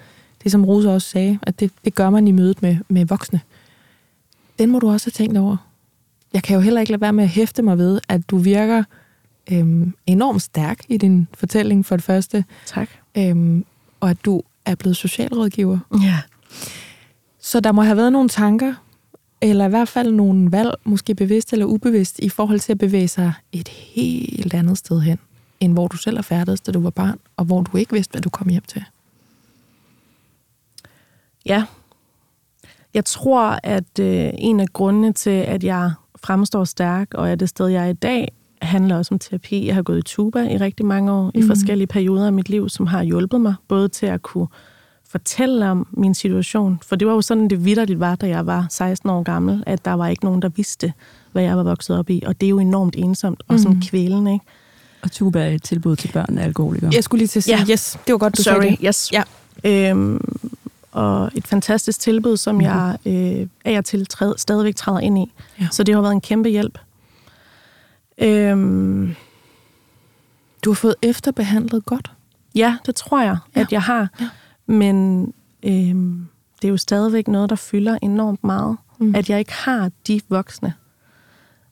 Det, 0.44 0.52
som 0.52 0.66
Rosa 0.66 0.90
også 0.90 1.10
sagde, 1.10 1.40
at 1.42 1.60
det, 1.60 1.72
det 1.86 1.96
gør 1.96 2.10
man 2.10 2.28
i 2.28 2.32
mødet 2.32 2.62
med, 2.62 2.78
med 2.90 3.06
voksne 3.06 3.42
den 4.60 4.72
må 4.72 4.80
du 4.80 4.90
også 4.90 5.06
have 5.08 5.26
tænkt 5.26 5.38
over. 5.38 5.58
Jeg 6.34 6.44
kan 6.44 6.56
jo 6.56 6.62
heller 6.62 6.82
ikke 6.82 6.92
lade 6.92 7.02
være 7.02 7.14
med 7.14 7.24
at 7.24 7.30
hæfte 7.30 7.62
mig 7.62 7.78
ved, 7.78 8.00
at 8.10 8.30
du 8.30 8.38
virker 8.38 8.84
øhm, 9.52 9.94
enormt 10.06 10.42
stærk 10.42 10.80
i 10.90 10.98
din 10.98 11.28
fortælling 11.34 11.86
for 11.86 11.96
det 11.96 12.06
første. 12.06 12.46
Tak. 12.66 12.90
Øhm, 13.18 13.66
og 14.00 14.10
at 14.10 14.26
du 14.26 14.42
er 14.66 14.76
blevet 14.76 14.98
socialrådgiver. 14.98 15.80
Ja. 16.04 16.22
Så 17.40 17.60
der 17.60 17.72
må 17.72 17.82
have 17.82 17.98
været 17.98 18.12
nogle 18.12 18.30
tanker, 18.30 18.74
eller 19.42 19.66
i 19.66 19.70
hvert 19.70 19.88
fald 19.88 20.12
nogle 20.12 20.52
valg, 20.52 20.74
måske 20.84 21.16
bevidst 21.16 21.54
eller 21.54 21.66
ubevidst, 21.66 22.20
i 22.20 22.30
forhold 22.30 22.60
til 22.60 22.72
at 22.72 22.78
bevæge 22.78 23.08
sig 23.08 23.34
et 23.52 23.68
helt 23.68 24.54
andet 24.54 24.78
sted 24.78 25.02
hen, 25.02 25.20
end 25.60 25.74
hvor 25.74 25.88
du 25.88 25.98
selv 25.98 26.18
er 26.18 26.22
færdig, 26.22 26.66
da 26.66 26.72
du 26.72 26.80
var 26.80 26.90
barn, 26.90 27.20
og 27.38 27.46
hvor 27.46 27.62
du 27.62 27.78
ikke 27.78 27.94
vidste, 27.94 28.12
hvad 28.12 28.22
du 28.22 28.30
kom 28.30 28.50
hjem 28.50 28.64
til. 28.68 28.84
Ja, 31.46 31.66
jeg 32.94 33.06
tror, 33.06 33.60
at 33.64 34.00
øh, 34.00 34.30
en 34.34 34.60
af 34.60 34.68
grundene 34.74 35.14
til, 35.14 35.30
at 35.30 35.64
jeg 35.64 35.92
fremstår 36.16 36.64
stærk 36.64 37.14
og 37.14 37.32
er 37.32 37.36
det 37.36 37.50
sted, 37.50 37.68
jeg 37.68 37.86
er 37.86 37.90
i 37.90 37.94
dag, 37.94 38.32
handler 38.66 38.98
også 38.98 39.14
om 39.14 39.20
terapi. 39.20 39.68
Jeg 39.68 39.76
har 39.76 39.82
gået 39.82 39.98
i 39.98 40.02
tuba 40.02 40.48
i 40.48 40.58
rigtig 40.58 40.86
mange 40.86 41.12
år, 41.12 41.32
mm. 41.36 41.42
i 41.44 41.48
forskellige 41.48 41.88
perioder 41.88 42.26
af 42.26 42.34
mit 42.34 42.50
liv, 42.50 42.70
som 42.70 42.88
har 42.88 43.04
hjulpet 43.04 43.42
mig, 43.42 43.56
både 43.68 43.88
til 43.88 44.06
at 44.06 44.22
kunne 44.22 44.48
fortælle 45.10 45.70
om 45.70 45.88
min 45.92 46.14
situation. 46.14 46.80
For 46.86 46.96
det 46.96 47.08
var 47.08 47.14
jo 47.14 47.22
sådan, 47.22 47.48
det 47.48 47.66
vidderligt 47.66 48.00
var, 48.00 48.16
da 48.16 48.28
jeg 48.28 48.46
var 48.46 48.68
16 48.70 49.10
år 49.10 49.24
gammel, 49.24 49.64
at 49.66 49.86
der 49.86 49.94
var 49.94 50.08
ikke 50.08 50.26
nogen, 50.26 50.42
der 50.42 50.50
vidste, 50.50 50.94
hvad 51.32 51.44
jeg 51.44 51.58
var 51.58 51.64
vokset 51.64 51.98
op 51.98 52.10
i. 52.10 52.24
Og 52.26 52.42
det 52.42 52.48
er 52.48 52.50
jo 52.50 52.60
enormt 52.60 52.96
ensomt 52.96 53.44
og 53.48 53.60
sådan 53.60 53.76
mm. 53.76 53.82
kvælende, 53.82 54.34
ikke? 54.34 54.46
Og 55.02 55.12
tuba 55.12 55.46
er 55.46 55.50
et 55.50 55.64
tilbud 55.64 55.96
til 55.96 56.12
børn 56.12 56.38
af 56.38 56.44
alkoholikere. 56.44 56.92
Jeg 56.94 57.04
skulle 57.04 57.20
lige 57.20 57.28
til 57.28 57.40
at 57.40 57.44
sige, 57.44 57.58
ja. 57.58 57.66
yes, 57.72 58.00
det 58.08 58.12
var 58.14 58.18
godt, 58.18 58.38
du 58.38 58.44
Sorry, 58.44 58.62
sagde 58.62 58.72
det. 58.72 58.80
yes. 58.86 59.12
Ja. 59.14 59.24
Øhm, 59.64 60.22
og 60.92 61.32
et 61.36 61.48
fantastisk 61.48 62.00
tilbud, 62.00 62.38
som 62.38 62.56
mm-hmm. 62.56 62.66
jeg 62.66 62.98
øh, 63.06 63.48
af 63.66 63.78
og 63.78 63.86
til 63.86 64.06
træd, 64.06 64.34
stadigvæk 64.38 64.76
træder 64.76 65.00
ind 65.00 65.18
i. 65.18 65.32
Ja. 65.62 65.68
Så 65.72 65.84
det 65.84 65.96
har 65.96 66.02
været 66.02 66.14
en 66.14 66.22
kæmpe 66.22 66.50
hjælp. 66.50 66.78
Øhm, 68.18 69.16
du 70.66 70.70
har 70.70 70.76
fået 70.76 70.96
efterbehandlet 71.02 71.86
godt? 71.86 72.12
Ja, 72.56 72.78
det 72.86 72.96
tror 72.96 73.22
jeg, 73.22 73.38
ja. 73.56 73.62
at 73.62 73.72
jeg 73.72 73.82
har. 73.82 74.10
Ja. 74.20 74.30
Men 74.66 75.26
øhm, 75.64 76.28
det 76.62 76.68
er 76.68 76.72
jo 76.72 76.78
stadigvæk 76.78 77.28
noget, 77.28 77.50
der 77.50 77.56
fylder 77.56 77.98
enormt 78.02 78.44
meget, 78.44 78.78
mm. 79.00 79.16
at 79.16 79.30
jeg 79.30 79.40
ikke 79.40 79.54
har 79.54 79.92
de 80.08 80.22
voksne. 80.30 80.74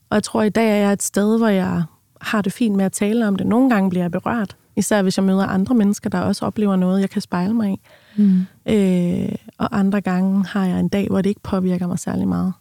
Og 0.10 0.16
jeg 0.16 0.24
tror, 0.24 0.41
at 0.41 0.48
i 0.48 0.50
dag 0.50 0.72
er 0.72 0.76
jeg 0.76 0.94
et 0.94 1.04
sted, 1.04 1.38
hvor 1.38 1.48
jeg 1.48 1.84
har 2.22 2.41
det 2.41 2.54
fint 2.54 2.76
med 2.76 2.86
at 2.86 2.91
tale 2.91 3.28
om 3.28 3.36
det. 3.36 3.48
Nogle 3.48 3.70
gange 3.70 3.89
bliver 3.89 4.04
jeg 4.04 4.12
berørt, 4.12 4.58
især 4.76 5.02
hvis 5.02 5.18
jeg 5.18 5.26
møder 5.26 5.46
andre 5.46 5.76
mennesker, 5.76 6.10
der 6.10 6.20
også 6.20 6.46
oplever 6.46 6.76
noget, 6.76 7.02
jeg 7.02 7.10
kan 7.10 7.22
spejle 7.22 7.54
mig 7.54 7.72
i. 7.74 7.80
Mm. 8.16 8.46
Øh, 8.66 9.36
og 9.58 9.80
andre 9.80 10.02
gange 10.02 10.46
har 10.46 10.66
jeg 10.66 10.80
en 10.80 10.88
dag, 10.88 11.08
hvor 11.08 11.22
det 11.22 11.30
ikke 11.30 11.41
påvirker 11.41 11.88
mig 11.88 12.00
særlig 12.00 12.28
meget. 12.28 12.54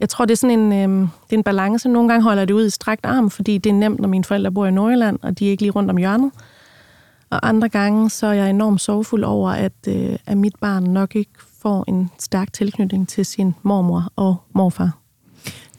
Jeg 0.00 0.08
tror, 0.08 0.24
det 0.24 0.32
er 0.32 0.36
sådan 0.36 0.58
en, 0.58 0.72
øh, 0.72 1.00
det 1.00 1.32
er 1.32 1.36
en 1.36 1.42
balance. 1.42 1.88
Nogle 1.88 2.08
gange 2.08 2.22
holder 2.22 2.44
det 2.44 2.54
ud 2.54 2.66
i 2.66 2.70
strakt 2.70 3.06
arm, 3.06 3.30
fordi 3.30 3.58
det 3.58 3.70
er 3.70 3.74
nemt, 3.74 4.00
når 4.00 4.08
mine 4.08 4.24
forældre 4.24 4.52
bor 4.52 4.66
i 4.66 4.70
Nordjylland, 4.70 5.18
og 5.22 5.38
de 5.38 5.46
er 5.46 5.50
ikke 5.50 5.62
lige 5.62 5.72
rundt 5.72 5.90
om 5.90 5.96
hjørnet. 5.96 6.30
Og 7.30 7.48
andre 7.48 7.68
gange, 7.68 8.10
så 8.10 8.26
er 8.26 8.32
jeg 8.32 8.50
enormt 8.50 8.80
sorgfuld 8.80 9.24
over, 9.24 9.50
at, 9.50 9.72
øh, 9.88 10.16
at 10.26 10.36
mit 10.36 10.56
barn 10.60 10.82
nok 10.82 11.16
ikke 11.16 11.32
får 11.62 11.84
en 11.88 12.10
stærk 12.18 12.52
tilknytning 12.52 13.08
til 13.08 13.26
sin 13.26 13.54
mormor 13.62 14.12
og 14.16 14.36
morfar. 14.52 14.98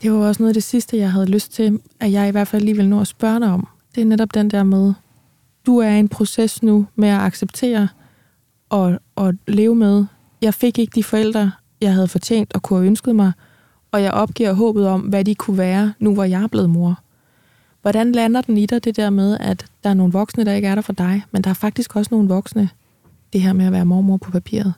Det 0.02 0.12
var 0.12 0.18
også 0.18 0.42
noget 0.42 0.50
af 0.50 0.54
det 0.54 0.62
sidste, 0.62 0.96
jeg 0.96 1.12
havde 1.12 1.26
lyst 1.26 1.52
til, 1.52 1.80
at 2.00 2.12
jeg 2.12 2.28
i 2.28 2.30
hvert 2.30 2.48
fald 2.48 2.62
lige 2.62 2.76
vil 2.76 2.88
nå 2.88 3.00
at 3.00 3.06
spørge 3.06 3.40
dig 3.40 3.52
om. 3.52 3.68
Det 3.94 4.00
er 4.00 4.04
netop 4.04 4.34
den 4.34 4.50
der 4.50 4.62
med, 4.62 4.94
du 5.66 5.78
er 5.78 5.88
i 5.88 5.98
en 5.98 6.08
proces 6.08 6.62
nu 6.62 6.86
med 6.94 7.08
at 7.08 7.20
acceptere 7.20 7.88
og, 8.68 8.98
og 9.16 9.34
leve 9.46 9.74
med, 9.74 10.04
jeg 10.42 10.54
fik 10.54 10.78
ikke 10.78 10.92
de 10.94 11.04
forældre, 11.04 11.52
jeg 11.80 11.94
havde 11.94 12.08
fortjent 12.08 12.54
og 12.54 12.62
kunne 12.62 12.78
have 12.78 12.86
ønsket 12.86 13.16
mig, 13.16 13.32
og 13.92 14.02
jeg 14.02 14.12
opgiver 14.12 14.52
håbet 14.52 14.88
om, 14.88 15.00
hvad 15.00 15.24
de 15.24 15.34
kunne 15.34 15.58
være, 15.58 15.94
nu 15.98 16.14
hvor 16.14 16.24
jeg 16.24 16.42
er 16.42 16.46
blevet 16.46 16.70
mor. 16.70 16.98
Hvordan 17.82 18.12
lander 18.12 18.40
den 18.40 18.58
i 18.58 18.66
dig, 18.66 18.84
det 18.84 18.96
der 18.96 19.10
med, 19.10 19.38
at 19.40 19.66
der 19.84 19.90
er 19.90 19.94
nogle 19.94 20.12
voksne, 20.12 20.44
der 20.44 20.52
ikke 20.52 20.68
er 20.68 20.74
der 20.74 20.82
for 20.82 20.92
dig, 20.92 21.24
men 21.30 21.42
der 21.42 21.50
er 21.50 21.54
faktisk 21.54 21.96
også 21.96 22.08
nogle 22.14 22.28
voksne, 22.28 22.70
det 23.32 23.40
her 23.40 23.52
med 23.52 23.66
at 23.66 23.72
være 23.72 23.86
mormor 23.86 24.16
på 24.16 24.30
papiret, 24.30 24.74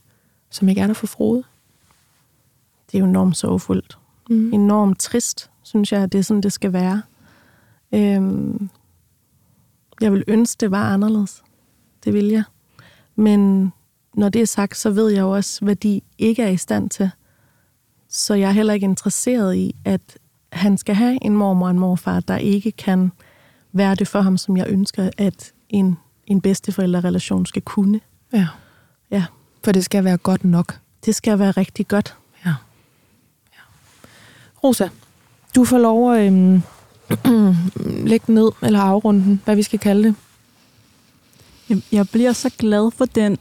som 0.50 0.68
ikke 0.68 0.80
er 0.80 0.86
der 0.86 0.94
for 0.94 1.06
Frode? 1.06 1.42
Det 2.86 2.94
er 2.94 2.98
jo 2.98 3.04
enormt 3.04 3.36
sorgfuldt. 3.36 3.98
Mm. 4.30 4.52
Enormt 4.52 5.00
trist, 5.00 5.50
synes 5.62 5.92
jeg, 5.92 6.02
at 6.02 6.12
det 6.12 6.18
er 6.18 6.22
sådan, 6.22 6.40
det 6.40 6.52
skal 6.52 6.72
være. 6.72 7.02
Øhm, 7.92 8.70
jeg 10.00 10.12
vil 10.12 10.24
ønske, 10.28 10.61
det 10.61 10.70
var 10.70 10.92
anderledes. 10.92 11.42
Det 12.04 12.12
vil 12.12 12.24
jeg. 12.24 12.42
Men 13.16 13.72
når 14.14 14.28
det 14.28 14.42
er 14.42 14.46
sagt, 14.46 14.76
så 14.76 14.90
ved 14.90 15.09
jeg 15.09 15.20
jo 15.20 15.30
også, 15.30 15.64
hvad 15.64 15.76
de 15.76 16.00
ikke 16.18 16.42
er 16.42 16.48
i 16.48 16.56
stand 16.56 16.90
til. 16.90 17.11
Så 18.09 18.34
jeg 18.34 18.48
er 18.48 18.52
heller 18.52 18.74
ikke 18.74 18.84
interesseret 18.84 19.56
i, 19.56 19.74
at 19.84 20.00
han 20.52 20.78
skal 20.78 20.94
have 20.94 21.18
en 21.22 21.36
mormor 21.36 21.66
og 21.66 21.70
en 21.70 21.78
morfar, 21.78 22.20
der 22.20 22.36
ikke 22.36 22.72
kan 22.72 23.12
være 23.72 23.94
det 23.94 24.09
for 24.09 24.20
ham, 24.20 24.38
som 24.38 24.56
jeg 24.56 24.66
ønsker, 24.68 25.11
at 25.18 25.52
en, 25.68 25.98
en 26.26 26.40
bedsteforældrerelation 26.40 27.46
skal 27.46 27.62
kunne. 27.62 28.00
Ja. 28.32 28.46
Ja, 29.11 29.24
For 29.64 29.72
det 29.72 29.84
skal 29.84 30.04
være 30.04 30.16
godt 30.16 30.44
nok. 30.44 30.78
det 31.04 31.14
skal 31.14 31.38
være 31.38 31.50
rigtig 31.50 31.88
godt. 31.88 32.16
Ja. 32.44 32.54
ja. 33.54 33.61
Rosa, 34.64 34.88
du 35.54 35.64
får 35.64 35.78
lov 35.78 36.14
at 36.14 36.26
øhm, 36.32 36.62
lægge 38.11 38.32
ned, 38.32 38.50
eller 38.62 38.80
afrunde 38.80 39.24
den, 39.24 39.42
hvad 39.44 39.56
vi 39.56 39.62
skal 39.62 39.78
kalde 39.78 40.04
det. 40.09 40.14
Jeg, 41.68 41.82
jeg 41.92 42.09
bliver 42.09 42.32
så 42.32 42.50
glad 42.59 42.90
for 42.90 43.04
den 43.04 43.38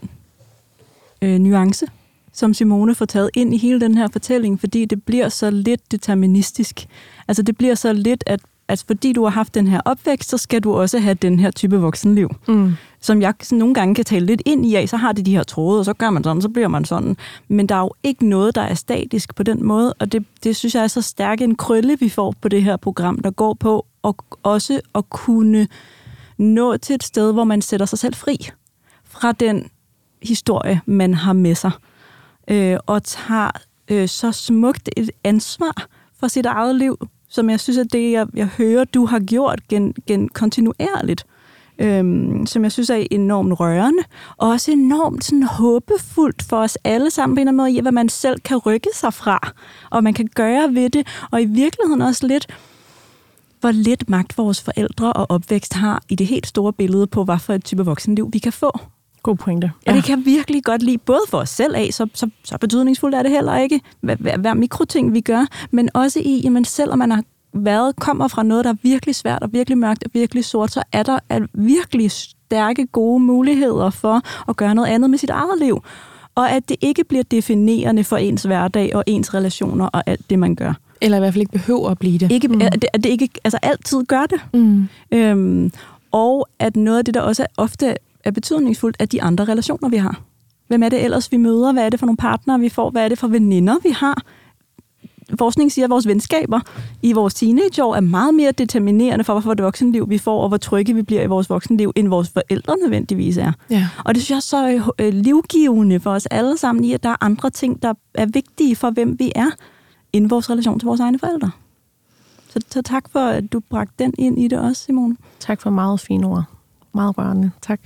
øh, 1.22 1.38
nuance, 1.38 1.86
som 2.32 2.54
Simone 2.54 2.94
får 2.94 3.04
taget 3.04 3.30
ind 3.34 3.54
i 3.54 3.56
hele 3.56 3.80
den 3.80 3.94
her 3.94 4.08
fortælling, 4.12 4.60
fordi 4.60 4.84
det 4.84 5.02
bliver 5.02 5.28
så 5.28 5.50
lidt 5.50 5.92
deterministisk. 5.92 6.86
Altså 7.28 7.42
det 7.42 7.58
bliver 7.58 7.74
så 7.74 7.92
lidt, 7.92 8.24
at 8.26 8.40
altså 8.68 8.84
fordi 8.86 9.12
du 9.12 9.22
har 9.22 9.30
haft 9.30 9.54
den 9.54 9.66
her 9.66 9.80
opvækst, 9.84 10.30
så 10.30 10.38
skal 10.38 10.60
du 10.60 10.74
også 10.74 10.98
have 10.98 11.14
den 11.14 11.40
her 11.40 11.50
type 11.50 11.76
voksenliv. 11.76 12.30
Mm. 12.48 12.72
Som 13.00 13.22
jeg 13.22 13.34
sådan 13.42 13.58
nogle 13.58 13.74
gange 13.74 13.94
kan 13.94 14.04
tale 14.04 14.26
lidt 14.26 14.42
ind 14.44 14.66
i 14.66 14.74
af, 14.74 14.88
så 14.88 14.96
har 14.96 15.12
det 15.12 15.26
de 15.26 15.36
her 15.36 15.42
tråde, 15.42 15.78
og 15.78 15.84
så 15.84 15.92
gør 15.92 16.10
man 16.10 16.24
sådan, 16.24 16.42
så 16.42 16.48
bliver 16.48 16.68
man 16.68 16.84
sådan. 16.84 17.16
Men 17.48 17.66
der 17.66 17.74
er 17.74 17.80
jo 17.80 17.90
ikke 18.02 18.28
noget, 18.28 18.54
der 18.54 18.62
er 18.62 18.74
statisk 18.74 19.34
på 19.34 19.42
den 19.42 19.64
måde, 19.64 19.94
og 19.94 20.12
det, 20.12 20.24
det 20.44 20.56
synes 20.56 20.74
jeg 20.74 20.82
er 20.82 20.86
så 20.86 21.02
stærk 21.02 21.40
en 21.40 21.54
krølle, 21.54 21.98
vi 22.00 22.08
får 22.08 22.34
på 22.40 22.48
det 22.48 22.62
her 22.62 22.76
program, 22.76 23.18
der 23.18 23.30
går 23.30 23.54
på 23.54 23.86
og 24.02 24.16
også 24.42 24.80
at 24.94 25.10
kunne 25.10 25.68
nå 26.38 26.76
til 26.76 26.94
et 26.94 27.04
sted, 27.04 27.32
hvor 27.32 27.44
man 27.44 27.62
sætter 27.62 27.86
sig 27.86 27.98
selv 27.98 28.14
fri 28.14 28.50
fra 29.04 29.32
den 29.32 29.70
historie, 30.22 30.80
man 30.86 31.14
har 31.14 31.32
med 31.32 31.54
sig, 31.54 31.70
øh, 32.50 32.78
og 32.86 33.02
tager 33.02 33.50
øh, 33.90 34.08
så 34.08 34.32
smukt 34.32 34.88
et 34.96 35.10
ansvar 35.24 35.86
for 36.20 36.28
sit 36.28 36.46
eget 36.46 36.74
liv, 36.74 37.08
som 37.28 37.50
jeg 37.50 37.60
synes 37.60 37.76
er 37.76 37.84
det, 37.84 38.12
jeg, 38.12 38.26
jeg 38.34 38.46
hører, 38.46 38.84
du 38.84 39.06
har 39.06 39.20
gjort 39.20 39.68
gen, 39.68 39.94
gen 40.06 40.28
kontinuerligt, 40.28 41.26
øhm, 41.78 42.46
som 42.46 42.64
jeg 42.64 42.72
synes 42.72 42.90
er 42.90 43.06
enormt 43.10 43.60
rørende, 43.60 44.02
og 44.36 44.48
også 44.48 44.72
enormt 44.72 45.24
sådan, 45.24 45.42
håbefuldt 45.42 46.42
for 46.42 46.56
os 46.56 46.78
alle 46.84 47.10
sammen 47.10 47.36
på 47.36 47.40
en 47.40 47.48
eller 47.48 47.50
anden 47.50 47.56
måde, 47.56 47.78
i 47.78 47.80
hvad 47.80 47.92
man 47.92 48.08
selv 48.08 48.40
kan 48.40 48.56
rykke 48.56 48.88
sig 48.94 49.14
fra, 49.14 49.52
og 49.90 50.04
man 50.04 50.14
kan 50.14 50.28
gøre 50.34 50.74
ved 50.74 50.90
det, 50.90 51.06
og 51.30 51.42
i 51.42 51.44
virkeligheden 51.44 52.02
også 52.02 52.26
lidt, 52.26 52.46
hvor 53.60 53.70
lidt 53.70 54.08
magt 54.08 54.38
vores 54.38 54.62
forældre 54.62 55.12
og 55.12 55.26
opvækst 55.30 55.74
har 55.74 56.02
i 56.08 56.14
det 56.14 56.26
helt 56.26 56.46
store 56.46 56.72
billede 56.72 57.06
på, 57.06 57.24
hvad 57.24 57.38
for 57.38 57.52
et 57.52 57.64
type 57.64 57.84
voksenliv 57.84 58.28
vi 58.32 58.38
kan 58.38 58.52
få. 58.52 58.78
God 59.22 59.36
pointe. 59.36 59.70
Ja. 59.86 59.90
Og 59.90 59.96
det 59.96 60.04
kan 60.04 60.24
virkelig 60.24 60.64
godt 60.64 60.82
lide, 60.82 60.98
både 60.98 61.20
for 61.28 61.38
os 61.38 61.48
selv 61.48 61.76
af, 61.76 61.88
så, 61.92 62.06
så, 62.14 62.30
så 62.44 62.58
betydningsfuldt 62.58 63.14
er 63.14 63.22
det 63.22 63.30
heller 63.30 63.56
ikke, 63.56 63.80
hver, 64.00 64.16
hver, 64.16 64.36
hver 64.36 64.54
mikroting 64.54 65.14
vi 65.14 65.20
gør, 65.20 65.46
men 65.70 65.88
også 65.94 66.20
i, 66.24 66.40
jamen 66.44 66.64
selvom 66.64 66.98
man 66.98 67.10
har 67.10 67.22
været, 67.52 67.96
kommer 67.96 68.28
fra 68.28 68.42
noget, 68.42 68.64
der 68.64 68.70
er 68.70 68.76
virkelig 68.82 69.14
svært 69.14 69.42
og 69.42 69.52
virkelig 69.52 69.78
mørkt 69.78 70.04
og 70.04 70.10
virkelig 70.14 70.44
sort, 70.44 70.72
så 70.72 70.82
er 70.92 71.02
der 71.02 71.18
er 71.28 71.40
virkelig 71.54 72.10
stærke, 72.10 72.86
gode 72.86 73.20
muligheder 73.20 73.90
for 73.90 74.20
at 74.48 74.56
gøre 74.56 74.74
noget 74.74 74.88
andet 74.88 75.10
med 75.10 75.18
sit 75.18 75.30
eget 75.30 75.58
liv. 75.58 75.82
Og 76.34 76.50
at 76.50 76.68
det 76.68 76.76
ikke 76.80 77.04
bliver 77.04 77.24
definerende 77.24 78.04
for 78.04 78.16
ens 78.16 78.42
hverdag 78.42 78.96
og 78.96 79.04
ens 79.06 79.34
relationer 79.34 79.86
og 79.86 80.02
alt 80.06 80.30
det, 80.30 80.38
man 80.38 80.54
gør. 80.54 80.72
Eller 81.00 81.16
i 81.16 81.20
hvert 81.20 81.32
fald 81.32 81.40
ikke 81.40 81.52
behøver 81.52 81.90
at 81.90 81.98
blive 81.98 82.18
det. 82.18 82.32
Ikke, 82.32 82.48
mm. 82.48 82.60
at, 82.60 82.72
det, 82.72 82.84
at 82.92 83.04
det 83.04 83.10
ikke 83.10 83.28
altså 83.44 83.58
altid 83.62 84.04
gør 84.04 84.26
det. 84.26 84.40
Mm. 84.54 84.88
Øhm, 85.10 85.72
og 86.12 86.48
at 86.58 86.76
noget 86.76 86.98
af 86.98 87.04
det, 87.04 87.14
der 87.14 87.20
også 87.20 87.46
ofte 87.56 87.96
er 88.24 88.30
betydningsfuldt, 88.30 88.96
er 88.98 89.06
de 89.06 89.22
andre 89.22 89.44
relationer, 89.44 89.88
vi 89.88 89.96
har. 89.96 90.20
Hvem 90.68 90.82
er 90.82 90.88
det 90.88 91.04
ellers, 91.04 91.32
vi 91.32 91.36
møder? 91.36 91.72
Hvad 91.72 91.84
er 91.84 91.90
det 91.90 92.00
for 92.00 92.06
nogle 92.06 92.16
partnere, 92.16 92.60
vi 92.60 92.68
får? 92.68 92.90
Hvad 92.90 93.04
er 93.04 93.08
det 93.08 93.18
for 93.18 93.28
veninder, 93.28 93.76
vi 93.82 93.90
har? 93.90 94.22
Forskning 95.38 95.72
siger, 95.72 95.86
at 95.86 95.90
vores 95.90 96.06
venskaber 96.06 96.60
i 97.02 97.12
vores 97.12 97.34
teenageår 97.34 97.94
er 97.94 98.00
meget 98.00 98.34
mere 98.34 98.52
determinerende 98.52 99.24
for, 99.24 99.32
hvorfor 99.32 99.54
det 99.54 99.64
voksenliv, 99.64 100.10
vi 100.10 100.18
får, 100.18 100.42
og 100.42 100.48
hvor 100.48 100.56
trygge 100.56 100.94
vi 100.94 101.02
bliver 101.02 101.22
i 101.22 101.26
vores 101.26 101.50
voksenliv, 101.50 101.92
end 101.96 102.08
vores 102.08 102.28
forældre 102.28 102.76
nødvendigvis 102.82 103.36
er. 103.36 103.52
Ja. 103.70 103.88
Og 104.04 104.14
det 104.14 104.22
synes 104.22 104.30
jeg 104.30 104.36
er 104.36 104.80
så 104.80 104.92
øh, 104.98 105.14
livgivende 105.14 106.00
for 106.00 106.10
os 106.10 106.26
alle 106.26 106.58
sammen 106.58 106.84
i, 106.84 106.92
at 106.92 107.02
der 107.02 107.08
er 107.08 107.16
andre 107.20 107.50
ting, 107.50 107.82
der 107.82 107.94
er 108.14 108.26
vigtige 108.26 108.76
for, 108.76 108.90
hvem 108.90 109.18
vi 109.18 109.32
er, 109.34 109.50
end 110.12 110.28
vores 110.28 110.50
relation 110.50 110.78
til 110.78 110.86
vores 110.86 111.00
egne 111.00 111.18
forældre. 111.18 111.50
Så, 112.48 112.60
så 112.70 112.82
tak 112.82 113.10
for, 113.12 113.20
at 113.20 113.52
du 113.52 113.60
bragte 113.60 114.04
den 114.04 114.14
ind 114.18 114.38
i 114.38 114.48
det 114.48 114.58
også, 114.58 114.84
Simone. 114.84 115.16
Tak 115.40 115.60
for 115.60 115.70
meget 115.70 116.00
fine 116.00 116.26
ord. 116.26 116.44
Meget 116.94 117.18
rørende. 117.18 117.50
Tak. 117.62 117.80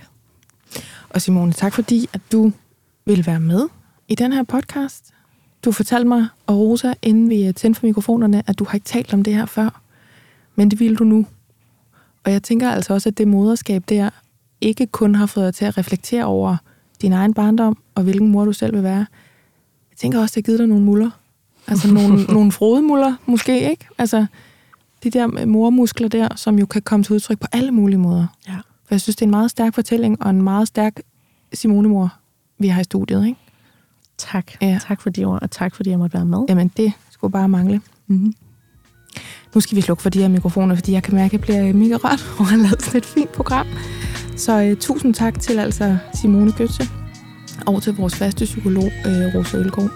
Og 1.09 1.23
Simone, 1.23 1.53
tak 1.53 1.75
fordi, 1.75 2.09
at 2.13 2.21
du 2.33 2.53
vil 3.05 3.27
være 3.27 3.41
med 3.41 3.69
i 4.09 4.15
den 4.15 4.33
her 4.33 4.43
podcast. 4.43 5.15
Du 5.65 5.73
fortalte 5.73 6.09
mig, 6.09 6.27
og 6.47 6.59
Rosa, 6.59 6.95
inden 7.03 7.31
vi 7.31 7.53
tændte 7.57 7.81
for 7.81 7.87
mikrofonerne, 7.87 8.43
at 8.47 8.59
du 8.59 8.65
har 8.65 8.75
ikke 8.75 8.85
talt 8.85 9.15
om 9.15 9.23
det 9.23 9.35
her 9.35 9.47
før. 9.47 9.81
Men 10.57 10.71
det 10.71 10.81
vil 10.81 10.95
du 10.95 11.05
nu. 11.05 11.27
Og 12.25 12.33
jeg 12.33 12.43
tænker 12.43 12.71
altså 12.71 12.95
også, 12.95 13.09
at 13.09 13.19
det 13.19 13.29
moderskab 13.29 13.85
der 13.89 14.11
ikke 14.61 14.87
kun 14.87 15.15
har 15.15 15.27
fået 15.27 15.45
dig 15.45 15.55
til 15.55 15.65
at 15.65 15.79
reflektere 15.79 16.25
over 16.25 16.57
din 17.03 17.13
egen 17.13 17.35
barndom, 17.35 17.79
og 17.95 18.03
hvilken 18.03 18.29
mor 18.29 18.45
du 18.45 18.53
selv 18.53 18.75
vil 18.75 18.83
være. 18.83 19.07
Jeg 19.91 19.97
tænker 19.97 20.21
også, 20.21 20.33
det 20.35 20.47
har 20.47 20.47
givet 20.47 20.59
dig 20.59 20.69
nogle 20.69 20.85
muller. 20.85 21.11
Altså 21.67 21.93
nogle, 21.93 22.25
nogle 22.35 22.53
frodemuller, 22.53 23.15
måske, 23.27 23.71
ikke? 23.71 23.89
Altså 23.99 24.27
de 25.03 25.11
der 25.11 25.47
mormuskler 25.47 26.09
der, 26.09 26.29
som 26.37 26.59
jo 26.59 26.67
kan 26.67 26.83
komme 26.83 27.05
til 27.05 27.15
udtryk 27.15 27.39
på 27.39 27.47
alle 27.53 27.71
mulige 27.71 27.99
måder. 27.99 28.27
Ja. 28.49 28.57
For 28.93 28.95
jeg 28.95 29.01
synes, 29.01 29.17
det 29.17 29.23
er 29.23 29.27
en 29.27 29.31
meget 29.31 29.51
stærk 29.51 29.75
fortælling, 29.75 30.23
og 30.23 30.31
en 30.31 30.43
meget 30.43 30.69
stærk 30.69 31.01
Simone-mor, 31.53 32.15
vi 32.59 32.69
har 32.69 32.81
i 32.81 32.85
studiet, 32.85 33.27
ikke? 33.27 33.39
Tak. 34.19 34.53
Ja. 34.63 34.79
Tak 34.83 35.01
for 35.01 35.11
de 35.11 35.25
ord, 35.25 35.43
og 35.43 35.51
tak 35.51 35.75
fordi 35.75 35.91
jeg 35.91 35.99
måtte 35.99 36.15
være 36.15 36.25
med. 36.25 36.45
Jamen, 36.49 36.71
det 36.77 36.93
skulle 37.11 37.33
bare 37.33 37.49
mangle. 37.49 37.81
Mm-hmm. 38.07 38.35
Nu 39.55 39.61
skal 39.61 39.77
vi 39.77 39.81
slukke 39.81 40.03
for 40.03 40.11
de 40.11 40.21
her 40.21 40.29
mikrofoner, 40.29 40.75
fordi 40.75 40.93
jeg 40.93 41.03
kan 41.03 41.15
mærke, 41.15 41.27
at 41.27 41.33
jeg 41.33 41.41
bliver 41.41 41.73
mega 41.73 41.95
rørt 41.95 42.27
over 42.39 42.41
at 42.41 42.47
have 42.47 42.63
lavet 42.63 42.83
sådan 42.83 42.99
et 42.99 43.07
fint 43.07 43.33
program. 43.33 43.67
Så 44.37 44.71
uh, 44.71 44.79
tusind 44.79 45.15
tak 45.15 45.41
til 45.41 45.59
altså 45.59 45.97
Simone 46.15 46.53
Gøtze, 46.53 46.89
og 47.67 47.83
til 47.83 47.97
vores 47.97 48.15
faste 48.15 48.45
psykolog, 48.45 48.85
uh, 48.85 49.35
Rosa 49.35 49.57
Ølgaard. 49.57 49.91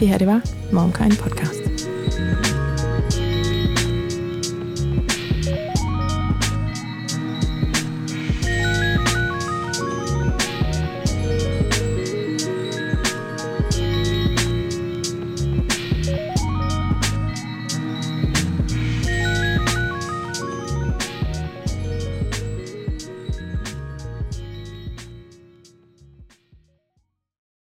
Det 0.00 0.08
her, 0.08 0.18
det 0.18 0.26
var 0.26 0.42
Momkind 0.72 1.16
Podcast. 1.16 1.91